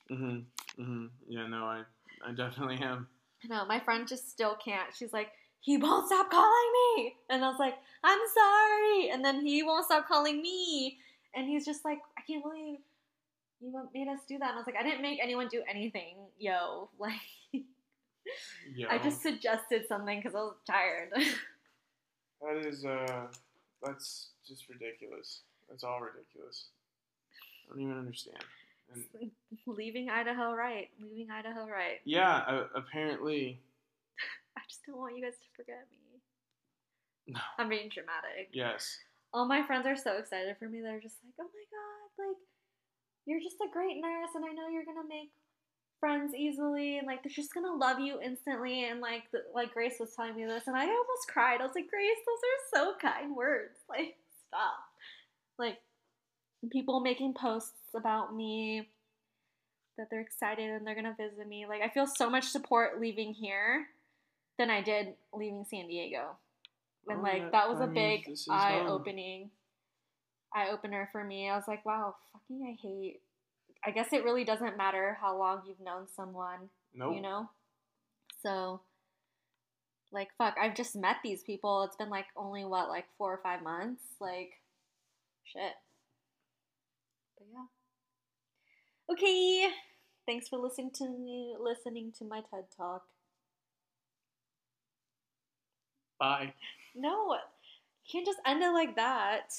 hmm 0.07 0.39
hmm 0.77 1.07
Yeah, 1.27 1.47
no, 1.47 1.65
I, 1.65 1.83
I 2.25 2.31
definitely 2.31 2.77
am. 2.77 3.07
No, 3.49 3.65
my 3.65 3.79
friend 3.79 4.07
just 4.07 4.29
still 4.31 4.55
can't. 4.55 4.87
She's 4.95 5.11
like, 5.11 5.31
he 5.59 5.77
won't 5.77 6.07
stop 6.07 6.31
calling 6.31 6.71
me. 6.95 7.15
And 7.29 7.43
I 7.43 7.49
was 7.49 7.59
like, 7.59 7.75
I'm 8.03 8.19
sorry. 8.33 9.09
And 9.09 9.23
then 9.23 9.45
he 9.45 9.63
won't 9.63 9.85
stop 9.85 10.07
calling 10.07 10.41
me. 10.41 10.97
And 11.35 11.47
he's 11.47 11.65
just 11.65 11.83
like, 11.83 11.99
I 12.17 12.21
can't 12.25 12.43
believe 12.43 12.79
you 13.59 13.89
made 13.93 14.07
us 14.07 14.19
do 14.27 14.37
that. 14.39 14.49
And 14.49 14.55
I 14.55 14.57
was 14.57 14.65
like, 14.65 14.77
I 14.79 14.83
didn't 14.83 15.01
make 15.01 15.19
anyone 15.21 15.49
do 15.49 15.61
anything, 15.69 16.15
yo. 16.39 16.89
Like, 16.99 17.13
Yeah, 18.75 18.87
I 18.89 18.97
just 18.97 19.21
suggested 19.21 19.85
something 19.87 20.19
because 20.19 20.35
I 20.35 20.39
was 20.39 20.55
tired. 20.65 21.09
that 22.41 22.65
is 22.65 22.85
uh, 22.85 23.27
that's 23.85 24.29
just 24.47 24.67
ridiculous. 24.69 25.41
That's 25.69 25.83
all 25.83 25.99
ridiculous. 26.01 26.65
I 27.67 27.73
don't 27.73 27.81
even 27.83 27.97
understand. 27.97 28.43
And 28.93 29.31
Leaving 29.67 30.09
Idaho 30.09 30.53
right. 30.53 30.89
Leaving 31.01 31.31
Idaho 31.31 31.65
right. 31.67 31.99
yeah, 32.05 32.43
uh, 32.47 32.67
apparently, 32.75 33.59
I 34.57 34.61
just 34.67 34.81
don't 34.85 34.97
want 34.97 35.15
you 35.17 35.23
guys 35.23 35.33
to 35.39 35.49
forget 35.55 35.87
me. 35.91 36.19
no. 37.33 37.39
I'm 37.57 37.69
being 37.69 37.89
dramatic. 37.89 38.49
Yes. 38.53 38.97
all 39.33 39.47
my 39.47 39.65
friends 39.65 39.87
are 39.87 39.95
so 39.97 40.17
excited 40.17 40.55
for 40.59 40.67
me. 40.69 40.81
They're 40.81 40.99
just 40.99 41.17
like, 41.23 41.33
"Oh 41.39 41.49
my 41.49 41.65
god, 41.71 42.27
like 42.27 42.37
you're 43.25 43.39
just 43.41 43.57
a 43.63 43.71
great 43.71 43.97
nurse, 44.01 44.35
and 44.35 44.43
I 44.45 44.51
know 44.53 44.67
you're 44.67 44.85
gonna 44.85 45.07
make 45.07 45.31
friends 46.03 46.35
easily, 46.35 46.97
and 46.97 47.07
like 47.07 47.23
they're 47.23 47.31
just 47.31 47.53
gonna 47.53 47.73
love 47.73 47.99
you 47.99 48.19
instantly." 48.21 48.83
And 48.83 48.99
like, 48.99 49.23
the, 49.31 49.39
like 49.55 49.73
Grace 49.73 49.95
was 50.01 50.13
telling 50.15 50.35
me 50.35 50.43
this, 50.43 50.67
and 50.67 50.75
I 50.75 50.81
almost 50.83 51.27
cried. 51.29 51.61
I 51.61 51.63
was 51.63 51.75
like, 51.75 51.89
"Grace, 51.89 52.17
those 52.27 52.81
are 52.83 52.91
so 52.93 52.97
kind 52.99 53.35
words. 53.35 53.79
Like, 53.89 54.17
stop." 54.47 54.79
Like, 55.57 55.77
people 56.71 56.99
making 56.99 57.33
posts 57.35 57.95
about 57.95 58.35
me 58.35 58.89
that 59.97 60.07
they're 60.09 60.19
excited 60.21 60.69
and 60.69 60.85
they're 60.85 60.95
gonna 60.95 61.15
visit 61.17 61.47
me. 61.47 61.65
Like, 61.67 61.81
I 61.81 61.87
feel 61.89 62.07
so 62.07 62.29
much 62.29 62.45
support 62.45 62.99
leaving 62.99 63.33
here 63.33 63.87
than 64.57 64.69
I 64.69 64.81
did 64.81 65.13
leaving 65.33 65.65
San 65.69 65.87
Diego. 65.87 66.35
And 67.07 67.19
Oh, 67.19 67.23
like 67.23 67.51
that- 67.51 67.69
was 67.69 67.79
a 67.81 67.87
big 67.87 68.27
eye 68.49 68.79
opening 68.87 69.51
eye 70.53 70.69
opener 70.69 71.09
for 71.11 71.23
me. 71.23 71.49
I 71.49 71.55
was 71.55 71.67
like, 71.67 71.85
wow, 71.85 72.15
fucking 72.31 72.63
I 72.67 72.81
hate 72.81 73.21
I 73.85 73.91
guess 73.91 74.13
it 74.13 74.23
really 74.23 74.43
doesn't 74.43 74.77
matter 74.77 75.17
how 75.19 75.37
long 75.37 75.63
you've 75.67 75.79
known 75.81 76.07
someone, 76.15 76.69
Nope. 76.93 77.15
you 77.15 77.21
know? 77.21 77.49
So 78.41 78.81
like 80.13 80.29
fuck, 80.37 80.55
I've 80.61 80.75
just 80.75 80.95
met 80.95 81.17
these 81.23 81.43
people. 81.43 81.83
It's 81.83 81.95
been 81.95 82.09
like 82.09 82.27
only 82.37 82.63
what, 82.63 82.87
like 82.87 83.05
four 83.17 83.33
or 83.33 83.39
five 83.41 83.63
months? 83.63 84.03
Like 84.21 84.51
shit. 85.43 85.73
But 87.37 87.47
yeah. 87.51 87.65
Okay. 89.13 89.73
Thanks 90.25 90.47
for 90.47 90.57
listening 90.57 90.91
to 90.95 91.09
me 91.09 91.55
listening 91.59 92.13
to 92.19 92.25
my 92.25 92.41
TED 92.49 92.65
talk. 92.77 93.03
Bye. 96.19 96.53
No, 96.95 97.33
you 97.33 98.09
can't 98.09 98.25
just 98.25 98.39
end 98.45 98.63
it 98.63 98.71
like 98.71 98.95
that. 98.95 99.49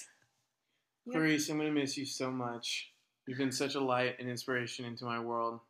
Clarice, 1.10 1.50
I'm 1.50 1.58
gonna 1.58 1.70
miss 1.70 1.98
you 1.98 2.06
so 2.06 2.30
much. 2.30 2.93
You've 3.26 3.38
been 3.38 3.52
such 3.52 3.74
a 3.74 3.80
light 3.80 4.16
and 4.18 4.28
inspiration 4.28 4.84
into 4.84 5.04
my 5.04 5.18
world. 5.18 5.60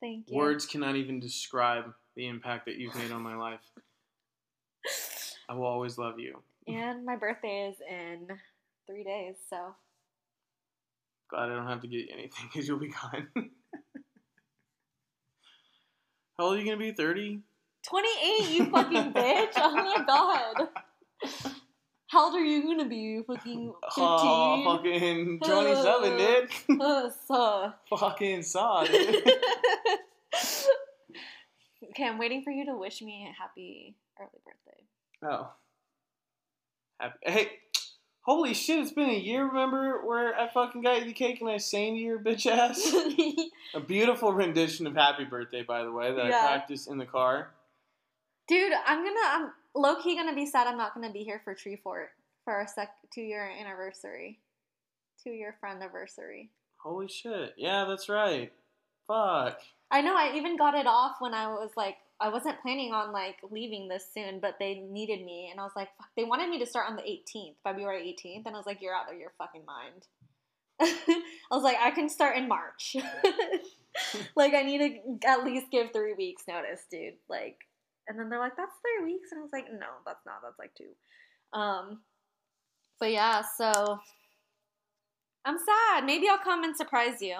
Thank 0.00 0.30
you. 0.30 0.36
Words 0.36 0.66
cannot 0.66 0.96
even 0.96 1.20
describe 1.20 1.92
the 2.16 2.26
impact 2.26 2.66
that 2.66 2.76
you've 2.76 2.94
made 2.94 3.12
on 3.12 3.22
my 3.22 3.36
life. 3.36 3.60
I 5.48 5.54
will 5.54 5.66
always 5.66 5.98
love 5.98 6.18
you. 6.18 6.40
And 6.66 7.04
my 7.04 7.16
birthday 7.16 7.68
is 7.70 7.76
in 7.88 8.28
three 8.86 9.04
days, 9.04 9.36
so 9.50 9.74
Glad 11.32 11.50
I 11.50 11.54
don't 11.54 11.66
have 11.66 11.80
to 11.80 11.86
get 11.86 12.00
you 12.00 12.08
anything 12.12 12.50
because 12.52 12.68
you'll 12.68 12.78
be 12.78 12.88
gone. 12.88 13.26
How 16.36 16.44
old 16.44 16.56
are 16.56 16.58
you 16.58 16.64
gonna 16.66 16.76
be? 16.76 16.92
Thirty? 16.92 17.40
28, 17.88 18.50
you 18.50 18.70
fucking 18.70 19.12
bitch! 19.14 19.52
Oh 19.56 19.74
my 19.74 20.04
god. 20.06 20.68
How 22.12 22.26
old 22.26 22.34
are 22.34 22.44
you 22.44 22.62
gonna 22.64 22.86
be? 22.86 22.96
You 22.96 23.24
fucking 23.26 23.72
15? 23.72 23.72
Oh, 23.96 24.76
fucking 24.76 25.40
twenty-seven, 25.44 26.18
dude. 26.18 26.78
Uh, 26.78 27.08
so. 27.26 27.72
fucking 27.88 28.42
saw, 28.42 28.84
dude. 28.84 29.26
okay, 31.90 32.04
I'm 32.04 32.18
waiting 32.18 32.42
for 32.42 32.50
you 32.50 32.66
to 32.66 32.76
wish 32.76 33.00
me 33.00 33.26
a 33.30 33.32
happy 33.42 33.94
early 34.20 34.28
birthday. 34.44 34.82
Oh. 35.22 35.52
Happy. 37.00 37.18
Hey, 37.22 37.48
holy 38.20 38.52
shit! 38.52 38.80
It's 38.80 38.92
been 38.92 39.08
a 39.08 39.14
year. 39.18 39.46
Remember 39.46 40.06
where 40.06 40.38
I 40.38 40.48
fucking 40.52 40.82
got 40.82 40.98
you 41.00 41.06
the 41.06 41.12
cake 41.14 41.40
and 41.40 41.48
I 41.48 41.56
sang 41.56 41.94
to 41.94 42.00
your 42.02 42.18
bitch 42.18 42.44
ass? 42.46 42.94
A 43.74 43.80
beautiful 43.80 44.34
rendition 44.34 44.86
of 44.86 44.94
"Happy 44.94 45.24
Birthday," 45.24 45.62
by 45.62 45.82
the 45.82 45.90
way, 45.90 46.14
that 46.14 46.26
Yeah. 46.26 46.40
I 46.44 46.46
practiced 46.48 46.90
in 46.90 46.98
the 46.98 47.06
car. 47.06 47.52
Dude, 48.48 48.72
I'm 48.86 48.98
gonna, 48.98 49.16
I'm 49.24 49.50
low 49.74 49.96
key 50.02 50.16
gonna 50.16 50.34
be 50.34 50.46
sad 50.46 50.66
I'm 50.66 50.76
not 50.76 50.94
gonna 50.94 51.12
be 51.12 51.24
here 51.24 51.40
for 51.44 51.54
Treefort 51.54 52.08
for 52.44 52.52
our 52.54 52.66
sec- 52.66 52.94
two 53.12 53.22
year 53.22 53.50
anniversary. 53.60 54.40
Two 55.22 55.30
year 55.30 55.54
friend 55.60 55.80
anniversary. 55.80 56.50
Holy 56.78 57.08
shit! 57.08 57.54
Yeah, 57.56 57.84
that's 57.88 58.08
right. 58.08 58.52
Fuck. 59.06 59.60
I 59.90 60.00
know. 60.00 60.16
I 60.16 60.32
even 60.36 60.56
got 60.56 60.74
it 60.74 60.86
off 60.86 61.16
when 61.20 61.34
I 61.34 61.48
was 61.48 61.70
like, 61.76 61.96
I 62.20 62.28
wasn't 62.28 62.60
planning 62.62 62.92
on 62.92 63.12
like 63.12 63.36
leaving 63.50 63.88
this 63.88 64.06
soon, 64.12 64.40
but 64.40 64.56
they 64.58 64.74
needed 64.74 65.24
me, 65.24 65.48
and 65.50 65.60
I 65.60 65.64
was 65.64 65.72
like, 65.76 65.88
fuck. 65.98 66.08
They 66.16 66.24
wanted 66.24 66.48
me 66.48 66.58
to 66.60 66.66
start 66.66 66.88
on 66.88 66.96
the 66.96 67.02
18th, 67.02 67.54
February 67.62 68.16
18th, 68.16 68.46
and 68.46 68.54
I 68.54 68.58
was 68.58 68.66
like, 68.66 68.80
you're 68.80 68.94
out 68.94 69.12
of 69.12 69.18
your 69.18 69.32
fucking 69.38 69.64
mind. 69.66 70.06
I 70.80 71.54
was 71.54 71.62
like, 71.62 71.76
I 71.80 71.90
can 71.90 72.08
start 72.08 72.36
in 72.36 72.48
March. 72.48 72.96
like, 74.36 74.54
I 74.54 74.62
need 74.62 74.78
to 74.78 75.28
at 75.28 75.44
least 75.44 75.70
give 75.70 75.92
three 75.92 76.14
weeks 76.14 76.44
notice, 76.48 76.80
dude. 76.90 77.14
Like, 77.28 77.58
and 78.08 78.18
then 78.18 78.28
they're 78.28 78.38
like, 78.38 78.56
that's 78.56 78.72
three 78.80 79.12
weeks, 79.12 79.30
and 79.32 79.40
I 79.40 79.42
was 79.42 79.52
like, 79.52 79.66
no, 79.72 79.86
that's 80.04 80.24
not. 80.26 80.40
That's 80.42 80.58
like 80.58 80.74
two. 80.74 80.90
Um, 81.58 82.00
but 82.98 83.12
yeah, 83.12 83.42
so 83.58 83.98
I'm 85.44 85.58
sad. 85.58 86.04
Maybe 86.04 86.28
I'll 86.28 86.38
come 86.38 86.64
and 86.64 86.76
surprise 86.76 87.20
you. 87.20 87.36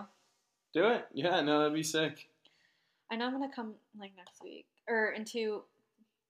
Do 0.74 0.86
it. 0.88 1.06
Yeah, 1.12 1.40
no, 1.40 1.58
that'd 1.58 1.74
be 1.74 1.82
sick. 1.82 2.28
I 3.10 3.16
know 3.16 3.26
I'm 3.26 3.32
gonna 3.32 3.54
come 3.54 3.74
like 3.98 4.12
next 4.16 4.42
week 4.42 4.66
or 4.88 5.10
in 5.10 5.24
two 5.24 5.62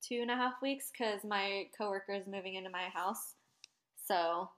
two 0.06 0.18
and 0.20 0.30
a 0.32 0.34
half 0.36 0.54
weeks 0.60 0.90
because 0.90 1.20
my 1.22 1.66
coworker 1.78 2.12
is 2.12 2.26
moving 2.26 2.56
into 2.56 2.70
my 2.70 2.88
house. 2.92 3.34
So 4.08 4.50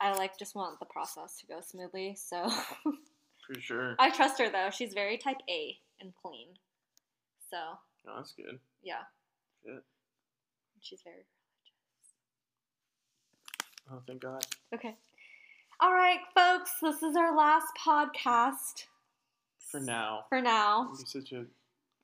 I 0.00 0.12
like 0.16 0.38
just 0.38 0.54
want 0.54 0.78
the 0.80 0.86
process 0.86 1.38
to 1.40 1.46
go 1.46 1.60
smoothly. 1.60 2.16
So 2.18 2.48
For 3.46 3.60
sure. 3.60 3.94
I 3.98 4.10
trust 4.10 4.38
her 4.40 4.50
though. 4.50 4.70
She's 4.72 4.94
very 4.94 5.18
type 5.18 5.36
A 5.50 5.76
and 6.00 6.12
clean. 6.22 6.48
So 7.50 7.56
Oh, 8.08 8.14
that's 8.16 8.32
good. 8.32 8.58
Yeah. 8.82 9.02
She's 10.80 11.00
very 11.02 11.24
Oh, 13.92 14.00
thank 14.06 14.20
God. 14.22 14.44
okay. 14.74 14.94
All 15.80 15.92
right, 15.92 16.20
folks. 16.34 16.70
This 16.80 17.02
is 17.02 17.16
our 17.16 17.36
last 17.36 17.66
podcast 17.84 18.84
For 19.58 19.80
now. 19.80 20.24
for 20.28 20.40
now. 20.40 20.90
You're 20.96 21.06
such 21.06 21.32
a 21.32 21.44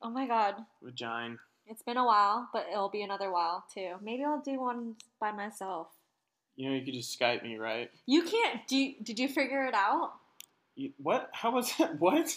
Oh 0.03 0.11
my 0.11 0.27
god. 0.27 0.57
vagina. 0.83 1.37
It's 1.69 1.83
been 1.83 1.97
a 1.97 2.05
while, 2.05 2.49
but 2.53 2.67
it'll 2.71 2.89
be 2.91 3.03
another 3.03 3.31
while 3.33 3.65
too. 3.73 3.95
Maybe 4.03 4.25
I'll 4.25 4.41
do 4.41 4.61
one 4.61 4.95
by 5.21 5.33
myself. 5.33 5.89
You 6.57 6.69
know, 6.71 6.77
you 6.77 6.85
could 6.85 6.95
just 6.95 7.19
Skype 7.19 7.43
me, 7.43 7.57
right? 7.57 7.91
You 8.07 8.23
can't. 8.23 8.67
Do 8.69 8.77
you, 8.77 8.95
did 9.03 9.19
you 9.19 9.29
figure 9.29 9.67
it 9.67 9.75
out? 9.75 10.13
You, 10.75 10.93
what? 10.99 11.29
How 11.33 11.51
was 11.53 11.73
that? 11.79 11.99
What? 12.01 12.37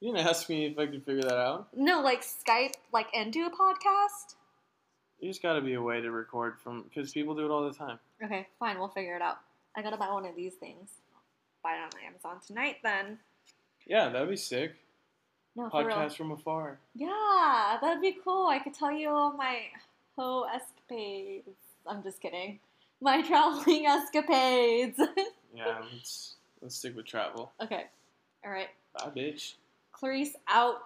You 0.00 0.12
didn't 0.14 0.26
ask 0.26 0.48
me 0.48 0.66
if 0.66 0.78
I 0.78 0.86
could 0.86 1.04
figure 1.04 1.22
that 1.22 1.38
out. 1.38 1.68
No, 1.76 2.00
like 2.00 2.22
Skype, 2.22 2.72
like 2.92 3.08
and 3.14 3.32
do 3.32 3.46
a 3.46 3.50
podcast. 3.50 4.34
There's 5.20 5.38
got 5.38 5.54
to 5.54 5.60
be 5.60 5.74
a 5.74 5.82
way 5.82 6.00
to 6.00 6.10
record 6.10 6.54
from 6.64 6.82
because 6.84 7.12
people 7.12 7.34
do 7.34 7.44
it 7.44 7.50
all 7.50 7.64
the 7.68 7.74
time. 7.76 7.98
Okay, 8.24 8.46
fine. 8.58 8.78
We'll 8.78 8.88
figure 8.88 9.14
it 9.16 9.22
out. 9.22 9.38
I 9.76 9.82
gotta 9.82 9.96
buy 9.98 10.10
one 10.10 10.24
of 10.26 10.34
these 10.34 10.54
things. 10.54 10.90
Buy 11.62 11.74
it 11.74 11.80
on 11.82 11.90
Amazon 12.06 12.38
tonight, 12.46 12.76
then. 12.82 13.18
Yeah, 13.86 14.08
that'd 14.08 14.28
be 14.30 14.36
sick. 14.36 14.72
No. 15.54 15.68
Podcast 15.68 16.16
from 16.16 16.30
afar. 16.32 16.78
Yeah, 16.94 17.76
that'd 17.82 18.00
be 18.00 18.16
cool. 18.24 18.46
I 18.46 18.58
could 18.60 18.72
tell 18.74 18.90
you 18.92 19.10
all 19.10 19.32
my 19.36 19.60
hoe 20.16 20.46
escapades. 20.54 21.56
I'm 21.86 22.02
just 22.02 22.20
kidding. 22.20 22.58
My 23.00 23.20
traveling 23.22 23.86
escapades. 23.86 24.98
Yeah, 25.52 25.80
let's 25.92 26.36
let's 26.62 26.76
stick 26.76 26.94
with 26.94 27.06
travel. 27.06 27.50
okay. 27.60 27.86
All 28.44 28.52
right. 28.52 28.68
Bye, 28.96 29.10
bitch. 29.14 29.54
Clarice 30.00 30.34
out. 30.48 30.80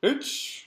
Bitch. 0.00 0.65